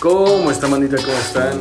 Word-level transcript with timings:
¿Cómo 0.00 0.50
está, 0.50 0.66
mandita? 0.66 0.96
¿Cómo 0.96 1.16
están? 1.18 1.60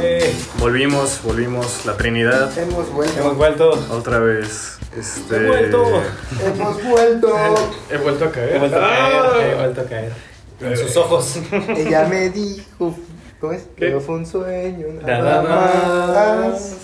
Eh, 0.00 0.34
Volvimos, 0.58 1.20
volvimos, 1.22 1.86
la 1.86 1.96
Trinidad, 1.96 2.56
Hemos 2.58 2.92
vuelto. 2.92 3.20
hemos 3.20 3.36
vuelto. 3.36 3.70
otra 3.90 4.18
vez. 4.18 4.78
Este... 4.96 5.36
He 5.36 5.46
vuelto. 5.48 6.02
Hemos 6.44 6.84
vuelto. 6.84 7.34
He 7.90 7.96
vuelto 7.98 8.24
a 8.26 8.32
caer. 8.32 8.56
He 8.56 8.58
vuelto 8.58 8.76
a 8.76 8.80
caer. 8.80 9.12
Ah. 9.14 9.32
He 9.40 9.54
vuelto 9.54 9.80
a 9.80 9.84
caer. 9.84 10.12
En 10.60 10.76
sus 10.76 10.96
ojos. 10.96 11.36
Ella 11.76 12.06
me 12.08 12.30
dijo. 12.30 12.94
¿Cómo 13.40 13.52
es? 13.52 13.64
¿Qué? 13.76 13.92
Que 13.92 14.00
fue 14.00 14.16
un 14.16 14.26
sueño. 14.26 14.86
Nada 15.02 15.42
Nada 15.42 15.42
más. 15.42 16.50
más. 16.52 16.76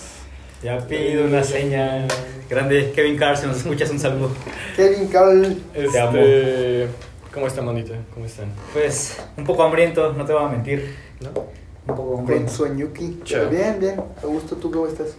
Ya 0.63 0.77
pido 0.87 1.25
una 1.25 1.43
señal. 1.43 2.07
Grande 2.53 2.91
Kevin 2.93 3.17
Carr, 3.17 3.35
si 3.35 3.47
nos 3.47 3.57
escuchas, 3.57 3.89
un 3.89 3.99
saludo. 3.99 4.29
Kevin 4.75 5.07
Carl. 5.07 5.57
Te 5.73 5.99
amo. 5.99 6.17
Este... 6.17 6.87
¿Cómo 7.33 7.47
está, 7.47 7.63
mandita? 7.63 7.95
¿Cómo 8.13 8.27
están? 8.27 8.45
Pues, 8.73 9.17
un 9.35 9.43
poco 9.43 9.63
hambriento, 9.63 10.13
no 10.13 10.23
te 10.23 10.33
voy 10.33 10.43
a 10.43 10.49
mentir. 10.49 10.95
¿No? 11.19 11.29
Un 11.29 11.95
poco 11.95 12.11
Con 12.11 12.19
hambriento. 12.19 12.51
sueñuki. 12.51 13.21
Chao. 13.23 13.49
Bien, 13.49 13.79
bien. 13.79 13.99
Augusto, 14.21 14.55
¿tú 14.57 14.69
cómo 14.69 14.85
estás? 14.85 15.15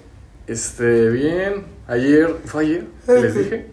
Este, 0.46 1.10
bien. 1.10 1.64
Ayer, 1.88 2.36
¿fue 2.44 2.62
ayer? 2.66 2.84
Les 3.08 3.34
dije. 3.34 3.66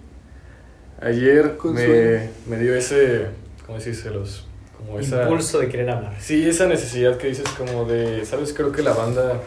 Ayer 0.99 1.55
Con 1.57 1.75
me, 1.75 2.29
me 2.47 2.57
dio 2.57 2.75
ese, 2.75 3.27
¿cómo 3.67 3.77
decírselos? 3.77 4.47
Como 4.75 4.99
esa... 4.99 5.21
Impulso 5.21 5.59
de 5.59 5.69
querer 5.69 5.91
hablar. 5.91 6.15
Sí, 6.19 6.49
esa 6.49 6.65
necesidad 6.65 7.17
que 7.17 7.27
dices 7.27 7.47
como 7.55 7.85
de, 7.85 8.25
¿sabes? 8.25 8.53
Creo 8.53 8.71
que 8.71 8.81
la 8.81 8.93
banda, 8.93 9.39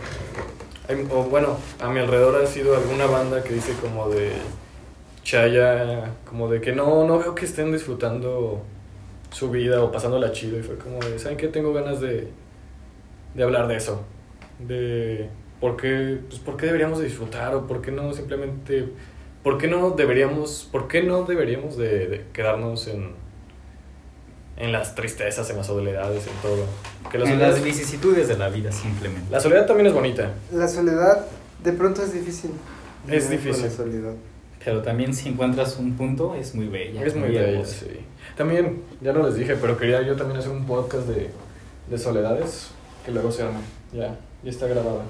o 1.10 1.22
bueno, 1.24 1.56
a 1.80 1.88
mi 1.88 2.00
alrededor 2.00 2.42
ha 2.42 2.46
sido 2.46 2.76
alguna 2.76 3.06
banda 3.06 3.42
que 3.42 3.54
dice 3.54 3.72
como 3.80 4.08
de 4.10 4.32
chaya, 5.22 6.12
como 6.28 6.48
de 6.50 6.60
que 6.60 6.72
no, 6.72 7.06
no 7.06 7.18
veo 7.18 7.34
que 7.34 7.46
estén 7.46 7.72
disfrutando 7.72 8.62
su 9.30 9.50
vida 9.50 9.82
o 9.82 9.90
pasándola 9.90 10.32
chido. 10.32 10.58
Y 10.58 10.62
fue 10.62 10.76
como 10.76 10.98
de, 11.00 11.18
¿saben 11.18 11.38
qué? 11.38 11.48
Tengo 11.48 11.72
ganas 11.72 12.00
de, 12.00 12.28
de 13.34 13.42
hablar 13.42 13.66
de 13.66 13.76
eso, 13.76 14.04
de 14.58 15.30
por 15.60 15.76
qué, 15.76 16.18
pues, 16.28 16.40
por 16.40 16.56
qué 16.56 16.66
deberíamos 16.66 16.98
de 16.98 17.06
disfrutar 17.06 17.54
o 17.54 17.66
por 17.66 17.80
qué 17.80 17.90
no 17.90 18.12
simplemente, 18.12 18.88
por 19.42 19.58
qué 19.58 19.68
no 19.68 19.90
deberíamos, 19.90 20.68
por 20.70 20.88
qué 20.88 21.02
no 21.02 21.24
deberíamos 21.24 21.76
de, 21.78 22.08
de 22.08 22.24
quedarnos 22.32 22.88
en, 22.88 23.23
en 24.56 24.72
las 24.72 24.94
tristezas, 24.94 25.48
en 25.50 25.56
las 25.56 25.66
soledades, 25.66 26.26
en 26.26 26.32
todo. 26.42 26.64
Que 27.10 27.18
la 27.18 27.24
En 27.24 27.30
soledad, 27.32 27.50
las 27.50 27.62
vicisitudes 27.62 28.28
de 28.28 28.36
la 28.36 28.48
vida, 28.48 28.70
simplemente. 28.72 29.30
la 29.30 29.40
soledad 29.40 29.66
también 29.66 29.86
es 29.88 29.92
bonita. 29.92 30.30
La 30.52 30.68
soledad 30.68 31.26
de 31.62 31.72
pronto 31.72 32.02
es 32.02 32.12
difícil. 32.12 32.50
Es 33.08 33.28
difícil. 33.30 33.64
La 33.64 33.70
soledad. 33.70 34.12
Pero 34.64 34.80
también 34.82 35.12
si 35.14 35.28
encuentras 35.28 35.76
un 35.76 35.94
punto, 35.96 36.34
es 36.34 36.54
muy 36.54 36.68
bella. 36.68 37.04
Es 37.04 37.14
muy 37.14 37.28
bella, 37.28 37.48
hermosa. 37.50 37.80
sí. 37.80 38.00
También, 38.36 38.82
ya 39.00 39.12
no 39.12 39.24
les 39.26 39.34
dije, 39.36 39.56
pero 39.56 39.76
quería 39.76 40.00
yo 40.02 40.16
también 40.16 40.40
hacer 40.40 40.50
un 40.50 40.64
podcast 40.66 41.06
de, 41.06 41.30
de 41.90 41.98
soledades 41.98 42.68
que 43.04 43.12
luego 43.12 43.30
se 43.30 43.42
arme. 43.42 43.58
Ya, 43.92 44.16
ya 44.42 44.50
está 44.50 44.66
grabado. 44.66 45.02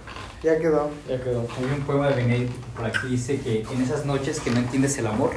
Ya 0.42 0.58
quedó. 0.58 0.90
Ya 1.08 1.22
quedó. 1.22 1.40
Hay 1.56 1.64
un 1.78 1.86
poema 1.86 2.08
de 2.08 2.16
Benedict 2.16 2.50
que 2.52 2.76
por 2.76 2.84
aquí 2.86 3.06
dice 3.08 3.38
que 3.40 3.62
en 3.62 3.80
esas 3.82 4.04
noches 4.04 4.40
que 4.40 4.50
no 4.50 4.58
entiendes 4.58 4.98
el 4.98 5.06
amor. 5.06 5.30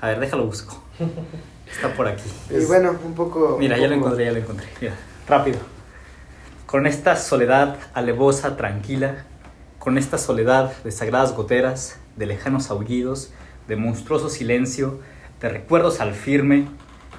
A 0.00 0.08
ver, 0.08 0.20
déjalo 0.20 0.46
busco. 0.46 0.82
Está 1.70 1.92
por 1.94 2.08
aquí. 2.08 2.30
Y 2.50 2.64
bueno, 2.64 2.98
un 3.04 3.14
poco. 3.14 3.56
Mira, 3.58 3.76
un 3.76 3.82
ya 3.82 3.88
lo 3.88 3.94
encontré, 3.94 4.24
ya 4.24 4.32
lo 4.32 4.38
encontré. 4.38 4.66
Mira, 4.80 4.94
rápido. 5.26 5.58
Con 6.66 6.86
esta 6.86 7.16
soledad 7.16 7.76
alevosa, 7.94 8.56
tranquila, 8.56 9.24
con 9.78 9.96
esta 9.96 10.18
soledad 10.18 10.72
de 10.82 10.90
sagradas 10.90 11.34
goteras, 11.34 11.98
de 12.16 12.26
lejanos 12.26 12.70
aullidos, 12.70 13.32
de 13.68 13.76
monstruoso 13.76 14.28
silencio, 14.28 15.00
de 15.40 15.48
recuerdos 15.48 16.00
al 16.00 16.14
firme, 16.14 16.66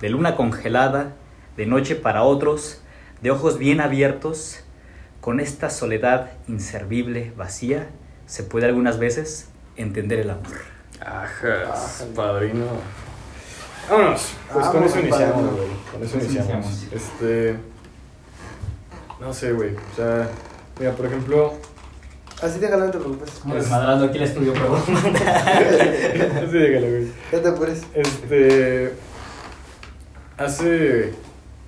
de 0.01 0.09
luna 0.09 0.35
congelada, 0.35 1.13
de 1.57 1.65
noche 1.65 1.95
para 1.95 2.23
otros, 2.23 2.81
de 3.21 3.31
ojos 3.31 3.57
bien 3.57 3.81
abiertos, 3.81 4.63
con 5.21 5.39
esta 5.39 5.69
soledad 5.69 6.31
inservible, 6.47 7.33
vacía, 7.35 7.89
se 8.25 8.43
puede 8.43 8.67
algunas 8.67 8.99
veces 8.99 9.49
entender 9.75 10.19
el 10.19 10.29
amor. 10.29 10.57
Ajas, 11.01 12.05
padrino. 12.15 12.65
Vámonos. 13.89 14.33
Pues 14.53 14.65
con 14.65 14.73
Vámonos, 14.73 14.91
eso 14.91 14.99
iniciamos, 14.99 15.51
güey. 15.55 15.67
Con 15.91 16.03
eso 16.03 16.11
Con 16.11 16.21
eso 16.21 16.31
iniciamos. 16.31 16.87
Este. 16.91 17.55
No 19.19 19.33
sé, 19.33 19.51
güey. 19.51 19.75
O 19.75 19.95
sea, 19.95 20.29
mira, 20.79 20.93
por 20.93 21.05
ejemplo. 21.07 21.53
Así 22.41 22.59
déjalo, 22.59 22.85
no 22.85 22.91
te 22.91 22.99
preocupes. 22.99 23.31
Como 23.41 23.55
desmadrando 23.55 24.05
aquí 24.05 24.17
el 24.17 24.23
estudio, 24.23 24.53
perdón. 24.53 24.81
Así 24.85 26.57
dígalo, 26.57 26.87
güey. 26.87 27.11
Ya 27.31 27.41
te 27.41 27.47
apures. 27.49 27.83
Este. 27.93 28.93
Hace. 30.37 31.13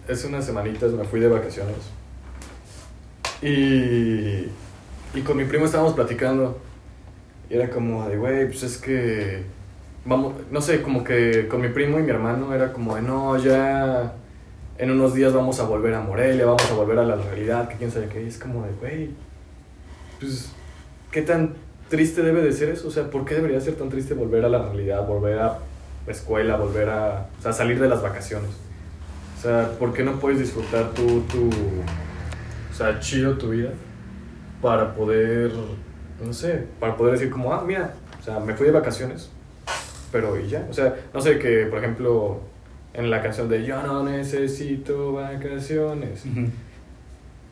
Hace 0.10 0.28
unas 0.28 0.46
semanitas 0.46 0.92
me 0.92 1.04
fui 1.04 1.20
de 1.20 1.28
vacaciones. 1.28 1.76
Y. 3.42 4.48
Y 5.14 5.22
con 5.26 5.36
mi 5.36 5.46
primo 5.46 5.66
estábamos 5.66 5.94
platicando. 5.94 6.60
Y 7.50 7.56
era 7.56 7.70
como 7.70 8.08
de, 8.08 8.18
güey, 8.18 8.46
pues 8.46 8.64
es 8.64 8.78
que. 8.78 9.44
Vamos, 10.04 10.34
no 10.50 10.62
sé, 10.62 10.82
como 10.82 11.04
que 11.04 11.48
con 11.48 11.62
mi 11.62 11.70
primo 11.70 12.00
y 12.00 12.04
mi 12.04 12.10
hermano 12.10 12.54
era 12.54 12.74
como 12.74 12.96
de, 12.96 13.02
no, 13.02 13.38
ya. 13.38 14.14
En 14.78 14.90
unos 14.90 15.14
días 15.14 15.32
vamos 15.32 15.60
a 15.60 15.64
volver 15.64 15.94
a 15.94 16.02
Morelia, 16.02 16.46
vamos 16.46 16.70
a 16.72 16.74
volver 16.74 16.98
a 16.98 17.04
la 17.04 17.16
realidad, 17.16 17.70
que 17.70 17.76
quién 17.76 17.92
sabe 17.92 18.08
qué. 18.08 18.24
Y 18.24 18.28
es 18.28 18.40
como 18.40 18.66
de, 18.66 18.72
güey. 18.80 19.10
Pues. 20.20 20.52
¿Qué 21.12 21.22
tan 21.22 21.56
triste 21.90 22.24
debe 22.24 22.42
de 22.42 22.52
ser 22.54 22.70
eso? 22.70 22.88
O 22.88 22.92
sea, 22.92 23.10
¿por 23.10 23.26
qué 23.26 23.36
debería 23.36 23.60
ser 23.60 23.76
tan 23.76 23.90
triste 23.90 24.14
volver 24.14 24.46
a 24.46 24.50
la 24.50 24.60
realidad, 24.60 25.06
volver 25.06 25.40
a 25.40 25.60
escuela, 26.08 26.56
volver 26.56 26.90
a, 26.90 27.28
o 27.38 27.42
sea, 27.42 27.54
salir 27.54 27.80
de 27.80 27.90
las 27.90 28.02
vacaciones? 28.02 28.50
O 29.38 29.42
sea, 29.42 29.72
¿por 29.78 29.94
qué 29.94 30.04
no 30.04 30.20
puedes 30.20 30.40
disfrutar 30.40 30.92
tú, 30.92 31.22
tu, 31.22 31.50
o 31.50 32.74
sea, 32.74 33.00
chido 33.00 33.38
tu 33.38 33.50
vida 33.50 33.72
para 34.62 34.94
poder, 34.94 35.52
no 36.24 36.32
sé, 36.32 36.68
para 36.80 36.96
poder 36.96 37.14
decir 37.14 37.30
como, 37.30 37.54
ah, 37.54 37.64
mira, 37.66 37.94
o 38.20 38.24
sea, 38.24 38.40
me 38.40 38.54
fui 38.54 38.68
de 38.68 38.72
vacaciones, 38.72 39.32
pero 40.12 40.40
y 40.40 40.48
ya, 40.48 40.68
o 40.70 40.74
sea, 40.74 40.96
no 41.14 41.22
sé, 41.22 41.40
que 41.40 41.66
por 41.66 41.80
ejemplo, 41.80 42.40
en 42.94 43.10
la 43.10 43.22
canción 43.22 43.50
de 43.50 43.66
Yo 43.66 43.82
no 43.82 44.04
necesito 44.04 45.14
vacaciones, 45.14 46.24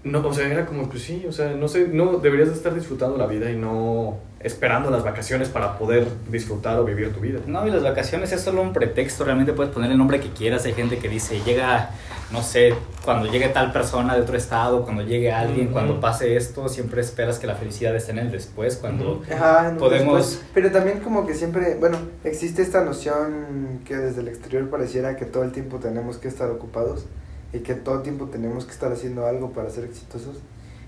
no, 0.04 0.26
o 0.26 0.34
sea, 0.34 0.48
era 0.48 0.66
como, 0.66 0.88
pues 0.90 1.04
sí, 1.04 1.26
o 1.28 1.32
sea, 1.32 1.52
no 1.56 1.68
sé, 1.68 1.88
no, 1.88 2.18
deberías 2.20 2.50
de 2.50 2.56
estar 2.56 2.74
disfrutando 2.74 3.18
la 3.18 3.26
vida 3.28 3.52
y 3.52 3.58
no 3.58 4.18
esperando 4.40 4.90
las 4.90 5.04
vacaciones 5.04 5.50
para 5.50 5.78
poder 5.78 6.08
disfrutar 6.32 6.80
o 6.80 6.86
vivir 6.86 7.14
tu 7.14 7.20
vida. 7.20 7.40
No, 7.46 7.68
y 7.68 7.72
las 7.72 7.84
vacaciones 7.84 8.32
es 8.32 8.40
solo 8.40 8.62
un 8.62 8.72
pretexto, 8.72 9.26
realmente 9.26 9.52
puedes 9.52 9.74
poner 9.74 9.92
el 9.92 9.98
nombre 9.98 10.22
que 10.22 10.30
quieras, 10.30 10.64
hay 10.64 10.74
gente 10.74 10.98
que 11.00 11.10
dice, 11.10 11.42
llega, 11.46 11.90
no 12.32 12.42
sé, 12.42 12.74
cuando 13.04 13.30
llegue 13.30 13.50
tal 13.50 13.74
persona 13.74 14.16
de 14.16 14.22
otro 14.22 14.38
estado, 14.38 14.84
cuando 14.86 15.04
llegue 15.04 15.34
alguien, 15.34 15.68
cuando 15.68 16.00
pase 16.00 16.38
esto, 16.38 16.70
siempre 16.70 17.02
esperas 17.02 17.38
que 17.38 17.48
la 17.48 17.56
felicidad 17.56 17.94
esté 17.94 18.12
en 18.12 18.20
el 18.20 18.32
después, 18.32 18.78
cuando... 18.78 19.22
Ajá, 19.30 19.72
no, 19.74 19.80
Podemos- 19.80 20.16
después. 20.18 20.46
pero 20.54 20.72
también 20.72 21.00
como 21.02 21.28
que 21.28 21.34
siempre, 21.34 21.76
bueno, 21.78 21.98
existe 22.24 22.62
esta 22.62 22.86
noción 22.86 23.82
que 23.84 23.98
desde 23.98 24.22
el 24.22 24.30
exterior 24.30 24.70
pareciera 24.70 25.18
que 25.18 25.26
todo 25.26 25.44
el 25.44 25.52
tiempo 25.52 25.80
tenemos 25.80 26.18
que 26.18 26.30
estar 26.30 26.50
ocupados 26.50 27.06
y 27.54 27.60
que 27.60 27.74
todo 27.74 27.96
el 27.96 28.02
tiempo 28.04 28.26
tenemos 28.26 28.66
que 28.66 28.72
estar 28.72 28.92
haciendo 28.92 29.26
algo 29.26 29.52
para 29.52 29.70
ser 29.70 29.86
exitosos. 29.86 30.38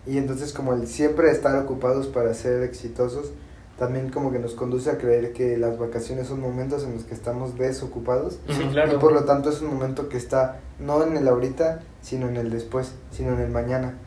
Y 0.06 0.18
entonces 0.18 0.54
como 0.54 0.74
el 0.74 0.88
siempre 0.88 1.32
estar 1.32 1.56
ocupados 1.58 2.08
para 2.08 2.34
ser 2.34 2.64
exitosos, 2.64 3.32
también 3.78 4.10
como 4.10 4.32
que 4.32 4.40
nos 4.40 4.54
conduce 4.54 4.92
a 4.92 4.98
creer 4.98 5.34
que 5.34 5.58
las 5.58 5.80
vacaciones 5.80 6.28
son 6.28 6.40
momentos 6.40 6.84
en 6.84 6.94
los 6.94 7.04
que 7.04 7.16
estamos 7.16 7.58
desocupados. 7.58 8.40
Sí, 8.48 8.64
claro. 8.72 8.94
Y 8.94 8.98
por 8.98 9.12
lo 9.12 9.24
tanto 9.24 9.50
es 9.50 9.62
un 9.62 9.74
momento 9.74 10.08
que 10.08 10.18
está 10.18 10.60
no 10.80 11.04
en 11.04 11.18
el 11.18 11.28
ahorita, 11.28 11.82
sino 12.02 12.28
en 12.30 12.38
el 12.38 12.52
después, 12.52 12.94
sino 13.12 13.34
en 13.34 13.40
el 13.40 13.50
mañana. 13.50 13.98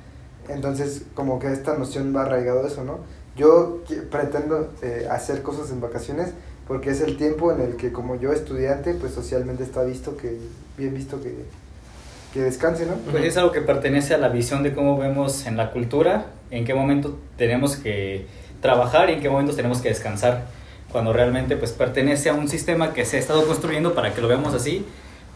Entonces, 0.48 1.04
como 1.14 1.38
que 1.38 1.52
esta 1.52 1.76
noción 1.76 2.14
va 2.14 2.22
arraigado 2.22 2.64
a 2.64 2.68
eso, 2.68 2.84
¿no? 2.84 2.98
Yo 3.36 3.82
pretendo 4.10 4.70
eh, 4.82 5.08
hacer 5.10 5.42
cosas 5.42 5.70
en 5.72 5.80
vacaciones 5.80 6.32
porque 6.68 6.90
es 6.90 7.00
el 7.00 7.16
tiempo 7.16 7.52
en 7.52 7.60
el 7.60 7.76
que 7.76 7.92
como 7.92 8.14
yo 8.14 8.32
estudiante, 8.32 8.94
pues 8.94 9.12
socialmente 9.12 9.64
está 9.64 9.82
visto 9.82 10.16
que, 10.16 10.38
bien 10.78 10.94
visto 10.94 11.20
que, 11.20 11.34
que 12.34 12.40
descanse, 12.40 12.84
¿no? 12.84 12.96
Pues 13.12 13.24
es 13.24 13.36
algo 13.36 13.52
que 13.52 13.60
pertenece 13.60 14.12
a 14.12 14.18
la 14.18 14.28
visión 14.28 14.64
de 14.64 14.74
cómo 14.74 14.98
vemos 14.98 15.46
en 15.46 15.56
la 15.56 15.70
cultura, 15.70 16.26
en 16.50 16.64
qué 16.64 16.74
momento 16.74 17.16
tenemos 17.36 17.76
que 17.76 18.26
trabajar 18.60 19.08
y 19.08 19.12
en 19.14 19.20
qué 19.20 19.30
momentos 19.30 19.54
tenemos 19.54 19.80
que 19.80 19.90
descansar, 19.90 20.46
cuando 20.90 21.12
realmente 21.12 21.56
pues 21.56 21.70
pertenece 21.70 22.30
a 22.30 22.34
un 22.34 22.48
sistema 22.48 22.92
que 22.92 23.04
se 23.04 23.18
ha 23.18 23.20
estado 23.20 23.46
construyendo 23.46 23.94
para 23.94 24.12
que 24.12 24.20
lo 24.20 24.26
veamos 24.26 24.52
así, 24.52 24.84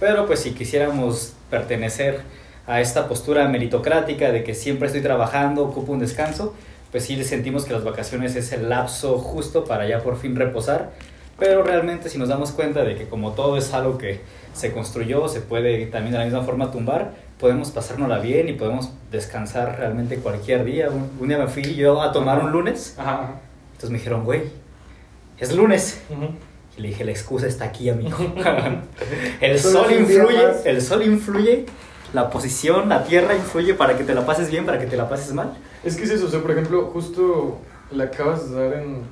pero 0.01 0.27
pues 0.27 0.41
si 0.41 0.51
quisiéramos 0.51 1.35
pertenecer 1.51 2.23
a 2.67 2.81
esta 2.81 3.07
postura 3.07 3.47
meritocrática 3.49 4.33
de 4.33 4.43
que 4.43 4.55
siempre 4.55 4.89
estoy 4.89 5.01
trabajando, 5.01 5.63
ocupo 5.63 5.93
un 5.93 6.01
descanso, 6.01 6.55
pues 6.91 7.05
sí 7.05 7.23
sentimos 7.23 7.65
que 7.65 7.75
las 7.75 7.85
vacaciones 7.85 8.35
es 8.35 8.51
el 8.51 8.69
lapso 8.69 9.19
justo 9.19 9.65
para 9.65 9.87
ya 9.87 10.03
por 10.03 10.19
fin 10.19 10.35
reposar, 10.35 10.91
pero 11.39 11.63
realmente 11.63 12.09
si 12.09 12.19
nos 12.19 12.29
damos 12.29 12.51
cuenta 12.51 12.83
de 12.83 12.97
que 12.97 13.05
como 13.05 13.35
todo 13.35 13.57
es 13.57 13.73
algo 13.73 13.99
que 13.99 14.21
se 14.59 14.73
construyó, 14.73 15.29
se 15.29 15.41
puede 15.41 15.87
también 15.87 16.13
de 16.13 16.19
la 16.19 16.25
misma 16.25 16.43
forma 16.43 16.71
tumbar, 16.71 17.13
podemos 17.39 17.71
pasárnosla 17.71 18.19
bien 18.19 18.49
y 18.49 18.53
podemos 18.53 18.91
descansar 19.11 19.79
realmente 19.79 20.17
cualquier 20.17 20.65
día. 20.65 20.91
Un, 20.91 21.11
un 21.21 21.29
día 21.29 21.39
me 21.39 21.47
fui 21.47 21.75
yo 21.75 22.03
a 22.03 22.13
tomar 22.13 22.45
un 22.45 22.51
lunes, 22.51 22.95
Ajá. 22.99 23.41
entonces 23.73 23.91
me 23.91 23.99
dijeron, 23.99 24.25
güey, 24.25 24.43
es 25.39 25.55
lunes. 25.55 26.01
Y 26.77 26.81
le 26.81 26.89
dije, 26.89 27.05
la 27.05 27.11
excusa 27.11 27.47
está 27.47 27.67
aquí, 27.67 27.89
amigo. 27.89 28.17
el 29.41 29.59
sol 29.59 29.93
influye, 29.93 30.45
el 30.65 30.83
sol 30.83 31.03
influye, 31.03 31.67
la 32.13 32.31
posición, 32.31 32.89
la 32.89 33.05
tierra 33.05 33.35
influye 33.35 33.75
para 33.75 33.97
que 33.97 34.05
te 34.05 34.15
la 34.15 34.27
pases 34.27 34.51
bien, 34.51 34.67
para 34.67 34.79
que 34.79 34.87
te 34.87 34.97
la 34.97 35.09
pases 35.09 35.33
mal. 35.33 35.57
Es 35.85 35.97
que 35.97 36.05
es 36.05 36.11
eso, 36.11 36.27
o 36.27 36.29
sea, 36.29 36.41
por 36.41 36.51
ejemplo, 36.51 36.91
justo 36.93 37.59
le 37.91 38.05
acabas 38.05 38.51
de 38.51 38.57
dar 38.57 38.75
en, 38.75 39.03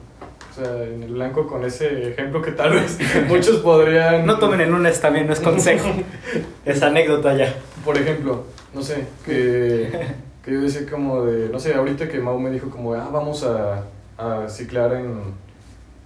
o 0.50 0.54
sea, 0.54 0.84
en 0.84 1.02
el 1.02 1.12
blanco 1.12 1.46
con 1.46 1.64
ese 1.64 2.10
ejemplo 2.10 2.40
que 2.40 2.52
tal 2.52 2.72
vez 2.72 2.98
muchos 3.28 3.58
podrían... 3.58 4.24
No 4.24 4.38
tomen 4.38 4.60
en 4.62 4.70
lunes 4.70 5.00
también, 5.00 5.26
no 5.26 5.32
es 5.32 5.40
consejo. 5.40 5.88
es 6.64 6.82
anécdota 6.82 7.36
ya. 7.36 7.54
Por 7.84 7.98
ejemplo, 7.98 8.44
no 8.74 8.82
sé, 8.82 9.06
que, 9.24 9.90
que 10.44 10.52
yo 10.52 10.60
decía 10.60 10.88
como 10.88 11.24
de, 11.24 11.48
no 11.48 11.58
sé, 11.58 11.74
ahorita 11.74 12.08
que 12.08 12.20
Mau 12.20 12.38
me 12.38 12.50
dijo 12.50 12.70
como, 12.70 12.94
ah, 12.94 13.08
vamos 13.12 13.44
a, 13.44 13.84
a 14.18 14.48
ciclar 14.48 14.94
en, 14.94 15.34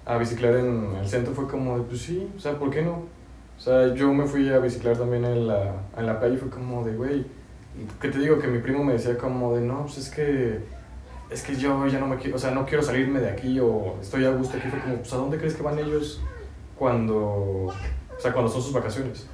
a 0.06 0.18
biciclar 0.18 0.56
en 0.56 0.96
el 1.00 1.08
centro, 1.08 1.34
fue 1.34 1.46
como, 1.46 1.78
de, 1.78 1.84
pues 1.84 2.02
sí, 2.02 2.28
o 2.36 2.40
sea, 2.40 2.58
¿por 2.58 2.70
qué 2.70 2.82
no? 2.82 3.04
O 3.56 3.62
sea, 3.62 3.94
yo 3.94 4.12
me 4.12 4.24
fui 4.24 4.48
a 4.48 4.58
biciclar 4.58 4.96
también 4.96 5.24
en 5.24 5.46
la, 5.46 5.74
en 5.96 6.06
la 6.06 6.18
playa 6.18 6.34
y 6.34 6.38
fue 6.38 6.48
como 6.48 6.84
de, 6.84 6.96
güey, 6.96 7.24
que 8.00 8.08
te 8.08 8.18
digo 8.18 8.38
que 8.38 8.48
mi 8.48 8.58
primo 8.58 8.82
me 8.82 8.94
decía 8.94 9.16
como 9.18 9.54
de, 9.54 9.60
no, 9.60 9.82
pues 9.82 9.98
es 9.98 10.10
que, 10.10 10.60
es 11.30 11.42
que 11.42 11.56
yo 11.56 11.86
ya 11.86 11.98
no 12.00 12.06
me 12.06 12.16
quiero, 12.16 12.36
o 12.36 12.38
sea, 12.38 12.50
no 12.50 12.66
quiero 12.66 12.82
salirme 12.82 13.20
de 13.20 13.30
aquí 13.30 13.58
o 13.60 13.96
estoy 14.00 14.24
a 14.24 14.30
gusto 14.30 14.56
aquí, 14.56 14.68
fue 14.68 14.80
como, 14.80 14.96
pues 14.96 15.12
¿a 15.12 15.16
dónde 15.16 15.38
crees 15.38 15.54
que 15.54 15.62
van 15.62 15.78
ellos 15.78 16.20
cuando, 16.78 17.16
o 17.18 17.74
sea, 18.18 18.32
cuando 18.32 18.50
son 18.50 18.62
sus 18.62 18.72
vacaciones? 18.72 19.26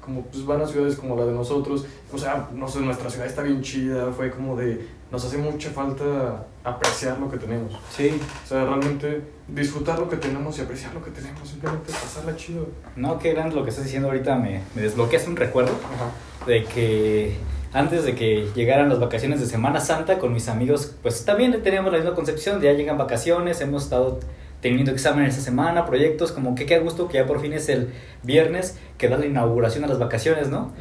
como 0.00 0.22
pues 0.22 0.46
van 0.46 0.62
a 0.62 0.66
ciudades 0.68 0.94
como 0.94 1.16
la 1.16 1.24
de 1.26 1.32
nosotros, 1.32 1.84
o 2.12 2.16
sea, 2.16 2.48
no 2.54 2.68
sé, 2.68 2.78
nuestra 2.78 3.10
ciudad 3.10 3.26
está 3.26 3.42
bien 3.42 3.60
chida, 3.60 4.12
fue 4.12 4.30
como 4.30 4.54
de, 4.54 4.86
nos 5.10 5.24
hace 5.24 5.36
mucha 5.36 5.68
falta 5.70 6.46
apreciar 6.62 7.18
lo 7.18 7.28
que 7.28 7.38
tenemos, 7.38 7.76
Sí. 7.90 8.16
o 8.44 8.46
sea, 8.46 8.64
realmente 8.66 9.22
disfrutar 9.48 9.98
lo 9.98 10.08
que 10.08 10.16
tenemos 10.16 10.56
y 10.58 10.60
apreciar 10.60 10.94
lo 10.94 11.02
que 11.02 11.10
tenemos, 11.10 11.48
simplemente 11.48 11.90
pasarla 11.90 12.36
chido. 12.36 12.68
No, 12.94 13.18
qué 13.18 13.32
grande 13.32 13.56
lo 13.56 13.64
que 13.64 13.70
estás 13.70 13.84
diciendo 13.84 14.06
ahorita, 14.06 14.36
me, 14.36 14.62
me 14.76 14.82
desbloqueas 14.82 15.26
un 15.26 15.34
recuerdo 15.34 15.72
Ajá. 15.72 16.46
de 16.46 16.62
que 16.62 17.36
antes 17.72 18.04
de 18.04 18.14
que 18.14 18.48
llegaran 18.54 18.88
las 18.88 19.00
vacaciones 19.00 19.40
de 19.40 19.46
Semana 19.46 19.80
Santa 19.80 20.18
con 20.18 20.32
mis 20.32 20.48
amigos, 20.48 20.94
pues 21.02 21.24
también 21.24 21.62
teníamos 21.62 21.92
la 21.92 21.98
misma 21.98 22.14
concepción, 22.14 22.60
ya 22.60 22.72
llegan 22.72 22.98
vacaciones, 22.98 23.60
hemos 23.60 23.84
estado 23.84 24.20
teniendo 24.60 24.90
exámenes 24.90 25.34
esta 25.34 25.44
semana, 25.44 25.84
proyectos, 25.84 26.32
como 26.32 26.54
que 26.54 26.66
qué 26.66 26.78
gusto 26.78 27.08
que 27.08 27.18
ya 27.18 27.26
por 27.26 27.40
fin 27.40 27.52
es 27.52 27.68
el 27.68 27.92
viernes 28.22 28.78
que 28.98 29.08
da 29.08 29.18
la 29.18 29.26
inauguración 29.26 29.84
a 29.84 29.86
las 29.86 29.98
vacaciones, 29.98 30.48
¿no? 30.48 30.72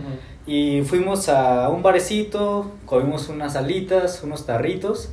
Y 0.48 0.82
fuimos 0.84 1.28
a 1.30 1.70
un 1.70 1.84
barecito, 1.84 2.72
comimos 2.86 3.30
unas 3.30 3.56
alitas, 3.56 4.24
unos 4.24 4.46
tarritos, 4.46 5.10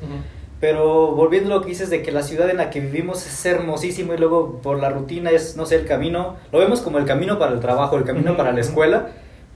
pero 0.61 1.11
volviendo 1.13 1.53
a 1.53 1.57
lo 1.57 1.63
que 1.63 1.71
dices 1.71 1.91
de 1.91 2.03
que 2.03 2.13
la 2.13 2.23
ciudad 2.23 2.49
en 2.49 2.59
la 2.59 2.71
que 2.71 2.81
vivimos 2.81 3.27
es 3.27 3.45
hermosísimo 3.45 4.15
y 4.15 4.19
luego 4.19 4.61
por 4.63 4.79
la 4.79 4.91
rutina 4.91 5.31
es, 5.31 5.57
no 5.57 5.67
sé, 5.67 5.75
el 5.75 5.87
camino, 5.87 6.37
lo 6.53 6.59
vemos 6.61 6.81
como 6.81 6.99
el 6.99 7.05
camino 7.05 7.39
para 7.39 7.53
el 7.53 7.61
trabajo, 7.61 7.97
el 7.97 8.05
camino 8.05 8.37
para 8.37 8.53
la 8.53 8.61
escuela, 8.61 9.09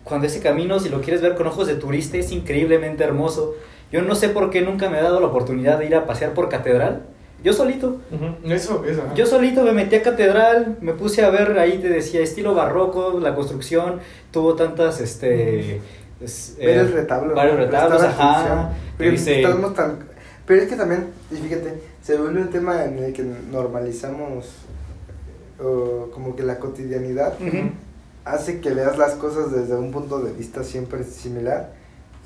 cuando 0.06 0.28
ese 0.28 0.40
camino, 0.40 0.78
si 0.78 0.88
lo 0.88 1.00
quieres 1.00 1.20
ver 1.20 1.34
con 1.34 1.48
ojos 1.48 1.66
de 1.66 1.74
turista, 1.74 2.16
es 2.16 2.30
increíblemente 2.30 3.02
hermoso. 3.02 3.54
Yo 3.90 4.02
no 4.02 4.14
sé 4.14 4.28
por 4.28 4.50
qué 4.50 4.60
nunca 4.62 4.88
me 4.88 4.98
he 5.00 5.02
dado 5.02 5.18
la 5.18 5.26
oportunidad 5.26 5.78
de 5.80 5.86
ir 5.86 5.96
a 5.96 6.06
pasear 6.06 6.32
por 6.32 6.48
catedral. 6.48 7.02
Yo 7.42 7.52
solito. 7.52 7.96
Eso, 8.44 8.84
eso. 8.84 9.02
yo 9.16 9.26
solito 9.26 9.62
me 9.64 9.72
metí 9.72 9.96
a 9.96 10.02
catedral, 10.02 10.76
me 10.80 10.92
puse 10.92 11.24
a 11.24 11.30
ver, 11.30 11.58
ahí 11.58 11.78
te 11.78 11.88
decía, 11.88 12.20
estilo 12.20 12.54
barroco, 12.54 13.18
la 13.20 13.34
construcción, 13.34 13.98
tuvo 14.30 14.54
tantas, 14.54 15.00
este... 15.00 15.80
es- 16.20 16.56
Ver 16.58 16.78
el 16.78 16.86
eh, 16.88 16.90
retablo. 16.92 17.34
Varios 17.34 17.56
retablos, 17.58 18.02
ajá. 18.02 18.70
Pero 18.96 19.10
dice- 19.10 19.42
estamos 19.42 19.74
tan... 19.74 19.98
Pero 20.46 20.62
es 20.62 20.68
que 20.68 20.76
también, 20.76 21.08
y 21.32 21.34
fíjate, 21.36 21.74
se 22.00 22.16
vuelve 22.16 22.40
un 22.42 22.50
tema 22.50 22.84
en 22.84 22.98
el 23.00 23.12
que 23.12 23.24
normalizamos 23.50 24.46
o 25.62 26.08
como 26.12 26.36
que 26.36 26.42
la 26.42 26.58
cotidianidad 26.58 27.34
Ujú. 27.40 27.70
Hace 28.26 28.60
que 28.60 28.70
veas 28.74 28.98
las 28.98 29.14
cosas 29.14 29.50
desde 29.52 29.74
un 29.76 29.90
punto 29.92 30.18
de 30.18 30.32
vista 30.32 30.62
siempre 30.64 31.02
similar 31.04 31.72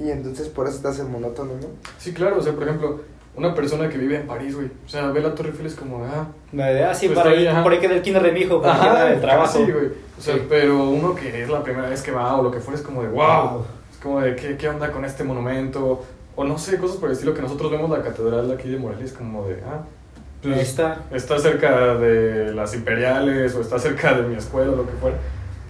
y 0.01 0.11
entonces 0.11 0.49
por 0.49 0.67
eso 0.67 0.81
te 0.81 0.89
hace 0.89 1.05
monótono, 1.05 1.53
¿no? 1.55 1.69
Sí, 1.99 2.13
claro, 2.15 2.39
o 2.39 2.43
sea, 2.43 2.55
por 2.55 2.65
ejemplo, 2.65 3.01
una 3.37 3.55
persona 3.55 3.89
que 3.89 3.99
vive 3.99 4.17
en 4.17 4.27
París, 4.27 4.57
güey, 4.57 4.69
o 4.85 4.89
sea, 4.89 5.11
ve 5.13 5.21
la 5.21 5.35
Torre 5.35 5.51
Eiffel 5.51 5.67
es 5.67 5.75
como, 5.75 6.05
ah, 6.05 6.27
de, 6.53 6.85
ah, 6.85 6.95
sí, 6.95 7.07
Pues 7.07 7.19
para 7.19 7.31
ahí, 7.31 7.47
ajá. 7.47 7.63
por 7.63 7.73
ahí 7.73 7.79
queda 7.79 7.95
el 7.95 8.03
kinder 8.03 8.23
de 8.23 8.33
mi 8.33 8.41
hijo, 8.41 8.61
queda 8.63 9.13
el 9.13 9.21
trabajo. 9.21 9.59
casi, 9.61 9.71
güey. 9.71 9.87
O 10.19 10.21
sea, 10.23 10.35
Sí. 10.35 10.43
pero 10.49 10.89
uno 10.91 11.15
que 11.15 11.43
es 11.43 11.49
la 11.49 11.63
primera 11.63 11.89
vez 11.89 12.03
que 12.03 12.11
va 12.13 12.35
o 12.37 12.43
lo 12.43 12.51
que 12.51 12.61
fuera 12.61 12.81
es 12.81 12.85
como 12.85 13.03
de, 13.03 13.09
wow, 13.09 13.65
es 13.93 13.99
como 13.99 14.21
de, 14.21 14.35
¿qué, 14.37 14.57
qué 14.57 14.69
onda 14.69 14.91
con 14.91 15.05
este 15.05 15.23
monumento? 15.23 16.03
O 16.35 16.45
no 16.45 16.57
sé, 16.59 16.79
cosas 16.79 16.97
por 16.97 17.09
el 17.11 17.13
estilo 17.13 17.35
que 17.35 17.43
nosotros 17.43 17.71
vemos 17.71 17.91
la 17.91 18.03
catedral 18.03 18.49
de 18.49 18.55
aquí 18.55 18.71
de 18.71 18.79
Morelia, 18.79 19.05
es 19.05 19.13
como 19.13 19.47
de, 19.47 19.63
ah, 19.67 19.83
pues, 20.43 20.59
está. 20.61 21.03
está 21.11 21.39
cerca 21.39 21.95
de 21.97 22.55
las 22.55 22.75
imperiales 22.75 23.55
o 23.55 23.61
está 23.61 23.79
cerca 23.79 24.15
de 24.15 24.23
mi 24.23 24.37
escuela 24.37 24.73
o 24.73 24.77
lo 24.77 24.87
que 24.87 24.93
fuera. 24.93 25.19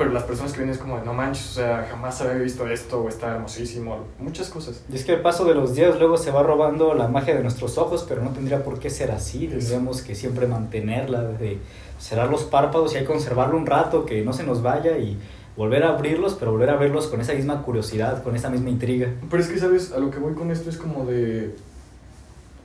Pero 0.00 0.12
las 0.12 0.22
personas 0.22 0.52
que 0.52 0.60
vienen 0.60 0.74
es 0.74 0.80
como 0.80 0.98
de, 0.98 1.04
no 1.04 1.12
manches, 1.12 1.50
o 1.50 1.54
sea, 1.56 1.86
jamás 1.90 2.18
había 2.22 2.42
visto 2.42 2.66
esto 2.66 3.02
o 3.02 3.10
está 3.10 3.34
hermosísimo, 3.34 3.98
muchas 4.18 4.48
cosas. 4.48 4.82
Y 4.90 4.96
es 4.96 5.04
que 5.04 5.12
el 5.12 5.20
paso 5.20 5.44
de 5.44 5.54
los 5.54 5.74
días 5.74 5.98
luego 5.98 6.16
se 6.16 6.30
va 6.30 6.42
robando 6.42 6.94
la 6.94 7.06
magia 7.06 7.34
de 7.34 7.42
nuestros 7.42 7.76
ojos, 7.76 8.06
pero 8.08 8.22
no 8.22 8.30
tendría 8.30 8.64
por 8.64 8.78
qué 8.78 8.88
ser 8.88 9.10
así. 9.10 9.46
Tendríamos 9.46 10.00
que 10.00 10.14
siempre 10.14 10.46
mantenerla, 10.46 11.24
de 11.24 11.58
cerrar 11.98 12.30
los 12.30 12.44
párpados 12.44 12.94
y 12.94 12.96
ahí 12.96 13.04
conservarlo 13.04 13.58
un 13.58 13.66
rato, 13.66 14.06
que 14.06 14.22
no 14.22 14.32
se 14.32 14.42
nos 14.42 14.62
vaya 14.62 14.96
y 14.96 15.18
volver 15.54 15.84
a 15.84 15.90
abrirlos, 15.90 16.32
pero 16.32 16.52
volver 16.52 16.70
a 16.70 16.76
verlos 16.76 17.08
con 17.08 17.20
esa 17.20 17.34
misma 17.34 17.60
curiosidad, 17.60 18.22
con 18.22 18.34
esa 18.34 18.48
misma 18.48 18.70
intriga. 18.70 19.08
Pero 19.28 19.42
es 19.42 19.50
que, 19.50 19.58
¿sabes? 19.58 19.92
A 19.92 19.98
lo 19.98 20.10
que 20.10 20.18
voy 20.18 20.32
con 20.32 20.50
esto 20.50 20.70
es 20.70 20.78
como 20.78 21.04
de... 21.04 21.54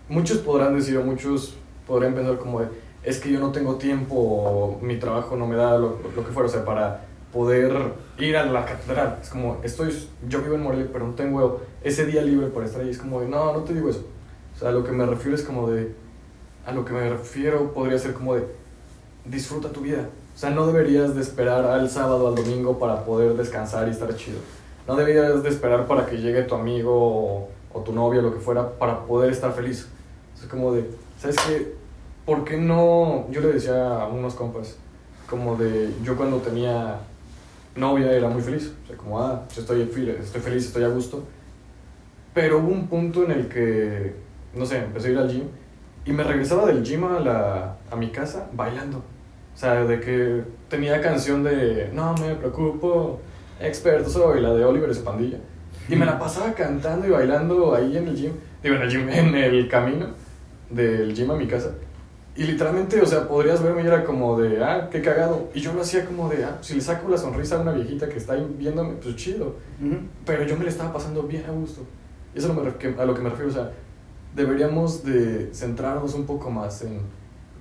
Muchos 0.08 0.38
podrán 0.38 0.74
decir, 0.74 0.98
o 0.98 1.04
muchos 1.04 1.56
podrán 1.86 2.14
pensar 2.14 2.38
como 2.38 2.62
de, 2.62 2.68
es 3.04 3.20
que 3.20 3.30
yo 3.30 3.42
no 3.42 3.52
tengo 3.52 3.76
tiempo, 3.76 4.16
o 4.16 4.80
mi 4.82 4.96
trabajo 4.96 5.36
no 5.36 5.48
me 5.48 5.58
da 5.58 5.78
lo, 5.78 6.00
lo 6.16 6.26
que 6.26 6.32
fuera, 6.32 6.48
o 6.48 6.52
sea, 6.52 6.64
para 6.64 7.02
poder 7.36 7.74
ir 8.18 8.38
a 8.38 8.46
la 8.46 8.66
catedral. 8.66 9.20
Es 9.22 9.30
como, 9.30 9.60
estoy, 9.62 9.94
yo 10.30 10.42
vivo 10.42 10.56
en 10.56 10.64
Morelia, 10.64 10.88
pero 10.92 11.06
no 11.06 11.16
tengo 11.16 11.62
ese 11.84 12.06
día 12.06 12.22
libre 12.22 12.48
para 12.48 12.66
estar 12.66 12.82
ahí. 12.82 12.90
Es 12.90 12.98
como 12.98 13.20
de, 13.20 13.28
no, 13.28 13.52
no 13.52 13.60
te 13.60 13.74
digo 13.74 13.90
eso. 13.90 14.06
O 14.56 14.58
sea, 14.58 14.70
a 14.70 14.72
lo 14.72 14.86
que 14.86 14.94
me 14.94 15.06
refiero 15.06 15.36
es 15.36 15.44
como 15.44 15.70
de, 15.70 15.94
a 16.66 16.72
lo 16.72 16.86
que 16.86 16.94
me 16.94 17.10
refiero 17.10 17.74
podría 17.74 18.00
ser 18.00 18.14
como 18.14 18.36
de, 18.36 18.48
disfruta 19.26 19.68
tu 19.68 19.82
vida. 19.82 20.08
O 20.34 20.38
sea, 20.38 20.50
no 20.52 20.66
deberías 20.66 21.14
de 21.14 21.22
esperar 21.22 21.66
al 21.66 21.90
sábado, 21.90 22.30
al 22.30 22.36
domingo 22.36 22.80
para 22.80 23.04
poder 23.04 23.34
descansar 23.34 23.90
y 23.90 23.92
estar 23.92 24.16
chido. 24.16 24.40
No 24.88 24.96
deberías 24.96 25.44
de 25.44 25.50
esperar 25.50 25.88
para 25.88 26.06
que 26.06 26.18
llegue 26.18 26.44
tu 26.44 26.56
amigo 26.56 26.94
o, 26.96 27.50
o 27.74 27.82
tu 27.82 27.92
novia 27.92 28.22
lo 28.22 28.34
que 28.34 28.40
fuera 28.40 28.78
para 28.78 29.06
poder 29.06 29.30
estar 29.32 29.52
feliz. 29.52 29.90
Es 30.42 30.48
como 30.48 30.72
de, 30.72 30.90
¿sabes 31.20 31.36
qué? 31.46 31.76
¿Por 32.26 32.46
qué 32.46 32.56
no? 32.56 33.30
Yo 33.30 33.42
le 33.42 33.52
decía 33.52 34.04
a 34.04 34.08
unos 34.08 34.36
compas, 34.36 34.78
como 35.30 35.58
de, 35.58 35.94
yo 36.02 36.16
cuando 36.16 36.38
tenía 36.38 37.02
novia 37.76 38.12
era 38.12 38.30
muy 38.30 38.42
feliz. 38.42 38.74
O 38.84 38.88
sea, 38.88 38.98
como, 38.98 39.20
ah, 39.20 39.46
yo 39.54 39.62
estoy, 39.62 39.82
estoy 39.82 40.42
feliz, 40.42 40.66
estoy 40.66 40.84
a 40.84 40.90
gusto. 40.90 41.24
Pero 42.34 42.60
hubo 42.60 42.70
un 42.70 42.88
punto 42.88 43.24
en 43.24 43.32
el 43.32 43.48
que, 43.48 44.16
no 44.54 44.66
sé, 44.66 44.80
empecé 44.80 45.10
a 45.10 45.12
ir 45.12 45.18
al 45.18 45.30
gym 45.30 45.44
y 46.06 46.12
me 46.12 46.24
regresaba 46.24 46.66
del 46.68 46.84
gym 46.84 47.04
a, 47.06 47.20
la, 47.20 47.78
a 47.90 47.96
mi 47.96 48.10
casa 48.10 48.50
bailando. 48.54 49.00
O 49.00 49.58
sea, 49.58 49.86
de 49.86 50.00
que 50.00 50.44
tenía 50.70 51.00
canción 51.02 51.44
de 51.44 51.90
No 51.94 52.14
me 52.16 52.36
preocupo, 52.36 53.22
experto 53.60 54.10
soy, 54.10 54.42
la 54.42 54.54
de 54.54 54.66
Oliver 54.66 54.90
y 54.90 54.94
su 54.94 55.04
pandilla. 55.04 55.38
Y 55.88 55.96
me 55.96 56.06
la 56.06 56.20
pasaba 56.20 56.54
cantando 56.54 57.08
y 57.08 57.12
bailando 57.12 57.74
ahí 57.74 57.96
en 57.96 58.08
el 58.08 58.16
gym, 58.16 58.32
digo, 58.62 58.76
en 58.76 58.82
el 58.82 58.90
gym, 58.90 59.10
en 59.10 59.36
el 59.36 59.68
camino 59.70 60.08
del 60.70 61.14
gym 61.14 61.32
a 61.32 61.36
mi 61.36 61.48
casa. 61.48 61.72
Y 62.38 62.44
literalmente, 62.44 63.02
o 63.02 63.06
sea, 63.06 63.30
podrías 63.30 63.64
verme 63.64 63.84
y 63.84 63.88
era 63.88 64.04
como 64.04 64.38
de, 64.38 64.62
ah, 64.62 64.90
qué 64.92 65.02
cagado. 65.02 65.50
Y 65.54 65.62
yo 65.62 65.74
lo 65.74 65.82
hacía 65.82 66.06
como 66.06 66.28
de, 66.28 66.44
ah, 66.44 66.58
si 66.62 66.74
le 66.74 66.82
saco 66.82 67.08
la 67.08 67.18
sonrisa 67.18 67.56
a 67.56 67.62
una 67.62 67.72
viejita 67.72 68.10
que 68.10 68.18
está 68.18 68.34
ahí 68.34 68.46
viéndome, 68.58 68.96
pues 68.96 69.16
chido. 69.16 69.56
Pero 70.26 70.44
yo 70.44 70.58
me 70.58 70.66
la 70.66 70.70
estaba 70.70 70.92
pasando 70.92 71.24
bien 71.24 71.46
a 71.46 71.52
gusto. 71.52 71.82
Y 72.34 72.40
eso 72.40 72.52
es 72.52 72.98
a 73.00 73.06
lo 73.06 73.14
que 73.14 73.22
me 73.22 73.30
refiero. 73.30 73.50
O 73.50 73.54
sea, 73.54 73.72
deberíamos 74.36 75.06
de 75.06 75.50
centrarnos 75.54 76.14
un 76.14 76.26
poco 76.26 76.52
más 76.52 76.82
en 76.82 77.00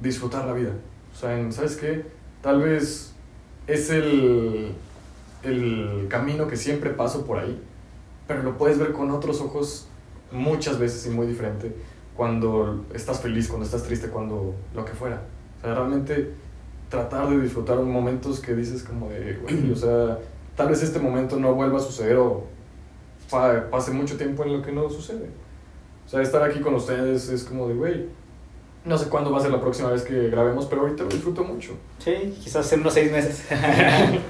disfrutar 0.03 0.45
la 0.45 0.53
vida. 0.53 0.73
O 1.13 1.17
sea, 1.17 1.39
en, 1.39 1.53
¿sabes 1.53 1.77
qué? 1.77 2.07
Tal 2.43 2.61
vez 2.61 3.13
es 3.69 3.91
el, 3.91 4.73
el 5.45 6.07
camino 6.09 6.49
que 6.49 6.57
siempre 6.57 6.91
paso 6.91 7.25
por 7.25 7.39
ahí, 7.39 7.63
pero 8.27 8.43
lo 8.43 8.59
puedes 8.59 8.81
ver 8.81 8.93
con 8.93 9.13
otros 9.13 9.41
ojos 9.41 9.87
muchas 10.33 10.81
veces 10.81 11.07
y 11.07 11.11
muy 11.11 11.29
diferente 11.29 11.73
cuando 12.17 12.85
estás 12.95 13.21
feliz, 13.21 13.49
cuando 13.49 13.65
estás 13.67 13.83
triste, 13.83 14.09
cuando 14.09 14.55
lo 14.75 14.85
que 14.85 14.93
fuera. 14.93 15.23
O 15.59 15.61
sea, 15.63 15.75
realmente 15.75 16.31
tratar 16.89 17.29
de 17.29 17.41
disfrutar 17.41 17.77
momentos 17.79 18.41
que 18.41 18.55
dices 18.55 18.83
como 18.85 19.09
de, 19.09 19.35
güey, 19.43 19.73
o 19.73 19.77
sea, 19.77 20.19
tal 20.57 20.69
vez 20.69 20.83
este 20.83 20.99
momento 21.01 21.37
no 21.39 21.55
vuelva 21.55 21.79
a 21.79 21.83
suceder 21.83 22.17
o 22.19 22.45
pa- 23.31 23.69
pase 23.71 23.91
mucho 23.91 24.17
tiempo 24.17 24.45
en 24.45 24.53
lo 24.59 24.63
que 24.63 24.71
no 24.73 24.89
sucede. 24.89 25.29
O 26.07 26.09
sea, 26.09 26.23
estar 26.23 26.43
aquí 26.43 26.61
con 26.61 26.75
ustedes 26.75 27.29
es 27.31 27.45
como 27.45 27.67
de, 27.69 27.75
güey, 27.75 28.07
no 28.85 28.99
sé 28.99 29.09
cuándo 29.09 29.33
va 29.33 29.39
a 29.39 29.41
ser 29.43 29.51
la 29.51 29.61
próxima 29.61 29.91
vez 29.91 30.03
que 30.03 30.29
grabemos, 30.29 30.67
pero 30.67 30.83
ahorita 30.83 31.05
lo 31.05 31.09
disfruto 31.09 31.43
mucho. 31.43 31.73
Sí, 31.99 32.37
quizás 32.43 32.71
en 32.75 32.81
unos 32.81 32.93
seis 32.95 33.11
meses. 33.11 33.43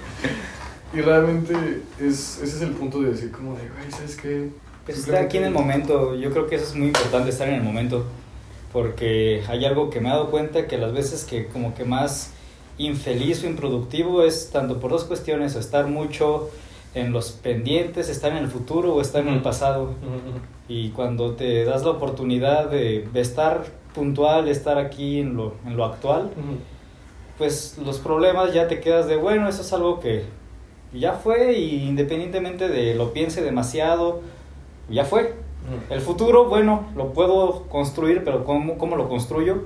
Y 0.93 1.01
realmente 1.01 1.55
es, 1.99 2.41
ese 2.41 2.45
es 2.57 2.63
el 2.63 2.71
punto 2.71 3.03
de 3.03 3.11
decir 3.11 3.33
como 3.33 3.57
de, 3.57 3.69
güey, 3.69 3.91
¿sabes 3.91 4.15
qué? 4.17 4.49
Pues 4.85 4.99
estar 4.99 5.17
aquí 5.17 5.39
en 5.39 5.45
el 5.45 5.53
momento, 5.53 6.15
yo 6.15 6.31
creo 6.31 6.47
que 6.47 6.57
eso 6.57 6.67
es 6.67 6.75
muy 6.75 6.89
importante, 6.89 7.31
estar 7.31 7.49
en 7.49 7.55
el 7.55 7.63
momento, 7.63 8.05
porque 8.73 9.43
hay 9.49 9.65
algo 9.65 9.89
que 9.89 10.01
me 10.01 10.09
he 10.09 10.13
dado 10.13 10.31
cuenta 10.31 10.67
que 10.67 10.77
las 10.77 10.93
veces 10.93 11.25
que 11.25 11.47
como 11.47 11.75
que 11.75 11.85
más 11.85 12.33
infeliz 12.77 13.43
o 13.45 13.47
improductivo 13.47 14.25
es 14.25 14.51
tanto 14.51 14.81
por 14.81 14.91
dos 14.91 15.05
cuestiones, 15.05 15.57
o 15.57 15.59
estar 15.59 15.87
mucho 15.87 16.51
en 16.95 17.13
los 17.13 17.33
pendientes, 17.33 18.09
estar 18.09 18.33
en 18.33 18.39
el 18.39 18.49
futuro 18.49 18.95
o 18.95 19.01
estar 19.01 19.27
en 19.27 19.33
el 19.33 19.41
pasado. 19.41 19.95
Y 20.69 20.91
cuando 20.91 21.33
te 21.33 21.65
das 21.65 21.83
la 21.83 21.91
oportunidad 21.91 22.69
de, 22.69 23.09
de 23.13 23.21
estar 23.21 23.65
puntual, 23.95 24.49
estar 24.49 24.77
aquí 24.79 25.21
en 25.21 25.37
lo, 25.37 25.55
en 25.67 25.77
lo 25.77 25.85
actual, 25.87 26.31
pues 27.39 27.79
los 27.85 27.99
problemas 27.99 28.53
ya 28.53 28.69
te 28.69 28.81
quedas 28.81 29.07
de, 29.07 29.17
bueno, 29.17 29.49
eso 29.49 29.63
es 29.63 29.73
algo 29.73 29.99
que 29.99 30.25
ya 30.93 31.15
fue 31.15 31.55
y 31.55 31.89
independientemente 31.89 32.69
de 32.69 32.95
lo 32.95 33.13
piense 33.13 33.43
demasiado, 33.43 34.21
ya 34.89 35.05
fue. 35.05 35.35
El 35.89 36.01
futuro, 36.01 36.47
bueno, 36.47 36.87
lo 36.95 37.13
puedo 37.13 37.63
construir, 37.69 38.23
pero 38.23 38.45
¿cómo, 38.45 38.77
cómo 38.77 38.97
lo 38.97 39.09
construyo? 39.09 39.65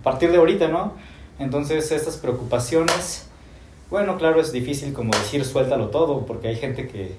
A 0.00 0.02
partir 0.02 0.30
de 0.30 0.36
ahorita, 0.36 0.68
¿no? 0.68 0.92
Entonces 1.38 1.90
estas 1.92 2.18
preocupaciones, 2.18 3.26
bueno, 3.88 4.18
claro, 4.18 4.40
es 4.40 4.52
difícil 4.52 4.92
como 4.92 5.12
decir 5.12 5.44
suéltalo 5.44 5.88
todo, 5.88 6.26
porque 6.26 6.48
hay 6.48 6.56
gente 6.56 6.88
que 6.88 7.16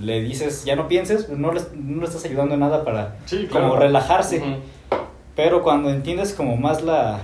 le 0.00 0.22
dices, 0.22 0.64
ya 0.64 0.74
no 0.74 0.88
pienses, 0.88 1.28
no 1.28 1.52
le, 1.52 1.60
no 1.74 2.00
le 2.00 2.06
estás 2.06 2.24
ayudando 2.24 2.54
en 2.54 2.60
nada 2.60 2.84
para 2.84 3.18
Sí, 3.26 3.46
como 3.50 3.76
relajarse. 3.76 4.42
Pero 5.36 5.62
cuando 5.62 5.90
entiendes 5.90 6.34
como 6.34 6.56
más 6.56 6.82
la 6.82 7.20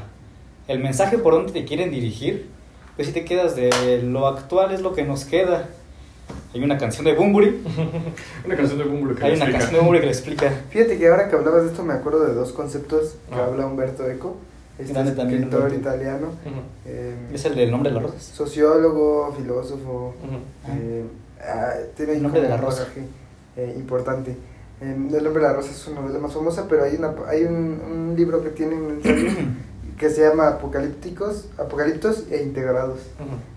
el 0.68 0.78
mensaje 0.80 1.18
por 1.18 1.32
donde 1.32 1.52
te 1.52 1.64
quieren 1.64 1.90
dirigir, 1.90 2.48
pues 2.94 3.08
si 3.08 3.14
te 3.14 3.24
quedas 3.24 3.56
de 3.56 4.02
lo 4.02 4.26
actual 4.26 4.72
es 4.72 4.82
lo 4.82 4.94
que 4.94 5.02
nos 5.02 5.24
queda. 5.24 5.68
Hay 6.54 6.62
una 6.62 6.78
canción 6.78 7.04
de 7.04 7.14
Bumburi, 7.14 7.62
Una 8.46 8.56
canción 8.56 8.78
de 8.78 8.84
Bumble 8.84 9.14
que 9.14 9.24
hay 9.24 9.32
una 9.34 9.44
explica. 9.44 9.58
canción 9.58 9.72
de 9.72 9.78
Bumburi 9.78 10.00
que 10.00 10.06
le 10.06 10.12
explica. 10.12 10.50
Fíjate 10.70 10.98
que 10.98 11.08
ahora 11.08 11.28
que 11.28 11.36
hablabas 11.36 11.62
de 11.64 11.68
esto 11.70 11.84
me 11.84 11.92
acuerdo 11.94 12.24
de 12.26 12.34
dos 12.34 12.52
conceptos 12.52 13.16
que 13.28 13.34
Ah. 13.34 13.44
habla 13.46 13.66
Humberto 13.66 14.08
Eco, 14.08 14.36
este 14.78 14.92
Grande 14.92 15.12
también, 15.12 15.40
escritor 15.40 15.64
Humberto. 15.66 15.80
italiano, 15.80 16.26
Ujú. 16.28 16.60
eh, 16.86 17.14
Es 17.34 17.44
el 17.44 17.54
del 17.54 17.70
nombre 17.70 17.90
de 17.90 17.94
las 17.96 18.04
rosas. 18.04 18.22
sociólogo, 18.22 19.34
filósofo, 19.36 20.14
eh, 20.68 21.04
ah, 21.42 21.72
tiene 21.96 22.12
ahí 22.12 22.16
El 22.18 22.22
nombre 22.22 22.40
de 22.42 22.48
la 22.48 22.54
un 22.56 22.60
rosa. 22.62 22.86
eh, 23.56 23.74
importante. 23.76 24.30
Eh, 24.80 24.94
el 24.94 25.00
nombre 25.24 25.42
de 25.42 25.48
la 25.48 25.52
rosa 25.52 25.70
es 25.72 25.86
una 25.88 26.00
novela 26.00 26.18
más 26.20 26.32
famosa, 26.32 26.66
pero 26.68 26.84
hay, 26.84 26.94
una, 26.96 27.12
hay 27.28 27.42
un, 27.44 27.54
un 27.54 28.14
libro 28.16 28.42
que 28.42 28.50
tiene 28.50 28.74
un 28.76 28.90
ensayo 28.92 29.28
que 29.98 30.08
se 30.10 30.22
llama 30.22 30.46
Apocalípticos, 30.48 31.48
Apocaliptos 31.58 32.24
e 32.30 32.42
Integrados. 32.42 33.00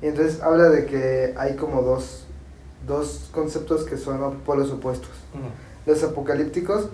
Y 0.01 0.08
entonces 0.08 0.42
habla 0.42 0.70
de 0.70 0.86
que 0.88 1.34
hay 1.38 1.56
como 1.56 1.84
dos, 1.84 2.25
dos 2.88 3.29
conceptos 3.31 3.83
que 3.83 3.97
son 3.97 4.39
polos 4.39 4.71
opuestos. 4.71 5.11
Los 5.85 6.03
apocalípticos 6.03 6.89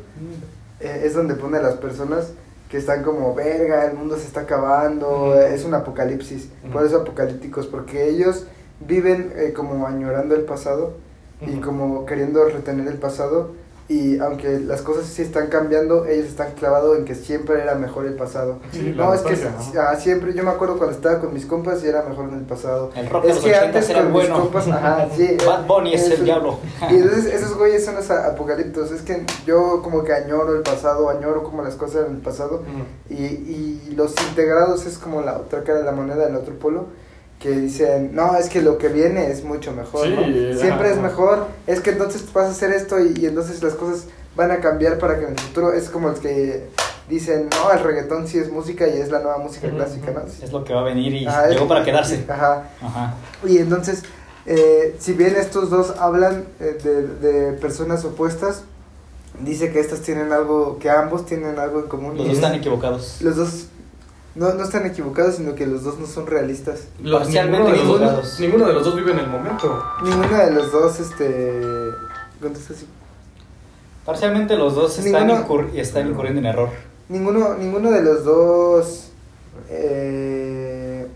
eh, 0.79 1.01
es 1.06 1.13
donde 1.13 1.36
pone 1.36 1.58
a 1.58 1.62
las 1.62 1.75
personas 1.75 2.32
que 2.70 2.77
están 2.77 3.03
como, 3.03 3.34
verga, 3.34 3.86
el 3.86 3.98
mundo 3.98 4.17
se 4.17 4.27
está 4.27 4.41
acabando, 4.41 5.39
es 5.39 5.63
un 5.63 5.74
apocalipsis. 5.74 6.50
Por 6.72 6.86
eso 6.86 6.98
apocalípticos, 6.98 7.65
porque 7.67 8.10
ellos 8.10 8.46
viven 8.86 9.34
eh, 9.36 9.53
como 9.53 9.88
añorando 9.88 10.36
el 10.36 10.41
pasado 10.41 10.94
y 11.41 11.58
como 11.58 12.06
queriendo 12.06 12.44
retener 12.50 12.88
el 12.88 12.98
pasado. 12.98 13.51
Y 13.89 14.20
aunque 14.20 14.60
las 14.60 14.82
cosas 14.82 15.06
sí 15.06 15.22
están 15.22 15.48
cambiando, 15.48 16.06
ellos 16.06 16.27
están 16.27 16.51
clavados 16.53 16.98
en 16.98 17.06
que 17.06 17.15
siempre 17.15 17.62
era 17.62 17.75
mejor 17.75 18.06
el 18.06 18.15
pasado. 18.15 18.60
Sí, 18.74 18.94
no, 18.96 19.13
es 19.13 19.22
que 19.22 19.38
ah, 19.79 19.96
siempre, 19.96 20.34
yo 20.34 20.44
me 20.44 20.51
acuerdo 20.51 20.77
cuando 20.77 20.94
estaba 20.94 21.20
con 21.22 21.34
mis 21.34 21.46
compas 21.46 21.82
y 21.86 21.88
era 21.88 22.03
mejor 22.03 22.27
en 22.27 22.36
el 22.36 22.44
pasado. 22.44 22.91
El 22.96 23.10
rock 23.10 23.25
es 23.25 23.38
que 23.38 23.50
80 23.51 23.65
antes 23.65 23.89
era 23.89 24.03
con 24.03 24.12
bueno. 24.12 24.36
mis 24.36 24.44
compas, 24.44 24.67
ajá, 24.67 25.08
sí. 25.15 25.38
Bad 25.46 25.67
Bunny 25.67 25.94
es 25.94 26.10
el 26.12 26.25
diablo. 26.25 26.60
y 26.89 26.96
entonces 26.96 27.34
esos 27.34 27.58
güeyes 27.58 27.86
son 27.86 27.96
los 27.96 28.12
apocaliptos. 28.12 28.91
Es 28.91 29.03
que 29.03 29.25
yo 29.46 29.82
como 29.82 30.03
que 30.03 30.12
añoro 30.12 30.53
el 30.53 30.63
pasado, 30.63 31.10
añoro 31.10 31.44
como 31.44 31.63
las 31.63 31.75
cosas 31.75 31.98
eran 31.98 32.10
en 32.10 32.15
el 32.17 32.22
pasado. 32.22 32.56
Ujú. 32.56 33.13
Y, 33.13 33.24
y 33.24 33.94
los 33.96 34.13
integrados 34.29 34.86
es 34.86 34.98
como 34.98 35.22
la 35.22 35.38
otra 35.38 35.63
cara 35.63 35.79
de 35.79 35.86
la 35.86 35.94
moneda, 35.94 36.27
el 36.27 36.36
otro 36.36 36.60
polo. 36.60 36.88
Que 37.39 37.51
dicen, 37.51 38.12
no, 38.15 38.36
es 38.36 38.50
que 38.50 38.62
lo 38.62 38.77
que 38.79 38.88
viene 38.88 39.32
es 39.32 39.44
mucho 39.44 39.72
mejor. 39.72 40.08
Sí, 40.08 40.13
¿no? 40.15 40.24
Siempre 40.60 40.88
ajá. 40.88 40.91
es 40.91 40.98
mejor. 40.98 41.48
Es 41.67 41.82
que 41.82 41.91
entonces 41.91 42.24
vas 42.34 42.46
a 42.48 42.50
hacer 42.51 42.72
esto 42.72 43.00
y, 43.00 43.13
y 43.20 43.25
entonces 43.27 43.62
las 43.62 43.74
cosas 43.75 44.06
van 44.36 44.50
a 44.51 44.58
cambiar 44.60 44.98
para 44.98 45.17
que 45.20 45.25
en 45.25 45.32
el 45.34 45.39
futuro 45.39 45.72
es 45.74 45.89
como 45.89 46.10
los 46.10 46.20
que 46.20 46.67
dicen, 47.10 47.50
no, 47.51 47.72
el 47.72 47.79
reggaetón 47.84 48.27
sí 48.27 48.38
es 48.39 48.51
música 48.51 48.88
y 48.88 49.00
es 49.00 49.10
la 49.12 49.20
nueva 49.20 49.38
música 49.38 49.67
Ujú, 49.67 49.77
clásica, 49.77 50.12
¿no? 50.12 50.22
Es 50.44 50.51
lo 50.51 50.63
que 50.63 50.74
va 50.74 50.82
a 50.82 50.84
venir 50.84 51.13
y 51.13 51.25
Ajá, 51.27 51.48
llegó 51.48 51.63
es- 51.63 51.67
para 51.70 51.84
quedarse. 51.86 52.25
Ajá. 52.27 52.70
Ajá. 52.82 53.13
Y 53.46 53.60
entonces, 53.60 54.03
eh, 54.48 54.96
si 55.00 55.13
bien 55.13 55.36
estos 55.38 55.70
dos 55.70 55.94
hablan 56.00 56.46
eh, 56.60 56.77
de, 56.84 57.08
de 57.08 57.53
personas 57.53 58.03
opuestas, 58.03 58.63
dice 59.41 59.72
que 59.72 59.79
estas 59.79 60.01
tienen 60.01 60.34
algo, 60.34 60.79
que 60.79 60.89
ambos 60.89 61.25
tienen 61.27 61.60
algo 61.60 61.79
en 61.82 61.88
común. 61.88 62.17
Los 62.17 62.25
dos 62.25 62.27
es- 62.29 62.34
están 62.36 62.56
equivocados. 62.56 63.17
los 63.22 63.36
dos 63.36 63.67
no, 64.38 64.53
no 64.53 64.63
están 64.63 64.86
equivocados, 64.86 65.36
sino 65.36 65.56
que 65.56 65.65
los 65.65 65.84
dos 65.84 65.98
no 66.00 66.06
son 66.08 66.27
realistas. 66.27 66.82
Los- 67.01 67.24
Parcialmente 67.24 67.72
ninguno, 67.74 67.98
de 68.00 68.06
los 68.06 68.15
dos, 68.15 68.39
ninguno 68.39 68.67
de 68.67 68.74
los 68.74 68.86
dos 68.86 68.96
vive 68.96 69.12
en 69.12 69.20
el 69.20 69.27
momento. 69.27 69.84
Ninguno 70.03 70.38
de 70.38 70.51
los 70.51 70.72
dos, 70.72 71.00
este... 71.00 71.62
contesta 72.41 72.74
así. 72.74 72.86
Parcialmente 74.06 74.56
los 74.56 74.75
dos 74.75 74.98
están, 75.00 75.27
Ninguno- 75.27 75.46
incur- 75.48 75.75
están 75.75 76.08
incurriendo 76.08 76.39
en 76.39 76.46
error. 76.46 76.70
Ninguno, 77.10 77.56
ninguno 77.56 77.91
de 77.91 78.01
los 78.03 78.24
dos... 78.24 79.10
eh, 79.70 81.08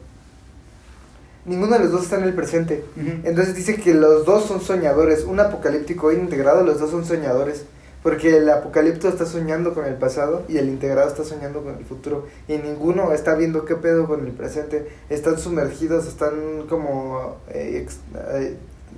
ninguno 1.45 1.73
de 1.73 1.79
los 1.83 1.91
dos 1.91 2.03
está 2.03 2.17
en 2.17 2.23
el 2.23 2.33
presente. 2.33 2.83
Entonces 3.23 3.55
dice 3.55 3.75
que 3.75 3.93
los 3.93 4.25
dos 4.25 4.45
son 4.45 4.61
soñadores. 4.61 5.23
Un 5.25 5.39
apocalíptico 5.39 6.11
integrado, 6.11 6.63
los 6.63 6.79
dos 6.79 6.91
son 6.91 7.05
soñadores. 7.05 7.65
Porque 8.03 8.37
el 8.37 8.49
apocalipto 8.49 9.07
está 9.07 9.27
soñando 9.27 9.75
con 9.75 9.85
el 9.85 9.93
pasado 9.93 10.41
y 10.49 10.57
el 10.57 10.69
integrado 10.69 11.07
está 11.07 11.23
soñando 11.23 11.61
con 11.63 11.75
el 11.77 11.85
futuro. 11.85 12.25
Y 12.47 12.57
ninguno 12.57 13.13
está 13.13 13.35
viendo 13.35 13.63
qué 13.65 13.75
pedo 13.75 14.07
con 14.07 14.25
el 14.25 14.31
presente. 14.31 14.87
Están 15.09 15.37
sumergidos, 15.37 16.07
están 16.07 16.65
como... 16.67 17.37
eh, 17.49 17.85
eh, 18.31 18.57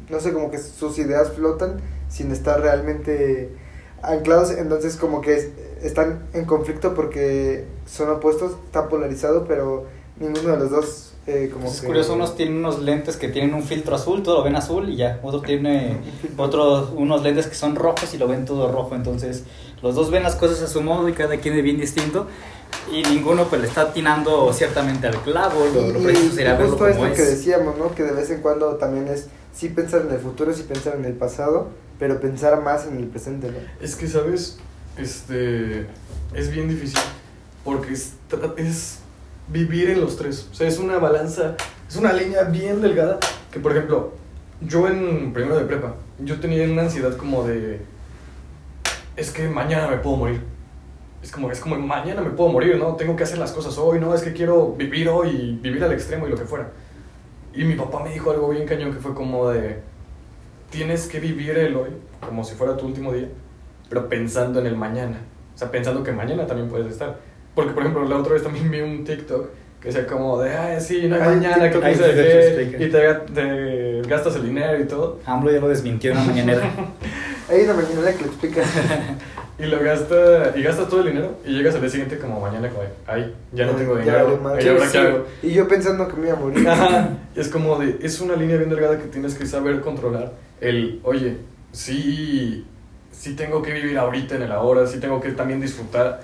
no 0.10 0.20
sé, 0.22 0.32
como 0.32 0.52
que 0.52 0.58
sus 0.58 0.98
ideas 1.00 1.34
flotan 1.34 1.82
sin 2.10 2.32
estar 2.32 2.62
realmente 2.62 3.50
anclados. 4.02 4.52
Entonces 4.52 4.96
como 4.96 5.20
que 5.20 5.36
es- 5.36 5.50
están 5.82 6.24
en 6.34 6.46
conflicto 6.46 6.94
porque 6.94 7.66
son 7.86 8.10
opuestos, 8.10 8.54
está 8.66 8.88
polarizado, 8.88 9.46
pero 9.48 9.86
ninguno 10.20 10.52
de 10.54 10.58
los 10.60 10.72
dos... 10.72 11.13
eh, 11.26 11.50
como 11.52 11.66
Pues 11.66 11.76
es 11.76 11.82
que- 11.82 11.88
curioso, 11.88 12.14
unos 12.16 12.36
tienen 12.36 12.58
unos 12.58 12.80
lentes 12.82 13.16
que 13.18 13.30
tienen 13.30 13.54
un 13.54 13.64
filtro 13.64 13.96
azul, 13.96 14.24
todo 14.24 14.40
lo 14.40 14.44
ven 14.44 14.56
azul 14.56 14.90
y 14.90 14.98
ya. 14.98 15.20
Otro 15.24 15.42
tiene 15.42 15.98
otros 16.38 16.90
unos 16.96 17.24
lentes 17.24 17.48
que 17.48 17.56
son 17.56 17.76
rojos 17.76 18.14
y 18.14 18.18
lo 18.18 18.28
ven 18.28 18.46
todo 18.46 18.72
rojo. 18.72 18.96
Entonces, 18.96 19.44
los 19.82 19.96
dos 19.96 20.12
ven 20.12 20.24
las 20.24 20.36
cosas 20.36 20.62
a 20.62 20.68
su 20.68 20.82
modo 20.82 21.08
y 21.10 21.14
cada 21.14 21.38
quien 21.38 21.56
es 21.56 21.64
bien 21.64 21.78
distinto. 21.78 22.28
Y 22.92 23.04
ninguno 23.04 23.46
pues 23.46 23.62
le 23.62 23.68
está 23.68 23.82
atinando 23.82 24.52
ciertamente 24.52 25.08
al 25.08 25.16
clavo. 25.22 25.64
Lo, 25.74 25.88
lo 25.94 26.00
Y- 26.00 26.04
preciso 26.04 26.28
y 26.34 26.36
sería 26.36 26.54
verlo 26.54 26.70
justo 26.76 26.86
como 26.92 27.06
esto 27.06 27.16
que 27.16 27.22
es. 27.24 27.30
decíamos, 27.38 27.78
¿no? 27.78 27.94
Que 27.96 28.04
de 28.04 28.12
vez 28.12 28.30
en 28.32 28.42
cuando 28.42 28.76
también 28.76 29.08
es 29.08 29.28
sí 29.54 29.70
pensar 29.70 30.02
en 30.02 30.12
el 30.12 30.20
futuro, 30.20 30.54
sí 30.54 30.64
pensar 30.64 30.96
en 30.96 31.06
el 31.06 31.14
pasado, 31.14 31.70
pero 32.00 32.20
pensar 32.20 32.62
más 32.64 32.86
en 32.88 32.98
el 32.98 33.06
presente, 33.08 33.50
¿no? 33.52 33.58
Es 33.80 33.96
que, 33.96 34.08
¿sabes? 34.08 34.58
Este. 34.98 35.88
Es 36.34 36.50
bien 36.52 36.68
difícil. 36.68 37.00
Porque 37.64 37.94
es, 37.94 38.14
es 38.58 38.98
vivir 39.48 39.90
en 39.90 40.02
los 40.02 40.18
tres. 40.18 40.50
O 40.52 40.56
sea, 40.56 40.68
es 40.68 40.80
una 40.80 40.98
balanza. 40.98 41.56
Es 41.90 41.96
una 41.96 42.14
línea 42.14 42.44
bien 42.44 42.82
delgada. 42.82 43.20
Que, 43.52 43.60
por 43.60 43.72
ejemplo, 43.72 44.14
yo 44.62 44.88
en 44.88 45.34
primero 45.34 45.58
de 45.58 45.66
prepa, 45.66 45.96
yo 46.20 46.40
tenía 46.40 46.64
una 46.66 46.84
ansiedad 46.84 47.16
como 47.18 47.44
de. 47.44 47.82
Es 49.16 49.32
que 49.32 49.48
mañana 49.48 49.88
me 49.88 49.98
puedo 49.98 50.18
morir. 50.18 50.42
Es 51.22 51.32
como, 51.32 51.52
es 51.52 51.60
como 51.60 51.78
mañana 51.78 52.22
me 52.22 52.32
puedo 52.32 52.52
morir, 52.52 52.78
¿no? 52.78 52.96
Tengo 52.96 53.16
que 53.16 53.24
hacer 53.24 53.38
las 53.38 53.52
cosas 53.52 53.78
hoy, 53.78 54.00
¿no? 54.00 54.14
Es 54.14 54.22
que 54.22 54.34
quiero 54.34 54.74
vivir 54.74 55.08
hoy 55.08 55.30
y 55.30 55.60
vivir 55.62 55.84
al 55.84 55.94
extremo 55.94 56.28
y 56.28 56.30
lo 56.30 56.38
que 56.38 56.46
fuera. 56.46 56.72
Y 57.54 57.64
mi 57.64 57.76
papá 57.76 58.04
me 58.04 58.12
dijo 58.12 58.32
algo 58.32 58.50
bien 58.50 58.66
cañón 58.66 58.94
que 58.94 59.00
fue 59.00 59.14
como 59.14 59.50
de. 59.50 59.80
Tienes 60.70 61.08
que 61.08 61.20
vivir 61.20 61.58
el 61.58 61.76
hoy 61.76 61.90
como 62.20 62.44
si 62.44 62.56
fuera 62.56 62.76
tu 62.76 62.88
último 62.88 63.14
día, 63.14 63.30
pero 63.90 64.10
pensando 64.10 64.60
en 64.60 64.66
el 64.66 64.76
mañana. 64.76 65.22
O 65.54 65.58
sea, 65.58 65.70
pensando 65.70 66.04
que 66.04 66.12
mañana 66.12 66.48
también 66.48 66.68
puedes 66.68 66.92
estar. 66.92 67.20
Porque, 67.56 67.72
por 67.72 67.84
ejemplo, 67.84 68.08
la 68.08 68.18
otra 68.18 68.34
vez 68.34 68.44
también 68.44 68.70
vi 68.72 68.82
un 68.82 69.04
TikTok 69.04 69.50
que 69.80 69.90
decía 69.90 70.08
como 70.08 70.42
de, 70.42 70.56
ay, 70.56 70.80
sí, 70.80 71.08
no 71.08 71.16
hay 71.16 71.22
Ay, 71.22 71.36
mañana, 71.36 71.70
que 71.70 71.78
piensa 71.78 72.08
de 72.08 72.14
qué", 72.14 72.86
y 72.86 72.90
te, 72.90 73.14
te 73.34 74.02
gastas 74.08 74.36
el 74.38 74.46
dinero 74.46 74.80
y 74.80 74.86
todo. 74.86 75.20
AMLO 75.26 75.52
ya 75.52 75.60
lo 75.60 75.68
desmintió 75.68 76.12
en 76.12 76.18
una 76.18 76.26
mañanera. 76.28 76.62
Hay 77.50 77.64
una 77.66 77.74
mañana 77.74 78.14
que 78.14 78.22
lo 78.22 78.28
explica. 78.28 78.62
Y 79.60 79.66
lo 79.68 79.80
gasta, 79.84 80.52
y 80.56 80.64
gastas 80.64 80.90
todo 80.90 81.02
el 81.02 81.10
dinero 81.10 81.38
y 81.46 81.52
llegas 81.52 81.76
al 81.76 81.82
día 81.82 81.90
siguiente 81.92 82.18
como 82.18 82.40
mañana 82.40 82.70
como 82.70 82.82
de, 82.82 82.90
ay, 83.06 83.36
ya 83.52 83.68
no 83.68 83.74
tengo 83.74 83.96
dinero, 83.96 84.40
ay, 84.46 84.68
¿ahora 84.68 84.92
qué 84.92 84.98
hago? 84.98 85.26
Y 85.44 85.52
yo 85.52 85.68
pensando 85.68 86.08
que 86.08 86.16
me 86.16 86.28
iba 86.28 86.38
a 86.38 86.40
morir. 86.40 86.68
Ajá. 86.68 87.10
Y 87.36 87.40
es 87.40 87.50
como 87.50 87.78
de, 87.78 88.00
es 88.02 88.20
una 88.20 88.36
línea 88.36 88.58
bien 88.58 88.72
delgada 88.72 88.98
que 88.98 89.06
tienes 89.06 89.36
que 89.36 89.46
saber 89.46 89.82
controlar. 89.82 90.34
El, 90.60 91.00
oye, 91.04 91.38
sí, 91.72 92.66
sí 93.12 93.36
tengo 93.36 93.62
que 93.62 93.74
vivir 93.74 93.96
ahorita 94.00 94.36
en 94.36 94.42
el 94.42 94.52
ahora, 94.52 94.88
sí 94.88 95.00
tengo 95.00 95.22
que 95.22 95.30
también 95.32 95.62
disfrutar 95.62 96.22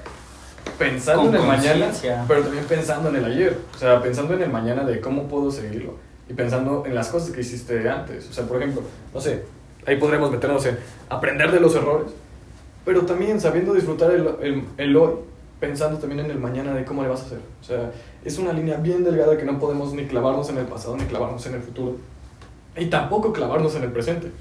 pensando 0.77 1.23
Con 1.23 1.35
en 1.35 1.41
el 1.41 1.47
mañana, 1.47 1.91
pero 2.27 2.41
también 2.41 2.65
pensando 2.65 3.09
en 3.09 3.15
el 3.15 3.25
ayer. 3.25 3.57
O 3.75 3.77
sea, 3.77 4.01
pensando 4.01 4.33
en 4.33 4.41
el 4.41 4.49
mañana 4.49 4.83
de 4.83 4.99
cómo 5.01 5.27
puedo 5.27 5.51
seguirlo. 5.51 5.95
Y 6.29 6.33
pensando 6.33 6.83
en 6.85 6.93
las 6.93 7.09
cosas 7.09 7.31
que 7.31 7.41
hiciste 7.41 7.89
antes. 7.89 8.29
O 8.29 8.33
sea, 8.33 8.45
por 8.45 8.57
ejemplo, 8.57 8.83
no 9.13 9.19
sé, 9.19 9.43
ahí 9.85 9.97
podremos 9.97 10.29
meternos 10.31 10.65
en 10.65 10.77
aprender 11.09 11.51
de 11.51 11.59
los 11.59 11.75
errores, 11.75 12.11
pero 12.85 13.01
también 13.03 13.41
sabiendo 13.41 13.73
disfrutar 13.73 14.11
el, 14.11 14.29
el, 14.41 14.63
el 14.77 14.95
hoy 14.95 15.13
pensando 15.59 15.99
también 15.99 16.25
en 16.25 16.31
el 16.31 16.39
mañana 16.39 16.73
de 16.73 16.85
cómo 16.85 17.03
le 17.03 17.09
vas 17.09 17.21
a 17.21 17.25
hacer. 17.25 17.39
O 17.61 17.63
sea, 17.63 17.91
es 18.23 18.37
una 18.37 18.53
línea 18.53 18.77
bien 18.77 19.03
delgada 19.03 19.37
que 19.37 19.43
no 19.43 19.59
podemos 19.59 19.93
ni 19.93 20.05
clavarnos 20.05 20.49
en 20.49 20.57
el 20.57 20.65
pasado 20.65 20.95
ni 20.95 21.03
clavarnos 21.05 21.45
en 21.47 21.55
el 21.55 21.61
futuro. 21.61 21.97
Y 22.77 22.85
tampoco 22.85 23.33
clavarnos 23.33 23.75
en 23.75 23.83
el 23.83 23.91
presente. 23.91 24.31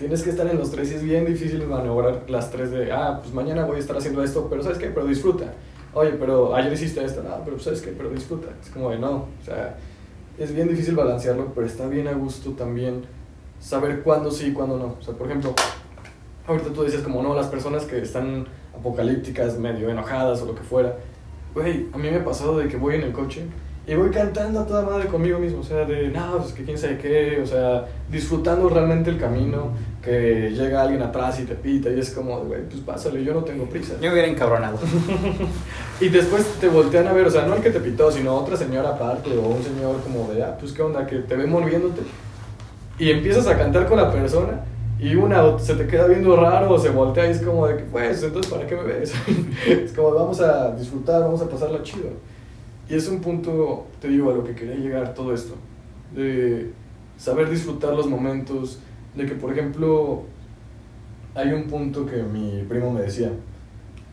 Tienes 0.00 0.22
que 0.22 0.30
estar 0.30 0.46
en 0.46 0.56
los 0.56 0.70
tres 0.70 0.90
y 0.90 0.94
es 0.94 1.02
bien 1.02 1.26
difícil 1.26 1.66
maniobrar 1.66 2.22
las 2.26 2.50
tres 2.50 2.70
de, 2.70 2.90
ah, 2.90 3.18
pues 3.20 3.34
mañana 3.34 3.66
voy 3.66 3.76
a 3.76 3.80
estar 3.80 3.94
haciendo 3.94 4.24
esto, 4.24 4.46
pero 4.48 4.62
¿sabes 4.62 4.78
qué? 4.78 4.86
Pero 4.86 5.04
disfruta. 5.04 5.52
Oye, 5.92 6.12
pero 6.12 6.54
ayer 6.54 6.72
hiciste 6.72 7.04
esto, 7.04 7.22
ah, 7.28 7.42
pero 7.44 7.58
¿sabes 7.58 7.82
qué? 7.82 7.90
Pero 7.90 8.08
disfruta. 8.08 8.48
Es 8.62 8.70
como 8.70 8.88
de 8.88 8.98
no, 8.98 9.10
o 9.10 9.44
sea, 9.44 9.76
es 10.38 10.54
bien 10.54 10.68
difícil 10.68 10.96
balancearlo, 10.96 11.52
pero 11.54 11.66
está 11.66 11.86
bien 11.86 12.08
a 12.08 12.14
gusto 12.14 12.52
también 12.52 13.02
saber 13.60 14.00
cuándo 14.00 14.30
sí 14.30 14.46
y 14.46 14.52
cuándo 14.54 14.78
no. 14.78 14.96
O 14.98 15.02
sea, 15.02 15.12
por 15.12 15.26
ejemplo, 15.26 15.54
ahorita 16.46 16.72
tú 16.72 16.82
dices 16.82 17.02
como 17.02 17.22
no, 17.22 17.34
las 17.34 17.48
personas 17.48 17.84
que 17.84 18.00
están 18.00 18.46
apocalípticas, 18.74 19.58
medio 19.58 19.90
enojadas 19.90 20.40
o 20.40 20.46
lo 20.46 20.54
que 20.54 20.62
fuera. 20.62 20.96
Güey, 21.52 21.88
a 21.92 21.98
mí 21.98 22.10
me 22.10 22.16
ha 22.16 22.24
pasado 22.24 22.56
de 22.56 22.68
que 22.68 22.78
voy 22.78 22.94
en 22.94 23.02
el 23.02 23.12
coche 23.12 23.44
y 23.90 23.94
voy 23.96 24.10
cantando 24.10 24.60
a 24.60 24.66
toda 24.66 24.82
madre 24.82 25.08
conmigo 25.08 25.40
mismo, 25.40 25.62
o 25.62 25.64
sea, 25.64 25.84
de, 25.84 26.10
no, 26.10 26.38
pues 26.38 26.52
que 26.52 26.62
quién 26.62 26.78
sabe 26.78 26.96
qué, 26.96 27.40
o 27.42 27.46
sea, 27.46 27.86
disfrutando 28.08 28.68
realmente 28.68 29.10
el 29.10 29.18
camino, 29.18 29.72
que 30.00 30.52
llega 30.52 30.82
alguien 30.82 31.02
atrás 31.02 31.40
y 31.40 31.42
te 31.44 31.56
pita 31.56 31.90
y 31.90 31.98
es 31.98 32.10
como, 32.10 32.38
güey, 32.44 32.62
pues 32.68 32.82
pásale, 32.82 33.24
yo 33.24 33.34
no 33.34 33.42
tengo 33.42 33.64
prisa. 33.64 33.94
Yo 34.00 34.12
hubiera 34.12 34.28
encabronado. 34.28 34.78
y 36.00 36.08
después 36.08 36.44
te 36.60 36.68
voltean 36.68 37.08
a 37.08 37.12
ver, 37.12 37.26
o 37.26 37.30
sea, 37.32 37.44
no 37.46 37.56
el 37.56 37.62
que 37.62 37.70
te 37.70 37.80
pitó, 37.80 38.12
sino 38.12 38.36
otra 38.36 38.56
señora 38.56 38.90
aparte 38.90 39.36
o 39.36 39.48
un 39.48 39.62
señor 39.64 40.00
como 40.04 40.32
de, 40.32 40.44
ah, 40.44 40.56
pues 40.56 40.70
qué 40.70 40.82
onda, 40.82 41.04
que 41.04 41.16
te 41.16 41.34
ve 41.34 41.48
moviéndote. 41.48 42.02
Y 42.96 43.10
empiezas 43.10 43.48
a 43.48 43.58
cantar 43.58 43.88
con 43.88 43.96
la 43.96 44.12
persona 44.12 44.60
y 45.00 45.16
una 45.16 45.58
se 45.58 45.74
te 45.74 45.88
queda 45.88 46.06
viendo 46.06 46.36
raro 46.36 46.74
o 46.74 46.78
se 46.78 46.90
voltea 46.90 47.26
y 47.26 47.30
es 47.32 47.42
como 47.42 47.66
de 47.66 47.74
pues, 47.74 48.22
entonces, 48.22 48.52
¿para 48.52 48.68
qué 48.68 48.76
me 48.76 48.84
ves? 48.84 49.12
es 49.66 49.92
como, 49.94 50.14
vamos 50.14 50.40
a 50.40 50.76
disfrutar, 50.76 51.22
vamos 51.22 51.42
a 51.42 51.48
pasarla 51.48 51.82
chido. 51.82 52.29
Y 52.90 52.96
es 52.96 53.06
un 53.06 53.20
punto, 53.20 53.86
te 54.00 54.08
digo, 54.08 54.32
a 54.32 54.34
lo 54.34 54.42
que 54.42 54.56
quería 54.56 54.74
llegar 54.74 55.14
todo 55.14 55.32
esto, 55.32 55.54
de 56.12 56.72
saber 57.16 57.48
disfrutar 57.48 57.94
los 57.94 58.08
momentos, 58.08 58.80
de 59.14 59.26
que, 59.26 59.36
por 59.36 59.52
ejemplo, 59.52 60.24
hay 61.36 61.52
un 61.52 61.68
punto 61.68 62.04
que 62.04 62.20
mi 62.24 62.64
primo 62.68 62.92
me 62.92 63.02
decía, 63.02 63.30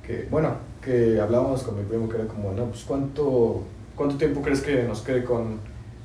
que, 0.05 0.27
bueno, 0.29 0.57
que 0.79 1.19
hablábamos 1.19 1.63
con 1.63 1.75
mi 1.75 1.85
primo 1.85 2.07
que 2.07 2.17
era 2.17 2.27
como, 2.27 2.51
no, 2.51 2.65
pues, 2.65 2.83
¿cuánto, 2.83 3.63
cuánto 3.95 4.15
tiempo 4.15 4.43
crees 4.43 4.61
que 4.61 4.83
nos 4.83 5.01
quede 5.01 5.23
con 5.23 5.59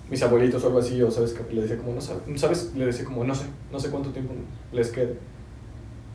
mis 0.09 0.23
abuelitos 0.23 0.65
o 0.65 0.69
algo 0.69 0.79
así? 0.79 1.03
O, 1.03 1.11
¿sabes? 1.11 1.35
Que 1.35 1.55
le 1.55 1.63
decía 1.63 1.77
como, 1.77 1.93
no 1.93 2.01
sabes, 2.01 2.73
le 2.75 2.87
decía 2.87 3.05
como, 3.05 3.23
no 3.23 3.35
sé, 3.35 3.45
no 3.71 3.79
sé 3.79 3.91
cuánto 3.91 4.09
tiempo 4.13 4.33
les 4.73 4.91
quede. 4.91 5.19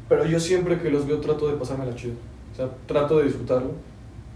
Pero 0.09 0.25
yo 0.25 0.39
siempre 0.39 0.79
que 0.79 0.89
los 0.89 1.05
veo 1.05 1.19
trato 1.19 1.47
de 1.47 1.55
pasármela 1.55 1.93
chido. 1.93 2.15
O 2.51 2.55
sea, 2.55 2.67
trato 2.87 3.19
de 3.19 3.25
disfrutarlo. 3.25 3.73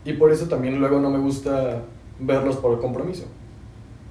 Y 0.06 0.14
por 0.14 0.32
eso 0.32 0.48
también 0.48 0.80
luego 0.80 1.00
no 1.00 1.10
me 1.10 1.18
gusta 1.18 1.82
verlos 2.22 2.56
por 2.58 2.80
compromiso. 2.80 3.26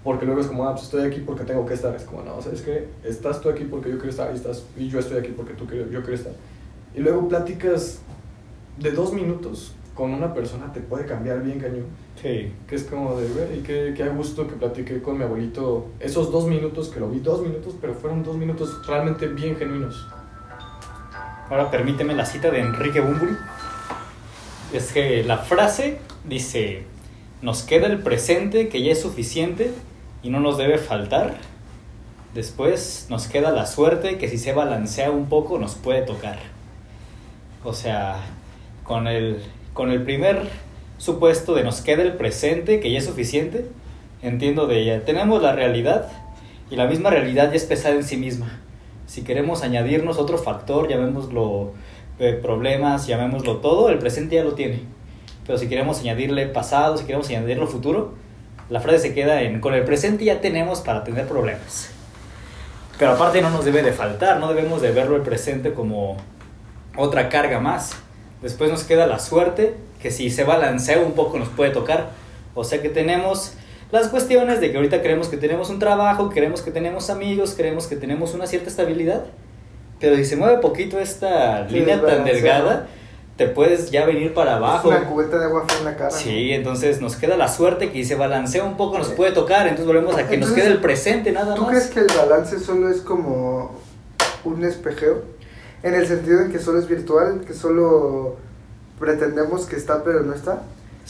Porque 0.05 0.25
luego 0.25 0.41
es 0.41 0.47
como, 0.47 0.67
ah, 0.67 0.73
pues 0.73 0.85
estoy 0.85 1.07
aquí 1.07 1.21
porque 1.21 1.45
tengo 1.45 1.65
que 1.67 1.75
estar. 1.75 1.95
Es 1.95 2.05
como, 2.05 2.23
no, 2.23 2.41
¿sabes 2.41 2.63
qué? 2.63 2.89
Estás 3.05 3.41
tú 3.41 3.49
aquí 3.49 3.65
porque 3.65 3.91
yo 3.91 3.97
quiero 3.97 4.11
estar 4.11 4.31
y, 4.33 4.37
estás, 4.37 4.65
y 4.77 4.89
yo 4.89 4.99
estoy 4.99 5.19
aquí 5.19 5.33
porque 5.37 5.55
tú 5.55 5.67
yo 5.67 6.01
quiero 6.01 6.15
estar. 6.15 6.33
Y 6.95 7.01
luego 7.01 7.29
pláticas 7.29 8.01
de 8.79 8.91
dos 8.93 9.13
minutos 9.13 9.75
con 9.95 10.15
una 10.15 10.33
persona 10.33 10.73
te 10.73 10.81
puede 10.81 11.05
cambiar 11.05 11.43
bien 11.43 11.61
cañón. 11.61 11.85
Sí. 12.21 12.53
Que 12.67 12.75
es 12.75 12.85
como 12.85 13.19
de, 13.21 13.29
ver 13.29 13.55
y 13.57 13.61
qué, 13.61 13.93
qué 13.95 14.05
a 14.05 14.09
gusto 14.09 14.49
que 14.49 14.55
platiqué 14.55 15.03
con 15.03 15.19
mi 15.19 15.25
abuelito 15.25 15.89
esos 16.01 16.33
dos 16.33 16.47
minutos, 16.47 16.89
que 16.89 17.01
lo 17.01 17.11
vi 17.11 17.21
dos 17.21 17.43
minutos, 17.43 17.75
pero 17.81 17.95
fueron 17.95 18.23
dos 18.23 18.37
minutos 18.37 18.87
realmente 18.87 19.27
bien 19.27 19.57
genuinos. 19.57 20.07
Ahora 21.51 21.71
permíteme 21.71 22.15
la 22.15 22.25
cita 22.25 22.51
de 22.51 22.61
Enrique 22.61 23.01
Bumburi. 23.01 23.37
Es 24.73 24.93
que 24.93 25.25
la 25.25 25.39
frase 25.39 25.99
dice, 26.25 26.85
nos 27.43 27.63
queda 27.63 27.87
el 27.87 27.99
presente 27.99 28.69
que 28.69 28.83
ya 28.83 28.93
es 28.93 29.01
suficiente 29.01 29.73
y 30.23 30.29
no 30.29 30.41
nos 30.41 30.59
debe 30.59 30.79
faltar. 30.79 31.37
Después 32.35 33.07
nos 33.09 33.29
queda 33.29 33.51
la 33.51 33.67
suerte 33.67 34.19
que 34.19 34.29
si 34.29 34.39
se 34.39 34.53
balancea 34.53 35.11
un 35.11 35.29
poco 35.29 35.59
nos 35.59 35.75
puede 35.75 36.03
tocar. 36.03 36.39
O 37.65 37.73
sea, 37.73 38.17
con 38.85 39.07
el, 39.07 39.43
con 39.73 39.91
el 39.91 40.03
primer 40.03 40.49
supuesto 40.99 41.55
de 41.55 41.65
nos 41.65 41.81
queda 41.81 42.03
el 42.03 42.13
presente 42.15 42.79
que 42.79 42.93
ya 42.93 42.99
es 42.99 43.07
suficiente, 43.07 43.67
entiendo 44.23 44.67
de 44.67 44.83
ella. 44.83 45.05
Tenemos 45.05 45.43
la 45.43 45.53
realidad 45.53 46.09
y 46.71 46.77
la 46.77 46.87
misma 46.87 47.11
realidad 47.11 47.51
ya 47.51 47.57
es 47.57 47.65
pesada 47.65 47.95
en 47.95 48.05
sí 48.05 48.17
misma. 48.17 48.61
Si 49.07 49.23
queremos 49.23 49.63
añadirnos 49.63 50.19
otro 50.19 50.39
factor, 50.39 50.89
llamémoslo 50.89 51.73
eh, 52.21 52.39
problemas, 52.41 53.07
llamémoslo 53.07 53.57
todo, 53.57 53.89
el 53.89 53.99
presente 53.99 54.37
ya 54.37 54.45
lo 54.45 54.53
tiene 54.53 55.00
pero 55.51 55.59
si 55.59 55.69
queremos 55.69 55.99
añadirle 55.99 56.47
pasado, 56.47 56.97
si 56.97 57.03
queremos 57.03 57.29
añadirle 57.29 57.67
futuro, 57.67 58.15
la 58.69 58.79
frase 58.79 59.01
se 59.01 59.15
queda 59.15 59.43
en 59.43 59.61
con 59.61 59.75
el 59.75 59.83
presente 59.83 60.25
ya 60.25 60.41
tenemos 60.41 60.81
para 60.81 61.03
tener 61.03 61.27
problemas. 61.27 61.91
Pero 63.01 63.11
aparte 63.11 63.43
no 63.43 63.51
nos 63.51 63.65
debe 63.65 63.83
de 63.83 63.91
faltar, 63.91 64.39
no 64.39 64.47
debemos 64.47 64.81
de 64.81 64.93
verlo 64.93 65.17
el 65.17 65.23
presente 65.23 65.75
como 65.75 66.19
otra 66.97 67.29
carga 67.29 67.59
más. 67.59 67.97
Después 68.43 68.71
nos 68.71 68.85
queda 68.85 69.09
la 69.09 69.19
suerte, 69.19 69.75
que 70.01 70.13
si 70.13 70.31
se 70.31 70.45
balancea 70.45 71.01
un 71.01 71.15
poco 71.15 71.37
nos 71.37 71.49
puede 71.49 71.73
tocar. 71.73 72.11
O 72.55 72.63
sea 72.63 72.81
que 72.81 72.89
tenemos 72.89 73.55
las 73.91 74.07
cuestiones 74.07 74.61
de 74.61 74.71
que 74.71 74.77
ahorita 74.77 75.03
creemos 75.03 75.27
que 75.27 75.37
tenemos 75.37 75.69
un 75.69 75.81
trabajo, 75.81 76.31
queremos 76.31 76.63
que 76.63 76.71
tenemos 76.71 77.11
amigos, 77.11 77.55
creemos 77.57 77.89
que 77.89 77.97
tenemos 77.97 78.35
una 78.35 78.47
cierta 78.47 78.69
estabilidad. 78.69 79.25
Pero 79.99 80.15
si 80.15 80.27
se 80.27 80.37
mueve 80.37 80.59
poquito 80.59 81.01
esta 81.01 81.63
línea 81.63 82.01
tan 82.01 82.23
delgada, 82.23 82.87
te 83.41 83.47
puedes 83.47 83.91
ya 83.91 84.05
venir 84.05 84.35
para 84.35 84.57
abajo. 84.57 84.93
Es 84.93 84.99
una 84.99 85.09
cubeta 85.09 85.39
de 85.39 85.47
agua 85.47 85.65
fría 85.67 85.79
en 85.79 85.85
la 85.87 85.97
cara. 85.97 86.11
Sí, 86.11 86.53
entonces 86.53 87.01
nos 87.01 87.17
queda 87.17 87.39
la 87.39 87.49
suerte 87.49 87.91
que 87.91 88.05
se 88.05 88.15
balancea 88.15 88.63
un 88.65 88.77
poco, 88.77 88.99
nos 88.99 89.09
puede 89.13 89.33
tocar, 89.33 89.63
entonces 89.63 89.87
volvemos 89.87 90.15
a 90.19 90.29
que 90.29 90.37
nos 90.37 90.51
quede 90.51 90.67
el 90.67 90.83
presente 90.83 91.33
nada 91.33 91.55
¿tú 91.55 91.63
más. 91.63 91.71
¿Tú 91.71 91.75
crees 91.75 91.87
que 91.91 92.01
el 92.01 92.19
balance 92.19 92.61
solo 92.61 92.91
es 92.91 93.01
como 93.01 93.81
un 94.45 94.63
espejeo? 94.63 95.23
En 95.83 95.95
el 95.95 96.07
sentido 96.07 96.41
de 96.41 96.53
que 96.53 96.59
solo 96.59 96.81
es 96.81 96.87
virtual, 96.87 97.41
que 97.47 97.55
solo 97.55 98.37
pretendemos 98.99 99.65
que 99.65 99.77
está 99.77 100.05
pero 100.05 100.21
no 100.21 100.35
está. 100.35 100.61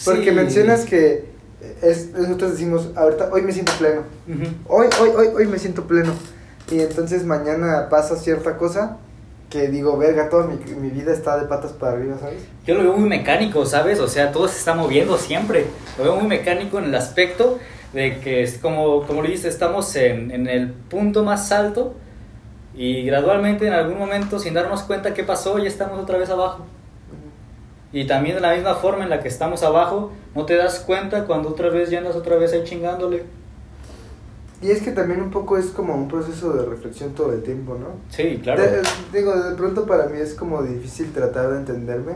Porque 0.05 0.31
mencionas 0.31 0.85
que 0.85 1.25
es, 1.83 2.13
nosotros 2.13 2.53
decimos, 2.53 2.91
ahorita, 2.95 3.31
hoy 3.33 3.43
me 3.43 3.51
siento 3.51 3.73
pleno. 3.77 4.03
Hoy, 4.69 4.87
hoy, 5.01 5.11
hoy, 5.17 5.27
hoy 5.35 5.47
me 5.49 5.59
siento 5.59 5.83
pleno. 5.83 6.13
Y 6.71 6.79
entonces 6.79 7.25
mañana 7.25 7.89
pasa 7.91 8.15
cierta 8.15 8.57
cosa 8.57 8.99
que 9.51 9.69
digo, 9.69 9.99
verga, 9.99 10.31
toda 10.31 10.47
mi, 10.47 10.57
mi, 10.75 10.91
vida 10.91 11.13
está 11.13 11.39
de 11.39 11.47
patas 11.47 11.73
para 11.73 11.93
arriba, 11.93 12.17
¿sabes? 12.19 12.47
Yo 12.65 12.77
lo 12.77 12.85
veo 12.85 12.97
muy 12.97 13.09
mecánico, 13.09 13.67
¿sabes? 13.67 13.99
O 13.99 14.07
sea, 14.07 14.31
todo 14.31 14.47
se 14.47 14.59
está 14.59 14.75
moviendo 14.75 15.19
siempre. 15.19 15.67
Lo 15.99 16.05
veo 16.05 16.17
muy 16.17 16.29
mecánico 16.29 16.79
en 16.79 16.85
el 16.85 16.95
aspecto 16.95 17.59
de 17.93 18.21
que, 18.21 18.43
es 18.43 18.59
como, 18.59 19.05
como 19.07 19.23
lo 19.23 19.29
dices, 19.29 19.53
estamos 19.53 19.95
en, 19.97 20.31
en 20.31 20.47
el 20.47 20.69
punto 20.69 21.25
más 21.25 21.51
alto 21.51 21.95
y 22.75 23.03
gradualmente 23.03 23.67
en 23.67 23.73
algún 23.73 23.99
momento, 23.99 24.39
sin 24.39 24.55
darnos 24.55 24.85
cuenta 24.85 25.13
qué 25.13 25.25
pasó, 25.25 25.59
ya 25.59 25.69
estamos 25.69 25.99
otra 25.99 26.17
vez 26.17 26.31
abajo. 26.31 26.65
Y 27.93 28.07
también 28.07 28.37
de 28.37 28.41
la 28.41 28.55
misma 28.55 28.77
forma 28.77 29.03
en 29.03 29.11
la 29.11 29.21
que 29.21 29.29
estamos 29.29 29.65
abajo, 29.65 30.13
no 30.35 30.47
te 30.47 30.55
das 30.55 30.79
cuenta 30.79 31.25
cuando 31.25 31.49
otra 31.49 31.71
vez 31.71 31.91
ya 31.91 31.99
andas 31.99 32.15
otra 32.15 32.37
vez 32.37 32.53
ahí 32.53 32.63
chingándole. 32.63 33.25
Y 34.63 34.71
es 34.71 34.83
que 34.83 34.93
también 34.93 35.23
un 35.23 35.31
poco 35.31 35.57
es 35.57 35.67
como 35.67 35.95
un 35.95 36.09
proceso 36.09 36.53
de 36.53 36.67
reflexión 36.67 37.15
todo 37.15 37.33
el 37.33 37.43
tiempo, 37.43 37.79
¿no? 37.79 37.95
Sí, 38.11 38.41
claro. 38.43 38.63
digo, 39.13 39.35
de 39.35 39.57
pronto 39.57 39.87
para 39.87 40.07
mí 40.07 40.19
es 40.19 40.35
como 40.35 40.63
difícil 40.63 41.13
tratar 41.13 41.51
de 41.51 41.59
entenderme 41.59 42.13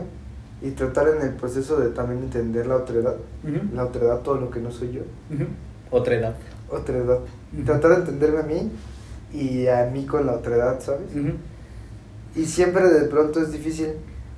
y 0.61 0.71
tratar 0.71 1.07
en 1.09 1.21
el 1.21 1.33
proceso 1.33 1.79
de 1.79 1.89
también 1.89 2.21
entender 2.21 2.67
la 2.67 2.75
otredad, 2.77 3.15
la 3.73 3.85
otredad, 3.85 4.19
todo 4.19 4.35
lo 4.35 4.49
que 4.51 4.59
no 4.59 4.71
soy 4.71 4.91
yo. 4.91 5.01
Uh 5.31 5.45
Otredad. 5.91 6.35
Otredad. 6.69 7.19
Tratar 7.65 7.91
de 7.91 7.97
entenderme 7.97 8.39
a 8.39 8.43
mí 8.43 8.71
y 9.33 9.67
a 9.67 9.85
mí 9.85 10.05
con 10.05 10.25
la 10.25 10.33
otredad, 10.33 10.79
¿sabes? 10.81 11.09
Y 12.35 12.45
siempre 12.45 12.87
de 12.89 13.07
pronto 13.07 13.39
es 13.41 13.51
difícil, 13.51 13.93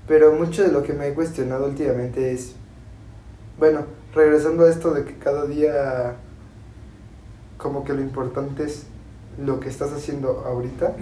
pero 0.08 0.34
mucho 0.34 0.63
de 0.63 0.72
lo 0.72 0.84
que 0.84 0.93
me 0.93 1.08
he 1.08 1.13
cuestionado 1.13 1.65
últimamente 1.65 2.32
es, 2.32 2.54
bueno, 3.58 3.86
regresando 4.13 4.65
a 4.65 4.70
esto 4.70 4.93
de 4.93 5.04
que 5.04 5.17
cada 5.17 5.46
día 5.46 6.15
como 7.58 7.84
que 7.84 7.93
lo 7.93 8.02
importante 8.02 8.63
es 8.63 8.84
lo 9.43 9.60
que 9.60 9.70
estás 9.70 9.91
haciendo 9.91 10.43
ahorita. 10.46 10.96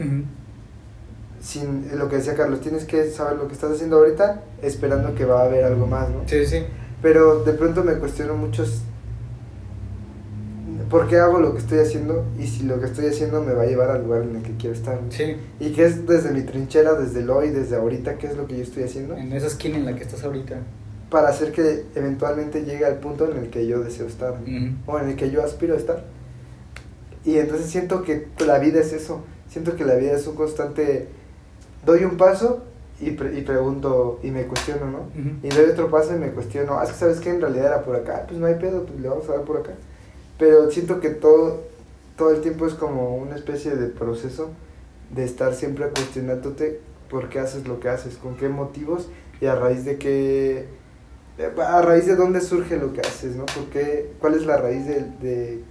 Sin 1.42 1.98
lo 1.98 2.10
que 2.10 2.18
decía 2.18 2.36
Carlos, 2.36 2.62
tienes 2.62 2.86
que 2.86 3.10
saber 3.10 3.38
lo 3.38 3.48
que 3.48 3.54
estás 3.54 3.72
haciendo 3.72 3.98
ahorita 3.98 4.42
esperando 4.62 5.14
que 5.14 5.26
va 5.26 5.42
a 5.42 5.46
haber 5.46 5.64
algo 5.64 5.86
más, 5.86 6.10
¿no? 6.10 6.22
Sí, 6.26 6.46
sí. 6.46 6.64
Pero 7.02 7.44
de 7.44 7.54
pronto 7.54 7.84
me 7.84 7.94
cuestiono 7.96 8.36
mucho 8.36 8.64
por 10.90 11.08
qué 11.08 11.18
hago 11.18 11.40
lo 11.40 11.54
que 11.54 11.60
estoy 11.60 11.80
haciendo 11.80 12.26
y 12.40 12.48
si 12.48 12.64
lo 12.64 12.80
que 12.80 12.86
estoy 12.86 13.08
haciendo 13.08 13.44
me 13.44 13.54
va 13.54 13.64
a 13.64 13.66
llevar 13.66 13.90
al 13.90 14.04
lugar 14.04 14.24
en 14.24 14.38
el 14.38 14.44
que 14.44 14.56
quiero 14.56 14.76
estar. 14.76 15.00
Sí. 15.10 15.36
Y 15.60 15.72
que 15.72 15.86
es 15.86 16.08
desde 16.08 16.32
mi 16.32 16.42
trinchera, 16.42 16.94
desde 16.94 17.20
el 17.20 17.30
hoy, 17.30 17.50
desde 17.50 17.76
ahorita, 17.76 18.18
qué 18.18 18.28
es 18.28 18.38
lo 18.38 18.48
que 18.48 18.58
yo 18.58 18.64
estoy 18.64 18.84
haciendo. 18.84 19.16
En 19.16 19.32
esa 19.34 19.48
esquina 19.48 19.78
en 19.78 19.86
la 19.86 19.96
que 19.96 20.04
estás 20.04 20.24
ahorita. 20.24 20.56
Para 21.10 21.30
hacer 21.30 21.52
que 21.52 21.86
eventualmente 21.96 22.64
llegue 22.64 22.86
al 22.86 22.96
punto 22.96 23.30
en 23.30 23.38
el 23.38 23.50
que 23.50 23.68
yo 23.68 23.82
deseo 23.82 24.08
estar. 24.08 24.36
O 24.86 25.00
en 25.00 25.10
el 25.10 25.16
que 25.16 25.30
yo 25.30 25.44
aspiro 25.44 25.76
a 25.76 25.78
estar. 25.78 26.04
Y 27.26 27.38
entonces 27.40 27.68
siento 27.70 28.04
que 28.04 28.28
la 28.46 28.60
vida 28.60 28.80
es 28.80 28.94
eso. 28.94 29.22
Siento 29.50 29.76
que 29.76 29.84
la 29.86 29.96
vida 29.96 30.14
es 30.14 30.28
un 30.28 30.36
constante. 30.36 31.08
Doy 31.86 32.04
un 32.04 32.18
paso 32.18 32.64
y, 33.00 33.12
pre- 33.12 33.38
y 33.38 33.42
pregunto 33.42 34.20
y 34.24 34.32
me 34.32 34.44
cuestiono, 34.46 34.86
¿no? 34.88 35.00
Y 35.44 35.50
doy 35.50 35.66
otro 35.66 35.90
paso 35.90 36.16
y 36.16 36.20
me 36.20 36.30
cuestiono, 36.32 36.78
ah, 36.80 36.84
es 36.84 36.92
que 36.92 36.96
sabes 36.98 37.20
que 37.20 37.30
en 37.30 37.42
realidad 37.42 37.66
era 37.68 37.84
por 37.84 37.96
acá, 37.96 38.26
pues 38.28 38.40
no 38.40 38.46
hay 38.46 38.56
pedo, 38.56 38.86
pues 38.86 39.00
le 39.00 39.10
vamos 39.10 39.28
a 39.30 39.34
dar 39.34 39.42
por 39.44 39.58
acá. 39.58 39.72
Pero 40.40 40.70
siento 40.72 41.00
que 41.00 41.10
todo, 41.10 41.62
todo 42.18 42.32
el 42.32 42.42
tiempo 42.42 42.66
es 42.68 42.74
como 42.74 43.16
una 43.18 43.36
especie 43.36 43.76
de 43.76 43.88
proceso 43.88 44.50
de 45.14 45.24
estar 45.24 45.54
siempre 45.54 45.88
cuestionándote 45.90 46.80
por 47.10 47.30
qué 47.30 47.40
haces 47.40 47.68
lo 47.68 47.80
que 47.80 47.90
haces, 47.90 48.16
con 48.18 48.36
qué 48.38 48.50
motivos 48.50 49.10
y 49.42 49.46
a 49.46 49.56
raíz 49.56 49.86
de 49.86 49.98
qué, 49.98 50.66
a 51.62 51.82
raíz 51.82 52.06
de 52.08 52.16
dónde 52.16 52.42
surge 52.42 52.78
lo 52.78 52.94
que 52.94 53.02
haces, 53.02 53.36
¿no? 53.36 53.46
¿Por 53.46 53.66
qué, 53.66 54.12
¿Cuál 54.20 54.34
es 54.36 54.46
la 54.46 54.58
raíz 54.58 54.88
de, 54.88 55.02
de 55.22 55.64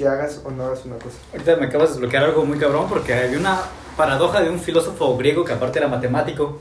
que 0.00 0.08
hagas 0.08 0.40
o 0.44 0.50
no 0.50 0.64
hagas 0.64 0.84
una 0.86 0.96
cosa? 0.96 1.18
Ahorita 1.32 1.56
me 1.56 1.66
acabas 1.66 1.90
de 1.90 1.94
desbloquear 1.94 2.24
algo 2.24 2.44
muy 2.46 2.58
cabrón 2.58 2.86
porque 2.88 3.12
había 3.12 3.38
una 3.38 3.58
paradoja 3.96 4.40
de 4.40 4.48
un 4.48 4.58
filósofo 4.58 5.16
griego 5.18 5.44
que 5.44 5.52
aparte 5.52 5.78
era 5.78 5.88
matemático. 5.88 6.58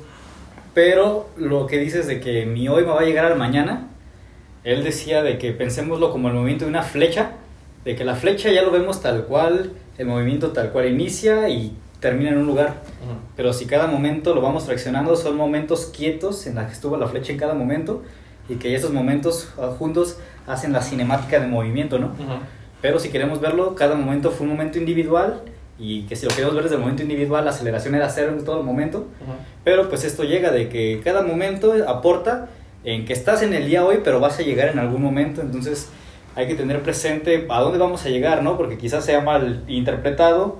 Pero 0.73 1.29
lo 1.37 1.65
que 1.65 1.77
dices 1.77 2.05
de 2.07 2.19
que 2.19 2.45
mi 2.45 2.67
hoy 2.67 2.83
me 2.83 2.91
va 2.91 2.99
a 2.99 3.05
llegar 3.05 3.25
al 3.25 3.37
mañana, 3.37 3.87
él 4.63 4.83
decía 4.83 5.23
de 5.23 5.37
que 5.37 5.53
pensémoslo 5.53 6.11
como 6.11 6.27
el 6.27 6.33
movimiento 6.33 6.65
de 6.65 6.71
una 6.71 6.83
flecha, 6.83 7.31
de 7.85 7.95
que 7.95 8.03
la 8.03 8.15
flecha 8.15 8.51
ya 8.51 8.61
lo 8.61 8.71
vemos 8.71 9.01
tal 9.01 9.23
cual, 9.23 9.71
el 9.97 10.05
movimiento 10.05 10.51
tal 10.51 10.71
cual 10.71 10.87
inicia 10.87 11.47
y 11.47 11.75
termina 12.01 12.31
en 12.31 12.39
un 12.39 12.45
lugar. 12.45 12.81
Pero 13.35 13.53
si 13.53 13.65
cada 13.65 13.87
momento 13.87 14.35
lo 14.35 14.41
vamos 14.41 14.65
fraccionando, 14.65 15.15
son 15.15 15.37
momentos 15.37 15.91
quietos 15.95 16.45
en 16.45 16.55
los 16.55 16.65
que 16.65 16.73
estuvo 16.73 16.97
la 16.97 17.07
flecha 17.07 17.31
en 17.31 17.39
cada 17.39 17.53
momento 17.53 18.03
y 18.49 18.55
que 18.55 18.75
esos 18.75 18.91
momentos 18.91 19.49
juntos 19.77 20.17
hacen 20.45 20.73
la 20.73 20.81
cinemática 20.81 21.39
de 21.39 21.47
movimiento, 21.47 21.99
¿no? 21.99 22.11
Pero 22.81 22.99
si 22.99 23.09
queremos 23.09 23.41
verlo, 23.41 23.75
cada 23.75 23.95
momento 23.95 24.31
fue 24.31 24.45
un 24.45 24.53
momento 24.53 24.77
individual 24.77 25.41
y 25.77 26.03
que 26.03 26.15
si 26.15 26.25
lo 26.25 26.33
queremos 26.33 26.53
ver 26.55 26.63
desde 26.63 26.75
el 26.75 26.81
momento 26.81 27.03
individual, 27.03 27.45
la 27.45 27.51
aceleración 27.51 27.95
era 27.95 28.09
cero 28.09 28.33
en 28.37 28.43
todo 28.43 28.59
el 28.59 28.65
momento. 28.65 29.07
Pero 29.63 29.89
pues 29.89 30.03
esto 30.03 30.23
llega 30.23 30.51
de 30.51 30.69
que 30.69 31.01
cada 31.03 31.21
momento 31.21 31.73
aporta 31.87 32.49
en 32.83 33.05
que 33.05 33.13
estás 33.13 33.41
en 33.41 33.53
el 33.53 33.67
día 33.67 33.85
hoy, 33.85 33.99
pero 34.03 34.19
vas 34.19 34.39
a 34.39 34.43
llegar 34.43 34.69
en 34.69 34.79
algún 34.79 35.01
momento. 35.01 35.41
Entonces 35.41 35.89
hay 36.35 36.47
que 36.47 36.55
tener 36.55 36.81
presente 36.81 37.45
a 37.49 37.59
dónde 37.61 37.77
vamos 37.77 38.05
a 38.05 38.09
llegar, 38.09 38.43
¿no? 38.43 38.57
Porque 38.57 38.77
quizás 38.77 39.05
sea 39.05 39.21
mal 39.21 39.63
interpretado 39.67 40.57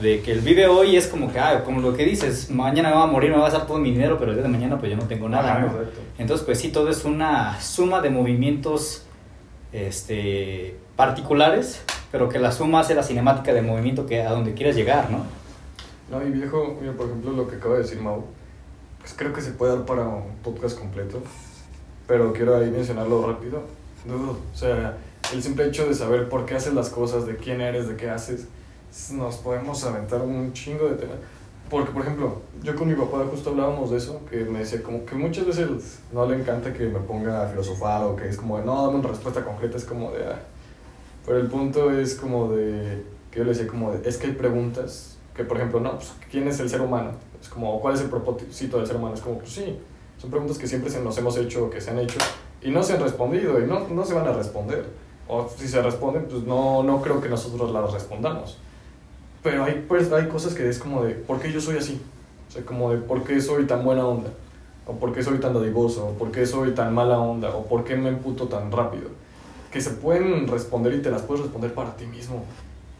de 0.00 0.20
que 0.20 0.32
el 0.32 0.40
vive 0.40 0.66
hoy 0.66 0.96
es 0.96 1.06
como 1.06 1.32
que, 1.32 1.38
ah, 1.38 1.62
como 1.64 1.80
lo 1.80 1.96
que 1.96 2.04
dices, 2.04 2.50
mañana 2.50 2.90
me 2.90 2.96
va 2.96 3.04
a 3.04 3.06
morir, 3.06 3.30
me 3.30 3.38
va 3.38 3.46
a 3.46 3.50
dar 3.50 3.66
todo 3.66 3.78
mi 3.78 3.92
dinero, 3.92 4.18
pero 4.18 4.32
el 4.32 4.36
día 4.36 4.42
de 4.42 4.50
mañana 4.50 4.78
pues 4.78 4.90
yo 4.90 4.96
no 4.96 5.04
tengo 5.04 5.28
nada, 5.28 5.52
Ajá, 5.52 5.60
¿no? 5.60 5.72
Entonces, 6.18 6.44
pues 6.44 6.58
sí, 6.58 6.70
todo 6.70 6.90
es 6.90 7.04
una 7.04 7.60
suma 7.60 8.00
de 8.00 8.10
movimientos 8.10 9.06
este, 9.72 10.76
particulares, 10.96 11.82
pero 12.12 12.28
que 12.28 12.38
la 12.38 12.52
suma 12.52 12.80
hace 12.80 12.94
la 12.94 13.02
cinemática 13.02 13.52
de 13.52 13.62
movimiento 13.62 14.06
que 14.06 14.22
a 14.22 14.30
donde 14.30 14.54
quieras 14.54 14.76
llegar, 14.76 15.10
¿no? 15.10 15.24
No, 16.10 16.24
y 16.24 16.30
viejo, 16.30 16.76
mira, 16.80 16.92
por 16.92 17.06
ejemplo, 17.06 17.32
lo 17.32 17.48
que 17.48 17.56
acaba 17.56 17.74
de 17.74 17.82
decir 17.82 18.00
Mau, 18.00 18.24
pues 19.00 19.14
creo 19.16 19.32
que 19.32 19.40
se 19.40 19.52
puede 19.52 19.74
dar 19.74 19.84
para 19.84 20.02
un 20.06 20.36
podcast 20.42 20.78
completo, 20.78 21.22
pero 22.06 22.32
quiero 22.32 22.56
ahí 22.56 22.70
mencionarlo 22.70 23.26
rápido. 23.26 23.62
Dude, 24.04 24.30
o 24.30 24.56
sea, 24.56 24.96
el 25.32 25.42
simple 25.42 25.66
hecho 25.66 25.86
de 25.86 25.94
saber 25.94 26.28
por 26.28 26.44
qué 26.44 26.54
haces 26.54 26.74
las 26.74 26.90
cosas, 26.90 27.26
de 27.26 27.36
quién 27.36 27.60
eres, 27.60 27.88
de 27.88 27.96
qué 27.96 28.10
haces, 28.10 28.46
nos 29.12 29.36
podemos 29.36 29.82
aventar 29.84 30.20
un 30.20 30.52
chingo 30.52 30.88
de 30.88 30.94
tema. 30.94 31.14
Porque, 31.70 31.90
por 31.90 32.02
ejemplo, 32.02 32.42
yo 32.62 32.76
con 32.76 32.86
mi 32.86 32.94
papá 32.94 33.24
justo 33.30 33.50
hablábamos 33.50 33.90
de 33.90 33.96
eso, 33.96 34.20
que 34.30 34.44
me 34.44 34.60
decía 34.60 34.82
como 34.82 35.04
que 35.06 35.14
muchas 35.14 35.46
veces 35.46 36.00
no 36.12 36.26
le 36.26 36.36
encanta 36.36 36.72
que 36.72 36.86
me 36.86 37.00
ponga 37.00 37.42
a 37.44 37.48
filosofar 37.48 38.04
o 38.04 38.14
que 38.14 38.28
es 38.28 38.36
como 38.36 38.58
de, 38.58 38.64
no, 38.64 38.86
dame 38.86 38.98
una 38.98 39.08
respuesta 39.08 39.42
concreta, 39.42 39.78
es 39.78 39.84
como 39.84 40.12
de, 40.12 40.24
ah. 40.24 40.38
Pero 41.26 41.38
el 41.38 41.46
punto 41.46 41.90
es 41.90 42.14
como 42.14 42.52
de, 42.52 43.02
que 43.30 43.38
yo 43.38 43.44
le 43.44 43.50
decía 43.50 43.66
como 43.66 43.92
de, 43.92 44.08
es 44.08 44.18
que 44.18 44.26
hay 44.26 44.32
preguntas 44.32 45.18
que, 45.34 45.44
por 45.44 45.56
ejemplo, 45.56 45.80
no, 45.80 45.96
pues, 45.96 46.12
¿quién 46.30 46.46
es 46.48 46.60
el 46.60 46.68
ser 46.68 46.80
humano? 46.80 47.12
Es 47.40 47.48
como, 47.48 47.80
¿cuál 47.80 47.94
es 47.94 48.00
el 48.00 48.10
propósito 48.10 48.78
del 48.78 48.86
ser 48.86 48.96
humano? 48.96 49.14
Es 49.14 49.20
como, 49.20 49.38
pues 49.38 49.50
sí, 49.50 49.78
son 50.18 50.30
preguntas 50.30 50.58
que 50.58 50.66
siempre 50.66 50.90
nos 51.00 51.16
hemos 51.18 51.36
hecho, 51.36 51.70
que 51.70 51.80
se 51.80 51.90
han 51.90 51.98
hecho, 51.98 52.18
y 52.62 52.70
no 52.70 52.82
se 52.82 52.94
han 52.94 53.02
respondido, 53.02 53.60
y 53.60 53.66
no, 53.66 53.88
no 53.88 54.04
se 54.04 54.14
van 54.14 54.26
a 54.28 54.32
responder. 54.32 54.84
O 55.26 55.48
si 55.48 55.66
se 55.66 55.80
responden, 55.80 56.26
pues 56.28 56.42
no, 56.42 56.82
no 56.82 57.00
creo 57.00 57.20
que 57.20 57.28
nosotros 57.28 57.72
las 57.72 57.92
respondamos. 57.92 58.58
Pero 59.42 59.64
hay, 59.64 59.84
pues, 59.88 60.12
hay 60.12 60.28
cosas 60.28 60.54
que 60.54 60.68
es 60.68 60.78
como 60.78 61.04
de, 61.04 61.14
¿por 61.14 61.40
qué 61.40 61.50
yo 61.50 61.60
soy 61.60 61.78
así? 61.78 62.00
O 62.48 62.52
sea, 62.52 62.64
como 62.64 62.90
de, 62.90 62.98
¿por 62.98 63.24
qué 63.24 63.40
soy 63.40 63.64
tan 63.64 63.84
buena 63.84 64.06
onda? 64.06 64.30
¿O 64.86 64.92
por 64.92 65.14
qué 65.14 65.22
soy 65.22 65.38
tan 65.38 65.54
dadivoso? 65.54 66.08
¿O 66.08 66.12
por 66.12 66.30
qué 66.30 66.44
soy 66.44 66.72
tan 66.72 66.94
mala 66.94 67.18
onda? 67.18 67.54
¿O 67.54 67.64
por 67.64 67.84
qué 67.84 67.96
me 67.96 68.10
emputo 68.10 68.48
tan 68.48 68.70
rápido? 68.70 69.08
Que 69.74 69.80
se 69.80 69.90
pueden 69.90 70.46
responder 70.46 70.94
y 70.94 71.02
te 71.02 71.10
las 71.10 71.22
puedes 71.22 71.42
responder 71.42 71.74
para 71.74 71.96
ti 71.96 72.06
mismo. 72.06 72.44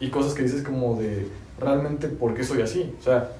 Y 0.01 0.09
cosas 0.09 0.33
que 0.33 0.43
dices 0.43 0.61
como 0.61 0.99
de, 0.99 1.25
¿realmente 1.57 2.09
por 2.09 2.33
qué 2.33 2.43
soy 2.43 2.63
así? 2.63 2.93
O 2.99 3.01
sea, 3.01 3.31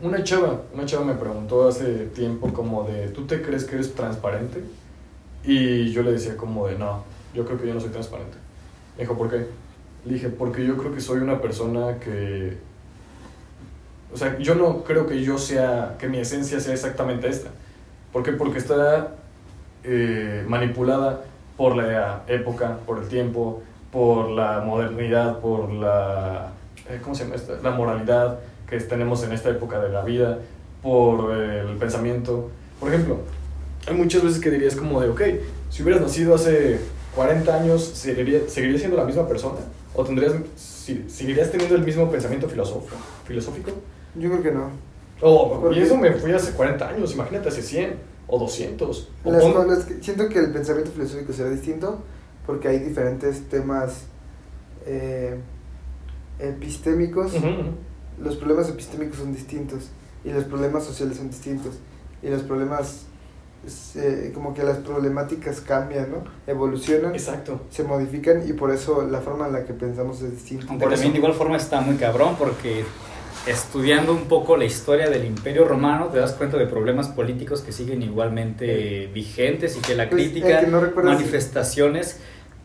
una 0.00 0.22
chava, 0.22 0.62
una 0.72 0.86
chava 0.86 1.04
me 1.04 1.14
preguntó 1.14 1.66
hace 1.66 2.06
tiempo 2.14 2.52
como 2.52 2.84
de, 2.84 3.08
¿tú 3.08 3.26
te 3.26 3.42
crees 3.42 3.64
que 3.64 3.74
eres 3.74 3.92
transparente? 3.96 4.62
Y 5.42 5.90
yo 5.90 6.04
le 6.04 6.12
decía 6.12 6.36
como 6.36 6.68
de, 6.68 6.78
no, 6.78 7.02
yo 7.34 7.44
creo 7.44 7.60
que 7.60 7.66
yo 7.66 7.74
no 7.74 7.80
soy 7.80 7.90
transparente. 7.90 8.36
Me 8.96 9.02
dijo, 9.02 9.18
¿por 9.18 9.28
qué? 9.28 9.44
Le 10.04 10.14
dije, 10.14 10.28
porque 10.28 10.64
yo 10.64 10.76
creo 10.76 10.94
que 10.94 11.00
soy 11.00 11.18
una 11.18 11.40
persona 11.40 11.98
que... 11.98 12.58
O 14.14 14.16
sea, 14.16 14.38
yo 14.38 14.54
no 14.54 14.84
creo 14.84 15.08
que 15.08 15.20
yo 15.20 15.36
sea, 15.36 15.96
que 15.98 16.06
mi 16.06 16.18
esencia 16.18 16.60
sea 16.60 16.74
exactamente 16.74 17.26
esta. 17.26 17.50
¿Por 18.12 18.22
qué? 18.22 18.30
Porque 18.30 18.58
está 18.58 19.16
eh, 19.82 20.44
manipulada 20.46 21.24
por 21.62 21.76
la 21.76 22.24
época, 22.26 22.76
por 22.84 22.98
el 22.98 23.06
tiempo, 23.06 23.62
por 23.92 24.30
la 24.30 24.62
modernidad, 24.66 25.38
por 25.38 25.70
la... 25.70 26.50
eh, 26.90 26.98
¿Cómo 27.00 27.14
se 27.14 27.22
llama? 27.22 27.36
La 27.62 27.70
moralidad 27.70 28.40
que 28.68 28.80
tenemos 28.80 29.22
en 29.22 29.30
esta 29.30 29.50
época 29.50 29.78
de 29.78 29.88
la 29.90 30.02
vida, 30.02 30.38
por 30.82 31.32
el 31.32 31.76
pensamiento. 31.76 32.50
Por 32.80 32.88
ejemplo, 32.88 33.18
hay 33.86 33.94
muchas 33.94 34.24
veces 34.24 34.40
que 34.40 34.50
dirías 34.50 34.74
como 34.74 35.00
de, 35.00 35.10
ok, 35.10 35.20
si 35.70 35.84
hubieras 35.84 36.02
nacido 36.02 36.34
hace 36.34 36.80
40 37.14 37.54
años, 37.54 37.84
¿seguiría, 37.94 38.40
¿seguirías 38.48 38.80
siendo 38.80 38.96
la 38.96 39.04
misma 39.04 39.28
persona? 39.28 39.60
¿O 39.94 40.02
tendrías, 40.02 40.32
si- 40.56 41.04
seguirías 41.08 41.52
teniendo 41.52 41.76
el 41.76 41.84
mismo 41.84 42.10
pensamiento 42.10 42.48
filosófico? 42.48 42.96
filosófico? 43.24 43.70
Yo 44.16 44.30
creo 44.30 44.42
que 44.42 44.50
no. 44.50 44.68
Oh, 45.20 45.60
¿Por 45.60 45.76
y 45.76 45.78
eso 45.78 45.96
me 45.96 46.10
fui 46.10 46.32
hace 46.32 46.54
40 46.54 46.88
años, 46.88 47.14
imagínate 47.14 47.50
hace 47.50 47.62
100 47.62 47.94
o 48.26 48.38
200. 48.38 49.08
O 49.24 49.30
Las 49.32 49.42
pon- 49.42 49.52
cosas 49.52 49.84
que- 49.84 50.02
siento 50.02 50.28
que 50.28 50.38
el 50.38 50.50
pensamiento 50.52 50.90
filosófico 50.92 51.32
será 51.32 51.50
distinto 51.50 52.02
porque 52.46 52.68
hay 52.68 52.78
diferentes 52.78 53.48
temas 53.48 54.04
eh, 54.86 55.36
epistémicos. 56.38 57.34
Ujú, 57.34 57.46
ujú. 57.46 57.70
Los 58.22 58.36
problemas 58.36 58.68
epistémicos 58.68 59.16
son 59.18 59.32
distintos 59.32 59.88
y 60.24 60.30
los 60.30 60.44
problemas 60.44 60.84
sociales 60.84 61.16
son 61.16 61.28
distintos. 61.28 61.74
Y 62.22 62.28
los 62.28 62.42
problemas, 62.42 63.06
eh, 63.96 64.30
como 64.34 64.54
que 64.54 64.62
las 64.62 64.78
problemáticas 64.78 65.60
cambian, 65.60 66.10
¿no? 66.10 66.24
Evolucionan, 66.46 67.14
Exacto. 67.14 67.62
se 67.70 67.82
modifican 67.84 68.48
y 68.48 68.52
por 68.52 68.70
eso 68.70 69.06
la 69.06 69.20
forma 69.20 69.46
en 69.46 69.52
la 69.54 69.64
que 69.64 69.72
pensamos 69.74 70.20
es 70.22 70.32
distinta. 70.32 70.66
Aunque 70.68 70.84
Por 70.84 70.92
también 70.92 71.06
eso- 71.08 71.12
de 71.12 71.18
igual 71.18 71.34
forma 71.34 71.56
está 71.56 71.80
muy 71.80 71.96
cabrón 71.96 72.36
porque 72.38 72.84
estudiando 73.46 74.12
un 74.12 74.24
poco 74.24 74.56
la 74.56 74.64
historia 74.64 75.10
del 75.10 75.24
Imperio 75.24 75.64
Romano 75.64 76.06
te 76.06 76.18
das 76.18 76.32
cuenta 76.32 76.56
de 76.56 76.66
problemas 76.66 77.08
políticos 77.08 77.62
que 77.62 77.72
siguen 77.72 78.02
igualmente 78.02 79.10
vigentes 79.12 79.76
y 79.76 79.80
que 79.80 79.94
la 79.94 80.08
Pues, 80.08 80.22
crítica, 80.28 80.60
eh, 80.60 80.64
que 80.64 80.70
no 80.70 80.82
manifestaciones, 81.02 82.20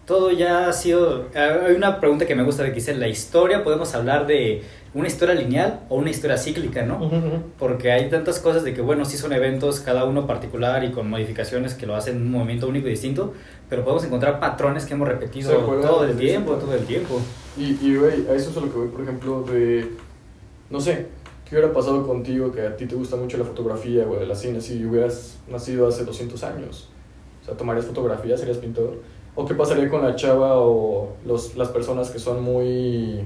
todo 0.06 0.32
ya 0.32 0.70
ha 0.70 0.74
sido... 0.74 1.26
Hay 1.34 1.74
una 1.76 2.00
pregunta 2.00 2.26
que 2.26 2.36
me 2.36 2.44
gusta 2.44 2.64
de 2.64 2.70
que 2.70 2.76
dice, 2.76 2.94
¿la 2.96 3.08
historia 3.08 3.64
podemos 3.64 3.94
hablar 3.96 4.28
de 4.28 4.64
una 4.94 5.08
historia 5.08 5.36
lineal 5.36 5.82
o 5.90 5.96
una 5.98 6.10
historia 6.10 6.38
cíclica, 6.38 6.84
no? 6.84 7.12
Porque 7.60 7.92
hay 7.92 8.10
tantas 8.10 8.40
cosas 8.40 8.64
de 8.64 8.74
que, 8.74 8.82
bueno, 8.82 9.04
sí 9.04 9.18
son 9.18 9.34
eventos, 9.34 9.80
cada 9.82 10.06
uno 10.06 10.26
particular 10.26 10.84
y 10.84 10.92
con 10.92 11.10
modificaciones 11.10 11.74
que 11.74 11.86
lo 11.86 11.96
hacen 11.96 12.18
un 12.18 12.32
movimiento 12.32 12.68
único 12.68 12.88
y 12.88 12.92
distinto, 12.92 13.34
pero 13.70 13.84
podemos 13.84 14.06
encontrar 14.06 14.40
patrones 14.40 14.86
que 14.86 14.94
hemos 14.94 15.08
repetido 15.08 15.52
todo 15.82 16.06
el 16.06 16.18
tiempo, 16.18 16.54
todo 16.54 16.74
el 16.74 16.86
tiempo. 16.86 17.20
Y, 17.58 17.78
y, 17.82 17.96
güey, 17.98 18.28
a 18.28 18.34
eso 18.34 18.52
es 18.52 18.58
a 18.58 18.62
lo 18.62 18.72
que 18.72 18.78
voy, 18.78 18.88
por 18.88 19.02
ejemplo, 19.02 19.42
de. 19.44 19.88
No 20.70 20.82
sé, 20.82 21.08
¿qué 21.48 21.56
hubiera 21.56 21.74
pasado 21.74 22.06
contigo 22.06 22.52
que 22.52 22.62
a 22.62 22.76
ti 22.76 22.86
te 22.86 22.96
gusta 22.96 23.16
mucho 23.16 23.38
la 23.38 23.46
fotografía, 23.46 24.04
güey, 24.04 24.26
la 24.28 24.36
cine, 24.36 24.60
si 24.60 24.86
hubieras 24.86 25.38
nacido 25.48 25.88
hace 25.88 26.04
200 26.04 26.44
años? 26.44 26.90
O 27.42 27.46
sea, 27.46 27.56
¿tomarías 27.56 27.86
fotografía? 27.86 28.38
¿Serías 28.38 28.58
pintor? 28.58 28.98
¿O 29.36 29.46
qué 29.46 29.54
pasaría 29.54 29.88
con 29.88 30.02
la 30.02 30.16
chava 30.16 30.58
o 30.58 31.14
los, 31.26 31.56
las 31.56 31.70
personas 31.70 32.10
que 32.10 32.20
son 32.20 32.42
muy. 32.42 33.22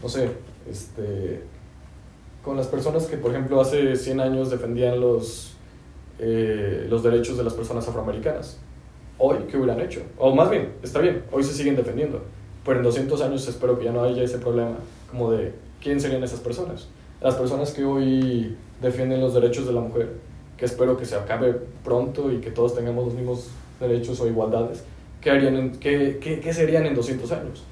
No 0.00 0.08
sé, 0.08 0.30
este. 0.70 1.42
Con 2.44 2.56
las 2.56 2.68
personas 2.68 3.06
que, 3.06 3.16
por 3.16 3.32
ejemplo, 3.32 3.60
hace 3.60 3.96
100 3.96 4.20
años 4.20 4.50
defendían 4.50 5.00
los, 5.00 5.54
eh, 6.18 6.86
los 6.88 7.02
derechos 7.02 7.36
de 7.36 7.44
las 7.44 7.54
personas 7.54 7.86
afroamericanas. 7.86 8.58
Hoy, 9.18 9.38
¿qué 9.50 9.56
hubieran 9.56 9.80
hecho? 9.80 10.02
O 10.16 10.34
más 10.34 10.48
bien, 10.48 10.72
está 10.82 11.00
bien, 11.00 11.24
hoy 11.30 11.42
se 11.44 11.52
siguen 11.52 11.76
defendiendo. 11.76 12.22
Pero 12.64 12.78
en 12.78 12.84
200 12.84 13.20
años 13.22 13.46
espero 13.46 13.78
que 13.78 13.84
ya 13.84 13.92
no 13.92 14.02
haya 14.04 14.22
ese 14.22 14.38
problema 14.38 14.76
como 15.10 15.32
de 15.32 15.52
quién 15.82 16.00
serían 16.00 16.22
esas 16.22 16.40
personas. 16.40 16.88
Las 17.20 17.34
personas 17.34 17.72
que 17.72 17.84
hoy 17.84 18.56
defienden 18.80 19.20
los 19.20 19.34
derechos 19.34 19.66
de 19.66 19.72
la 19.72 19.80
mujer, 19.80 20.10
que 20.56 20.64
espero 20.64 20.96
que 20.96 21.04
se 21.04 21.14
acabe 21.16 21.56
pronto 21.84 22.30
y 22.32 22.38
que 22.40 22.50
todos 22.50 22.74
tengamos 22.74 23.06
los 23.06 23.14
mismos 23.14 23.48
derechos 23.80 24.20
o 24.20 24.26
igualdades. 24.26 24.82
¿Qué, 25.20 25.30
harían 25.30 25.56
en- 25.56 25.70
qué, 25.78 26.18
qué, 26.20 26.40
qué 26.40 26.52
serían 26.52 26.84
en 26.86 26.94
200 26.94 27.30
años? 27.32 27.64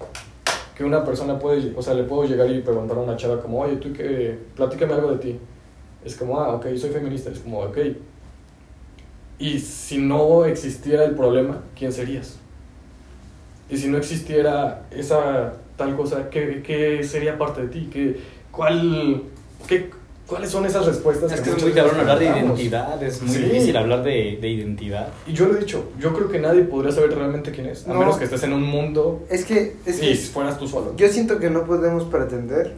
Que 0.77 0.85
una 0.85 1.05
persona 1.05 1.39
puede, 1.39 1.75
o 1.77 1.83
sea, 1.83 1.95
le 1.95 2.05
puedo 2.05 2.25
llegar 2.29 2.51
y 2.51 2.61
preguntar 2.61 2.97
a 2.97 3.01
una 3.01 3.17
chava 3.17 3.41
como, 3.43 3.61
oye, 3.61 3.77
tú 3.77 3.93
que, 3.93 4.39
platícame 4.55 4.95
algo 4.95 5.13
de 5.13 5.19
ti. 5.19 5.39
Es 6.05 6.17
como, 6.17 6.41
ah, 6.41 6.55
ok, 6.55 6.67
soy 6.77 6.91
feminista. 6.91 7.31
Es 7.31 7.41
como, 7.41 7.61
ok. 7.61 7.79
Y 9.39 9.59
si 9.59 9.99
no 9.99 10.45
existiera 10.45 11.05
el 11.05 11.15
problema, 11.15 11.63
¿quién 11.77 11.93
serías? 11.93 12.37
Y 13.69 13.77
si 13.77 13.89
no 13.89 13.99
existiera 13.99 14.87
esa 14.91 15.55
tal 15.81 15.97
cosa, 15.97 16.29
¿qué, 16.31 16.63
qué 16.65 17.03
sería 17.03 17.39
parte 17.39 17.63
de 17.63 17.69
ti? 17.69 17.89
¿Qué, 17.91 18.21
cuál, 18.53 19.23
qué, 19.67 19.91
¿Cuáles 20.27 20.51
son 20.51 20.65
esas 20.67 20.85
respuestas? 20.87 21.33
Es 21.33 21.41
que 21.41 21.51
es 21.51 21.63
muy 21.63 21.73
cabrón 21.73 21.99
hablar 22.01 22.19
de 22.19 22.27
identidad, 22.27 23.03
es 23.03 23.21
muy 23.23 23.35
Sí. 23.35 23.43
difícil 23.43 23.77
hablar 23.77 24.03
de, 24.05 24.39
de 24.41 24.49
identidad. 24.49 25.09
Y 25.27 25.33
yo 25.33 25.47
lo 25.47 25.57
he 25.57 25.61
dicho, 25.61 25.91
yo 25.99 26.13
creo 26.15 26.29
que 26.29 26.39
nadie 26.39 26.63
podría 26.65 26.93
saber 26.93 27.15
realmente 27.17 27.51
quién 27.51 27.67
es, 27.67 27.87
a 27.89 27.93
No. 27.95 27.99
menos 28.01 28.17
que 28.19 28.25
estés 28.25 28.43
en 28.45 28.53
un 28.53 28.63
mundo 28.63 29.25
Es 29.31 29.45
que, 29.47 29.77
es 29.87 29.97
y 30.03 30.09
que 30.09 30.15
fueras 30.17 30.59
tú 30.59 30.69
solo. 30.69 30.95
yo 30.97 31.09
siento 31.09 31.39
que 31.41 31.49
no 31.51 31.65
podemos 31.65 32.05
pretender 32.05 32.75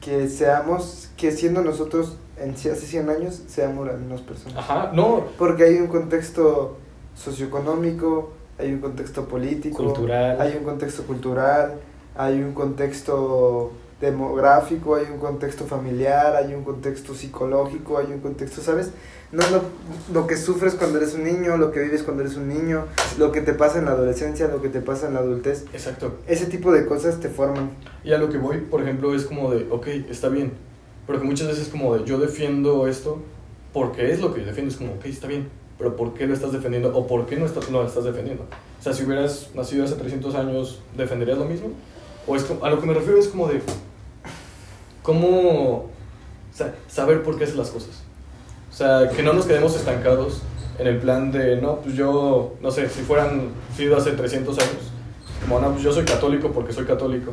que 0.00 0.28
seamos, 0.28 1.10
que 1.16 1.30
siendo 1.30 1.62
nosotros 1.62 2.16
en 2.38 2.52
hace 2.54 2.74
100 2.74 3.10
años, 3.10 3.42
seamos 3.46 3.86
las 3.86 3.98
mismas 3.98 4.22
personas. 4.22 4.56
Ajá, 4.58 4.90
no, 4.94 5.26
Porque 5.38 5.64
hay 5.64 5.74
un 5.76 5.88
contexto 5.88 6.78
socioeconómico, 7.14 8.32
hay 8.60 8.72
un 8.72 8.80
contexto 8.80 9.26
político, 9.26 9.84
Cultural. 9.84 10.40
hay 10.40 10.56
un 10.56 10.64
contexto 10.64 11.02
cultural, 11.04 11.74
hay 12.16 12.40
un 12.40 12.52
contexto 12.52 13.72
demográfico, 14.00 14.94
hay 14.94 15.06
un 15.12 15.18
contexto 15.18 15.66
familiar, 15.66 16.34
hay 16.34 16.54
un 16.54 16.64
contexto 16.64 17.14
psicológico, 17.14 17.98
hay 17.98 18.06
un 18.06 18.20
contexto, 18.20 18.62
¿sabes? 18.62 18.90
No 19.30 19.42
es 19.42 19.52
lo, 19.52 19.62
lo 20.12 20.26
que 20.26 20.36
sufres 20.36 20.74
cuando 20.74 20.98
eres 20.98 21.14
un 21.14 21.24
niño, 21.24 21.56
lo 21.56 21.70
que 21.70 21.80
vives 21.80 22.02
cuando 22.02 22.22
eres 22.22 22.36
un 22.36 22.48
niño, 22.48 22.86
lo 23.18 23.30
que 23.30 23.42
te 23.42 23.52
pasa 23.52 23.78
en 23.78 23.84
la 23.84 23.92
adolescencia, 23.92 24.48
lo 24.48 24.60
que 24.62 24.68
te 24.70 24.80
pasa 24.80 25.06
en 25.06 25.14
la 25.14 25.20
adultez. 25.20 25.66
exacto. 25.72 26.14
Ese 26.26 26.46
tipo 26.46 26.72
de 26.72 26.86
cosas 26.86 27.20
te 27.20 27.28
forman. 27.28 27.70
Y 28.02 28.12
a 28.12 28.18
lo 28.18 28.30
que 28.30 28.38
voy, 28.38 28.58
por 28.58 28.82
ejemplo, 28.82 29.14
es 29.14 29.24
como 29.24 29.52
de, 29.52 29.66
ok, 29.70 29.86
está 30.08 30.28
bien, 30.28 30.52
pero 31.06 31.20
que 31.20 31.26
muchas 31.26 31.48
veces 31.48 31.64
es 31.64 31.68
como 31.68 31.96
de, 31.96 32.04
yo 32.04 32.18
defiendo 32.18 32.88
esto 32.88 33.18
porque 33.72 34.10
es 34.10 34.20
lo 34.20 34.34
que 34.34 34.40
yo 34.40 34.46
defiendo, 34.46 34.72
es 34.72 34.78
como, 34.78 34.94
ok, 34.94 35.04
está 35.04 35.28
bien, 35.28 35.48
pero 35.80 35.96
¿por 35.96 36.12
qué 36.12 36.26
lo 36.26 36.34
estás 36.34 36.52
defendiendo 36.52 36.94
o 36.94 37.06
por 37.06 37.24
qué 37.24 37.36
no 37.36 37.46
lo 37.46 37.86
estás 37.86 38.04
defendiendo? 38.04 38.44
O 38.78 38.82
sea, 38.82 38.92
si 38.92 39.02
hubieras 39.04 39.48
nacido 39.54 39.82
hace 39.84 39.94
300 39.94 40.34
años, 40.34 40.78
¿defenderías 40.94 41.38
lo 41.38 41.46
mismo? 41.46 41.70
O 42.26 42.36
es 42.36 42.44
como- 42.44 42.62
a 42.66 42.68
lo 42.68 42.78
que 42.78 42.86
me 42.86 42.92
refiero 42.92 43.18
es 43.18 43.28
como 43.28 43.48
de, 43.48 43.62
¿cómo 45.02 45.28
o 45.70 45.90
sea, 46.52 46.74
saber 46.86 47.22
por 47.22 47.38
qué 47.38 47.44
haces 47.44 47.56
las 47.56 47.70
cosas? 47.70 48.02
O 48.70 48.74
sea, 48.74 49.08
que 49.08 49.22
no 49.22 49.32
nos 49.32 49.46
quedemos 49.46 49.74
estancados 49.74 50.42
en 50.78 50.86
el 50.86 50.98
plan 50.98 51.32
de, 51.32 51.56
no, 51.56 51.76
pues 51.76 51.94
yo, 51.94 52.54
no 52.60 52.70
sé, 52.70 52.86
si 52.90 53.00
fueran 53.00 53.48
sido 53.74 53.96
hace 53.96 54.12
300 54.12 54.58
años, 54.58 54.92
como, 55.40 55.60
no, 55.60 55.70
pues 55.72 55.82
yo 55.82 55.92
soy 55.94 56.04
católico 56.04 56.50
porque 56.52 56.74
soy 56.74 56.84
católico. 56.84 57.32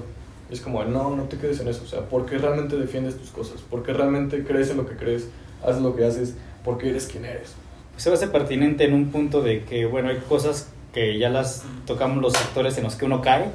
Y 0.49 0.53
es 0.53 0.61
como, 0.61 0.81
no, 0.85 1.13
no 1.17 1.23
te 1.23 1.37
quedes 1.37 1.59
en 1.59 1.67
eso. 1.67 1.81
O 1.83 1.87
sea, 1.87 2.07
¿por 2.07 2.25
qué 2.25 2.37
realmente 2.37 2.77
defiendes 2.77 3.17
tus 3.17 3.31
cosas? 3.31 3.59
¿Por 3.69 3.83
qué 3.83 3.91
realmente 3.91 4.45
crees 4.45 4.69
en 4.69 4.77
lo 4.77 4.85
que 4.85 4.95
crees? 4.95 5.27
Haces 5.61 5.81
lo 5.81 5.93
que 5.93 6.05
haces. 6.05 6.35
¿Por 6.63 6.77
qué 6.77 6.91
eres 6.91 7.07
quien 7.07 7.25
eres? 7.25 7.51
Se 7.97 8.11
hace 8.13 8.27
pertinente 8.27 8.85
en 8.85 8.93
un 8.93 9.07
punto 9.11 9.41
de 9.41 9.63
que, 9.63 9.85
bueno, 9.85 10.09
hay 10.09 10.17
cosas 10.29 10.69
que 10.93 11.17
ya 11.19 11.29
las 11.29 11.63
tocamos 11.85 12.21
los 12.21 12.33
sectores 12.33 12.77
en 12.77 12.83
los 12.83 12.95
que 12.95 13.05
uno 13.05 13.21
cae 13.21 13.45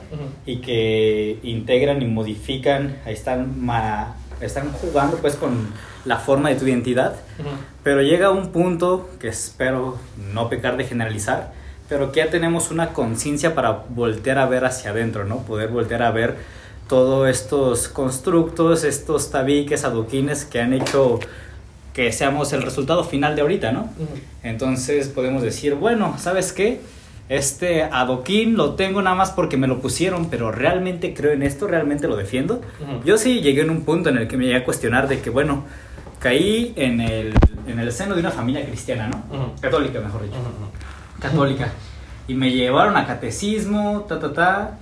y 0.46 0.56
que 0.56 1.38
integran 1.42 2.02
y 2.02 2.06
modifican, 2.06 2.98
ahí 3.06 3.14
están, 3.14 3.64
ma- 3.64 4.14
están 4.40 4.70
jugando 4.72 5.16
pues 5.18 5.36
con 5.36 5.68
la 6.04 6.18
forma 6.18 6.48
de 6.50 6.56
tu 6.56 6.66
identidad, 6.66 7.14
pero 7.82 8.02
llega 8.02 8.30
un 8.30 8.50
punto 8.52 9.08
que 9.20 9.28
espero 9.28 9.96
no 10.32 10.48
pecar 10.48 10.76
de 10.76 10.84
generalizar, 10.84 11.52
pero 11.88 12.10
que 12.12 12.18
ya 12.20 12.30
tenemos 12.30 12.70
una 12.70 12.92
conciencia 12.92 13.54
para 13.54 13.84
voltear 13.88 14.38
a 14.38 14.46
ver 14.46 14.64
hacia 14.64 14.90
adentro, 14.90 15.24
¿no? 15.24 15.38
Poder 15.38 15.68
voltear 15.68 16.02
a 16.02 16.10
ver 16.10 16.36
todos 16.88 17.28
estos 17.28 17.88
constructos, 17.88 18.84
estos 18.84 19.30
tabiques, 19.30 19.84
adoquines 19.84 20.44
que 20.44 20.60
han 20.60 20.72
hecho 20.74 21.18
que 21.92 22.10
seamos 22.12 22.52
el 22.52 22.62
resultado 22.62 23.04
final 23.04 23.36
de 23.36 23.42
ahorita, 23.42 23.72
¿no? 23.72 23.88
Entonces 24.42 25.08
podemos 25.08 25.42
decir, 25.42 25.74
bueno, 25.74 26.16
¿sabes 26.18 26.52
qué? 26.52 26.80
Este 27.28 27.82
adoquín 27.82 28.56
lo 28.56 28.74
tengo 28.74 29.00
nada 29.00 29.16
más 29.16 29.30
porque 29.30 29.56
me 29.56 29.66
lo 29.66 29.80
pusieron, 29.80 30.28
pero 30.28 30.52
realmente 30.52 31.14
creo 31.14 31.32
en 31.32 31.42
esto, 31.42 31.66
realmente 31.66 32.08
lo 32.08 32.16
defiendo. 32.16 32.56
Ujú. 32.80 33.04
Yo 33.04 33.16
sí 33.16 33.40
llegué 33.40 33.62
en 33.62 33.70
un 33.70 33.82
punto 33.82 34.08
en 34.10 34.18
el 34.18 34.28
que 34.28 34.36
me 34.36 34.44
llegué 34.44 34.56
a 34.56 34.64
cuestionar 34.64 35.08
de 35.08 35.20
que, 35.20 35.30
bueno, 35.30 35.64
caí 36.18 36.72
en 36.76 37.00
el, 37.00 37.32
en 37.66 37.78
el 37.78 37.92
seno 37.92 38.14
de 38.14 38.20
una 38.20 38.30
familia 38.30 38.64
cristiana, 38.66 39.08
¿no? 39.08 39.24
Ujú. 39.34 39.60
Católica, 39.60 40.00
mejor 40.00 40.24
dicho. 40.24 40.36
Católica. 41.20 41.72
Y 42.28 42.34
me 42.34 42.50
llevaron 42.50 42.96
a 42.96 43.06
catecismo, 43.06 44.04
ta, 44.08 44.18
ta, 44.18 44.32
ta. 44.32 44.78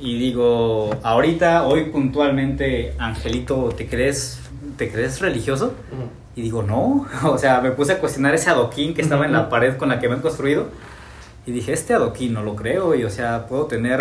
Y 0.00 0.18
digo, 0.18 0.90
ahorita, 1.02 1.66
hoy 1.66 1.86
puntualmente, 1.86 2.94
Angelito, 2.98 3.70
¿te 3.76 3.86
crees, 3.86 4.40
¿te 4.76 4.90
crees 4.90 5.20
religioso? 5.20 5.74
Y 6.38 6.42
digo, 6.42 6.62
no. 6.62 7.04
O 7.24 7.36
sea, 7.36 7.60
me 7.60 7.72
puse 7.72 7.94
a 7.94 7.98
cuestionar 7.98 8.32
ese 8.32 8.48
adoquín 8.48 8.94
que 8.94 9.02
estaba 9.02 9.26
en 9.26 9.32
la 9.32 9.48
pared 9.48 9.76
con 9.76 9.88
la 9.88 9.98
que 9.98 10.08
me 10.08 10.14
han 10.14 10.20
construido. 10.20 10.68
Y 11.46 11.50
dije, 11.50 11.72
este 11.72 11.94
adoquín 11.94 12.32
no 12.32 12.44
lo 12.44 12.54
creo. 12.54 12.94
Y 12.94 13.02
o 13.02 13.10
sea, 13.10 13.48
puedo 13.48 13.64
tener 13.66 14.00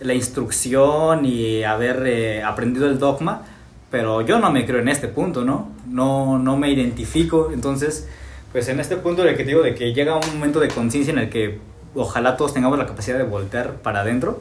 la 0.00 0.14
instrucción 0.14 1.26
y 1.26 1.64
haber 1.64 2.06
eh, 2.06 2.42
aprendido 2.42 2.86
el 2.86 2.98
dogma. 2.98 3.42
Pero 3.90 4.22
yo 4.22 4.38
no 4.38 4.50
me 4.50 4.64
creo 4.64 4.80
en 4.80 4.88
este 4.88 5.08
punto, 5.08 5.44
¿no? 5.44 5.68
No, 5.86 6.38
no 6.38 6.56
me 6.56 6.70
identifico. 6.70 7.50
Entonces, 7.52 8.08
pues 8.52 8.68
en 8.68 8.80
este 8.80 8.96
punto 8.96 9.22
de 9.22 9.36
que 9.36 9.44
digo 9.44 9.60
de 9.60 9.74
que 9.74 9.92
llega 9.92 10.16
un 10.16 10.26
momento 10.32 10.60
de 10.60 10.68
conciencia 10.68 11.12
en 11.12 11.18
el 11.18 11.28
que 11.28 11.58
ojalá 11.94 12.38
todos 12.38 12.54
tengamos 12.54 12.78
la 12.78 12.86
capacidad 12.86 13.18
de 13.18 13.24
voltear 13.24 13.74
para 13.82 14.00
adentro. 14.00 14.40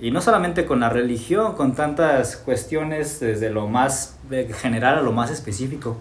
Y 0.00 0.10
no 0.10 0.20
solamente 0.20 0.66
con 0.66 0.80
la 0.80 0.88
religión, 0.88 1.54
con 1.54 1.76
tantas 1.76 2.36
cuestiones 2.36 3.20
desde 3.20 3.50
lo 3.50 3.68
más 3.68 4.16
eh, 4.32 4.50
general 4.52 4.98
a 4.98 5.02
lo 5.02 5.12
más 5.12 5.30
específico. 5.30 5.96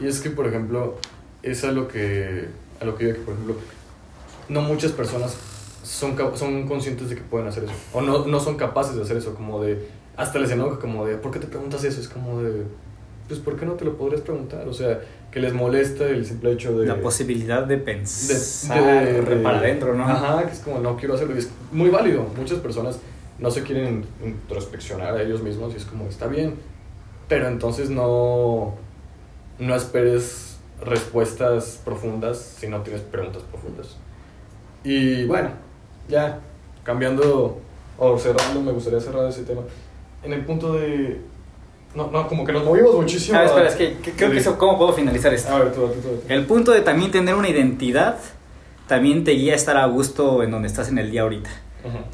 Y 0.00 0.06
es 0.06 0.20
que, 0.20 0.30
por 0.30 0.46
ejemplo, 0.46 0.96
es 1.42 1.64
a 1.64 1.72
lo 1.72 1.88
que, 1.88 2.48
a 2.80 2.84
lo 2.84 2.96
que 2.96 3.04
digo 3.06 3.16
que, 3.18 3.22
por 3.24 3.34
ejemplo, 3.34 3.56
no 4.48 4.60
muchas 4.62 4.92
personas 4.92 5.36
son, 5.82 6.16
son 6.36 6.66
conscientes 6.66 7.08
de 7.10 7.16
que 7.16 7.22
pueden 7.22 7.46
hacer 7.48 7.64
eso. 7.64 7.72
O 7.92 8.00
no, 8.00 8.26
no 8.26 8.40
son 8.40 8.56
capaces 8.56 8.96
de 8.96 9.02
hacer 9.02 9.16
eso, 9.16 9.34
como 9.34 9.62
de, 9.62 9.86
hasta 10.16 10.38
les 10.38 10.50
enoja, 10.50 10.78
como 10.78 11.06
de, 11.06 11.16
¿por 11.16 11.30
qué 11.30 11.38
te 11.38 11.46
preguntas 11.46 11.84
eso? 11.84 12.00
Es 12.00 12.08
como 12.08 12.42
de, 12.42 12.64
pues, 13.28 13.40
¿por 13.40 13.56
qué 13.56 13.66
no 13.66 13.72
te 13.74 13.84
lo 13.84 13.96
podrías 13.96 14.22
preguntar? 14.22 14.66
O 14.68 14.72
sea, 14.74 15.00
que 15.30 15.40
les 15.40 15.52
molesta 15.52 16.04
el 16.06 16.24
simple 16.26 16.52
hecho 16.52 16.78
de... 16.78 16.86
la 16.86 17.00
posibilidad 17.00 17.62
de 17.64 17.76
de, 17.76 17.82
pensar 17.82 18.78
de- 19.04 19.22
de- 19.22 19.36
para 19.42 19.58
adentro, 19.58 19.94
¿no? 19.94 20.04
Ajá, 20.04 20.46
que 20.46 20.52
es 20.52 20.60
como, 20.60 20.78
no 20.80 20.96
quiero 20.96 21.14
hacerlo. 21.14 21.34
Y 21.34 21.38
es 21.38 21.48
muy 21.72 21.90
válido. 21.90 22.24
Muchas 22.36 22.58
personas 22.58 22.98
no 23.38 23.50
se 23.50 23.62
quieren 23.62 24.04
introspeccionar 24.24 25.14
a 25.16 25.22
ellos 25.22 25.42
mismos 25.42 25.74
y 25.74 25.78
es 25.78 25.84
como, 25.84 26.06
está 26.08 26.26
bien. 26.26 26.54
Pero 27.28 27.48
entonces 27.48 27.90
no, 27.90 28.74
no 29.58 29.74
esperes 29.74 30.58
respuestas 30.84 31.80
profundas 31.84 32.38
si 32.58 32.66
no 32.68 32.80
tienes 32.82 33.02
preguntas 33.02 33.42
profundas. 33.50 33.96
Y 34.82 35.24
bueno, 35.24 35.50
ya 36.08 36.40
cambiando 36.82 37.58
o 37.98 38.18
cerrando, 38.18 38.60
me 38.60 38.72
gustaría 38.72 39.00
cerrar 39.00 39.28
ese 39.28 39.44
tema. 39.44 39.62
En 40.22 40.32
el 40.32 40.44
punto 40.44 40.74
de... 40.74 41.20
No, 41.94 42.10
no, 42.10 42.26
como 42.26 42.44
que 42.44 42.52
nos 42.52 42.64
movimos 42.64 42.94
muchísimo. 42.96 43.38
Ah, 43.38 43.44
espera, 43.44 43.68
es 43.68 43.76
que, 43.76 43.96
que- 43.98 44.12
creo 44.12 44.30
que 44.32 44.38
eso, 44.38 44.58
¿cómo 44.58 44.76
puedo 44.76 44.92
finalizar 44.92 45.32
esto? 45.32 45.54
A 45.54 45.60
ver, 45.60 45.72
tú, 45.72 45.82
tú, 45.86 46.00
tú. 46.00 46.22
El 46.28 46.44
punto 46.44 46.72
de 46.72 46.80
también 46.80 47.10
tener 47.12 47.34
una 47.36 47.48
identidad 47.48 48.18
también 48.88 49.22
te 49.24 49.30
guía 49.30 49.52
a 49.52 49.56
estar 49.56 49.76
a 49.76 49.86
gusto 49.86 50.42
en 50.42 50.50
donde 50.50 50.66
estás 50.68 50.88
en 50.88 50.98
el 50.98 51.10
día 51.10 51.22
ahorita. 51.22 51.50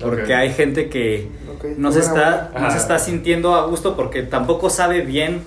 Porque 0.00 0.24
ok. 0.24 0.31
hay 0.31 0.53
gente 0.53 0.88
que 0.90 1.29
Ok, 1.57 1.64
no 1.79 1.92
se, 1.92 2.00
está, 2.00 2.50
no 2.61 2.70
se 2.72 2.76
está 2.76 2.98
sintiendo 2.98 3.55
a 3.55 3.66
gusto 3.66 3.96
porque 3.96 4.22
tampoco 4.24 4.68
sabe 4.68 5.00
bien 5.03 5.42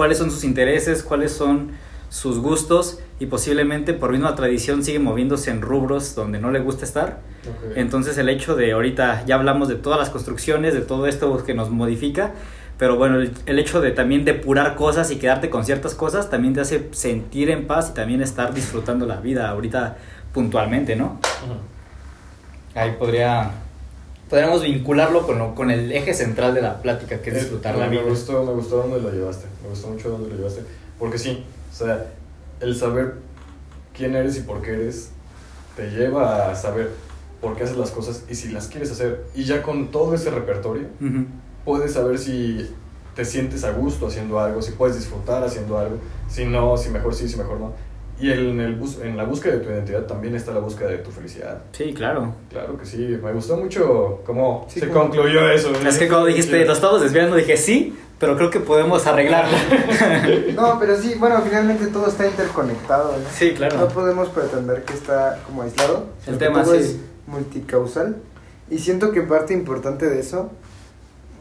cuáles 0.00 0.16
son 0.16 0.30
sus 0.30 0.44
intereses, 0.44 1.02
cuáles 1.02 1.30
son 1.30 1.72
sus 2.08 2.38
gustos 2.38 3.00
y 3.18 3.26
posiblemente 3.26 3.92
por 3.92 4.12
misma 4.12 4.34
tradición 4.34 4.82
sigue 4.82 4.98
moviéndose 4.98 5.50
en 5.50 5.60
rubros 5.60 6.14
donde 6.14 6.40
no 6.40 6.50
le 6.50 6.60
gusta 6.60 6.86
estar. 6.86 7.18
Ok. 7.46 7.76
Entonces 7.76 8.16
el 8.16 8.30
hecho 8.30 8.56
de 8.56 8.72
ahorita 8.72 9.26
ya 9.26 9.34
hablamos 9.34 9.68
de 9.68 9.74
todas 9.74 9.98
las 9.98 10.08
construcciones, 10.08 10.72
de 10.72 10.80
todo 10.80 11.06
esto 11.06 11.44
que 11.44 11.52
nos 11.52 11.68
modifica, 11.68 12.32
pero 12.78 12.96
bueno, 12.96 13.16
el, 13.16 13.32
el 13.44 13.58
hecho 13.58 13.82
de 13.82 13.90
también 13.90 14.24
depurar 14.24 14.74
cosas 14.74 15.10
y 15.10 15.16
quedarte 15.16 15.50
con 15.50 15.66
ciertas 15.66 15.94
cosas 15.94 16.30
también 16.30 16.54
te 16.54 16.62
hace 16.62 16.88
sentir 16.92 17.50
en 17.50 17.66
paz 17.66 17.90
y 17.90 17.92
también 17.92 18.22
estar 18.22 18.54
disfrutando 18.54 19.04
la 19.04 19.20
vida 19.20 19.50
ahorita 19.50 19.98
puntualmente, 20.32 20.96
¿no? 20.96 21.18
Ujú. 21.44 21.58
Ahí 22.74 22.96
podría 22.98 23.50
podríamos 24.30 24.62
vincularlo 24.62 25.26
con, 25.26 25.38
lo- 25.38 25.54
con 25.54 25.70
el 25.70 25.90
eje 25.92 26.14
central 26.14 26.54
de 26.54 26.62
la 26.62 26.80
plática, 26.80 27.20
que 27.20 27.30
es 27.30 27.36
Eh, 27.36 27.40
disfrutar 27.40 27.76
la 27.76 27.88
vida. 27.88 28.02
Me 28.02 28.08
gustó, 28.10 28.44
me 28.44 28.52
gustó 28.52 28.76
dónde 28.78 29.00
lo 29.00 29.10
llevaste. 29.10 29.46
Me 29.62 29.68
gustó 29.68 29.88
mucho 29.88 30.08
dónde 30.10 30.30
lo 30.30 30.36
llevaste. 30.36 30.62
Porque 30.98 31.18
sí, 31.18 31.44
o 31.72 31.74
sea, 31.74 32.06
el 32.60 32.76
saber 32.76 33.14
quién 33.96 34.14
eres 34.14 34.36
y 34.38 34.40
por 34.42 34.62
qué 34.62 34.72
eres 34.74 35.10
te 35.76 35.90
lleva 35.90 36.50
a 36.50 36.54
saber 36.54 36.90
por 37.40 37.56
qué 37.56 37.64
haces 37.64 37.76
las 37.76 37.90
cosas 37.90 38.24
y 38.30 38.34
si 38.34 38.50
las 38.50 38.68
quieres 38.68 38.90
hacer. 38.92 39.24
Y 39.34 39.44
ya 39.44 39.62
con 39.62 39.90
todo 39.90 40.14
ese 40.14 40.30
repertorio, 40.30 40.88
Ujú. 41.00 41.26
puedes 41.64 41.92
saber 41.94 42.18
si 42.18 42.70
te 43.16 43.24
sientes 43.24 43.64
a 43.64 43.72
gusto 43.72 44.06
haciendo 44.06 44.38
algo, 44.38 44.62
si 44.62 44.72
puedes 44.72 44.96
disfrutar 44.96 45.42
haciendo 45.42 45.78
algo, 45.78 45.96
si 46.28 46.44
no, 46.44 46.76
si 46.76 46.90
mejor 46.90 47.14
sí, 47.14 47.28
si 47.28 47.36
mejor 47.36 47.58
no. 47.58 47.72
Y 48.20 48.30
en, 48.32 48.60
el 48.60 48.76
bus- 48.76 48.98
en 49.02 49.16
la 49.16 49.24
búsqueda 49.24 49.54
de 49.54 49.60
tu 49.60 49.70
identidad 49.70 50.02
también 50.02 50.34
está 50.34 50.52
la 50.52 50.60
búsqueda 50.60 50.88
de 50.90 50.98
tu 50.98 51.10
felicidad. 51.10 51.62
Sí, 51.72 51.94
claro. 51.94 52.34
Claro 52.50 52.76
que 52.78 52.84
sí, 52.84 52.98
me 53.22 53.32
gustó 53.32 53.56
mucho 53.56 54.20
cómo 54.26 54.66
Sí, 54.68 54.80
se 54.80 54.88
como- 54.88 55.00
concluyó 55.08 55.50
eso. 55.50 55.72
Es 55.86 55.98
que 55.98 56.06
cuando 56.08 56.26
dijiste, 56.26 56.64
lo 56.64 56.72
estamos 56.74 57.00
desviando, 57.00 57.36
dije 57.36 57.56
sí, 57.56 57.96
pero 58.18 58.36
creo 58.36 58.50
que 58.50 58.60
podemos 58.60 59.06
arreglarla. 59.06 59.56
No, 60.54 60.78
pero 60.78 60.96
sí, 61.00 61.14
bueno, 61.18 61.40
finalmente 61.42 61.86
todo 61.86 62.06
está 62.08 62.26
interconectado, 62.26 63.12
¿no? 63.12 63.24
Sí, 63.32 63.52
claro. 63.52 63.78
No 63.78 63.88
podemos 63.88 64.28
pretender 64.28 64.84
que 64.84 64.92
está 64.92 65.38
como 65.46 65.62
aislado. 65.62 66.06
El 66.26 66.36
tema, 66.36 66.62
todo 66.62 66.74
sí. 66.74 66.80
es 66.80 66.96
multicausal. 67.26 68.16
Y 68.70 68.78
siento 68.78 69.10
que 69.12 69.22
parte 69.22 69.54
importante 69.54 70.08
de 70.10 70.20
eso, 70.20 70.50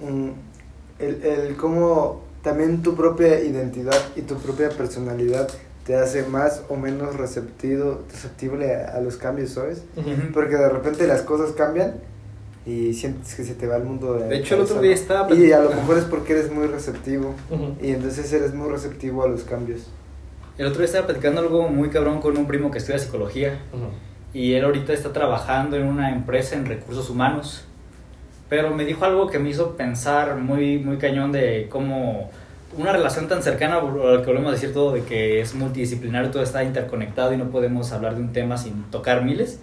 mm, 0.02 0.30
el, 1.00 1.24
el 1.24 1.56
cómo 1.58 2.22
también 2.42 2.82
tu 2.82 2.96
propia 2.96 3.42
identidad 3.44 3.98
y 4.16 4.22
tu 4.22 4.36
propia 4.36 4.70
personalidad 4.70 5.50
te 5.90 5.96
hace 5.96 6.22
más 6.22 6.62
o 6.70 6.76
menos 6.76 7.16
receptivo, 7.16 8.04
receptible 8.12 8.76
a, 8.76 8.90
a 8.90 9.02
los 9.02 9.18
cambios, 9.18 9.50
¿sabes? 9.50 9.84
Porque 10.36 10.56
de 10.56 10.70
repente 10.70 11.08
las 11.08 11.24
cosas 11.24 11.54
cambian 11.54 11.96
y 12.64 12.94
sientes 12.94 13.34
que 13.34 13.44
se 13.44 13.56
te 13.56 13.66
va 13.66 13.78
el 13.78 13.86
mundo 13.86 14.14
de 14.14 14.28
De 14.28 14.38
hecho, 14.38 14.54
el 14.54 14.62
otro 14.62 14.82
día 14.82 14.94
estaba 14.94 15.34
Y 15.34 15.52
a 15.52 15.60
lo 15.60 15.72
mejor 15.72 15.98
es 15.98 16.04
porque 16.04 16.34
eres 16.34 16.52
muy 16.52 16.68
receptivo 16.68 17.34
y 17.82 17.90
entonces 17.90 18.32
eres 18.32 18.54
muy 18.54 18.70
receptivo 18.70 19.24
a 19.24 19.28
los 19.28 19.44
cambios. 19.46 19.88
El 20.60 20.68
otro 20.68 20.78
día 20.78 20.86
estaba 20.86 21.08
platicando 21.08 21.42
algo 21.42 21.68
muy 21.70 21.90
cabrón 21.90 22.22
con 22.22 22.38
un 22.38 22.46
primo 22.46 22.70
que 22.70 22.78
estudia 22.78 23.00
psicología. 23.00 23.58
Y 24.32 24.54
él 24.54 24.66
ahorita 24.66 24.94
está 24.94 25.12
trabajando 25.12 25.76
en 25.76 25.88
una 25.88 26.12
empresa 26.12 26.56
en 26.56 26.68
recursos 26.68 27.10
humanos. 27.10 27.66
Pero 28.48 28.76
me 28.76 28.86
dijo 28.86 29.06
algo 29.06 29.26
que 29.26 29.40
me 29.40 29.50
hizo 29.50 29.76
pensar 29.76 30.36
muy, 30.36 30.78
muy 30.78 30.98
cañón 30.98 31.32
de 31.32 31.68
cómo 31.68 32.30
una 32.78 32.92
relación 32.92 33.28
tan 33.28 33.42
cercana, 33.44 33.78
a 33.78 33.82
lo 33.82 34.22
que 34.22 34.28
volvemos 34.28 34.50
a 34.50 34.54
decir 34.54 34.74
todo, 34.74 34.94
de 34.94 35.04
que 35.04 35.42
es 35.42 35.56
multidisciplinario, 35.56 36.32
todo 36.32 36.44
está 36.44 36.64
interconectado 36.64 37.34
y 37.34 37.38
no 37.38 37.50
podemos 37.50 37.92
hablar 37.92 38.16
de 38.16 38.22
un 38.22 38.32
tema 38.32 38.58
sin 38.58 38.84
tocar 38.92 39.24
miles. 39.24 39.60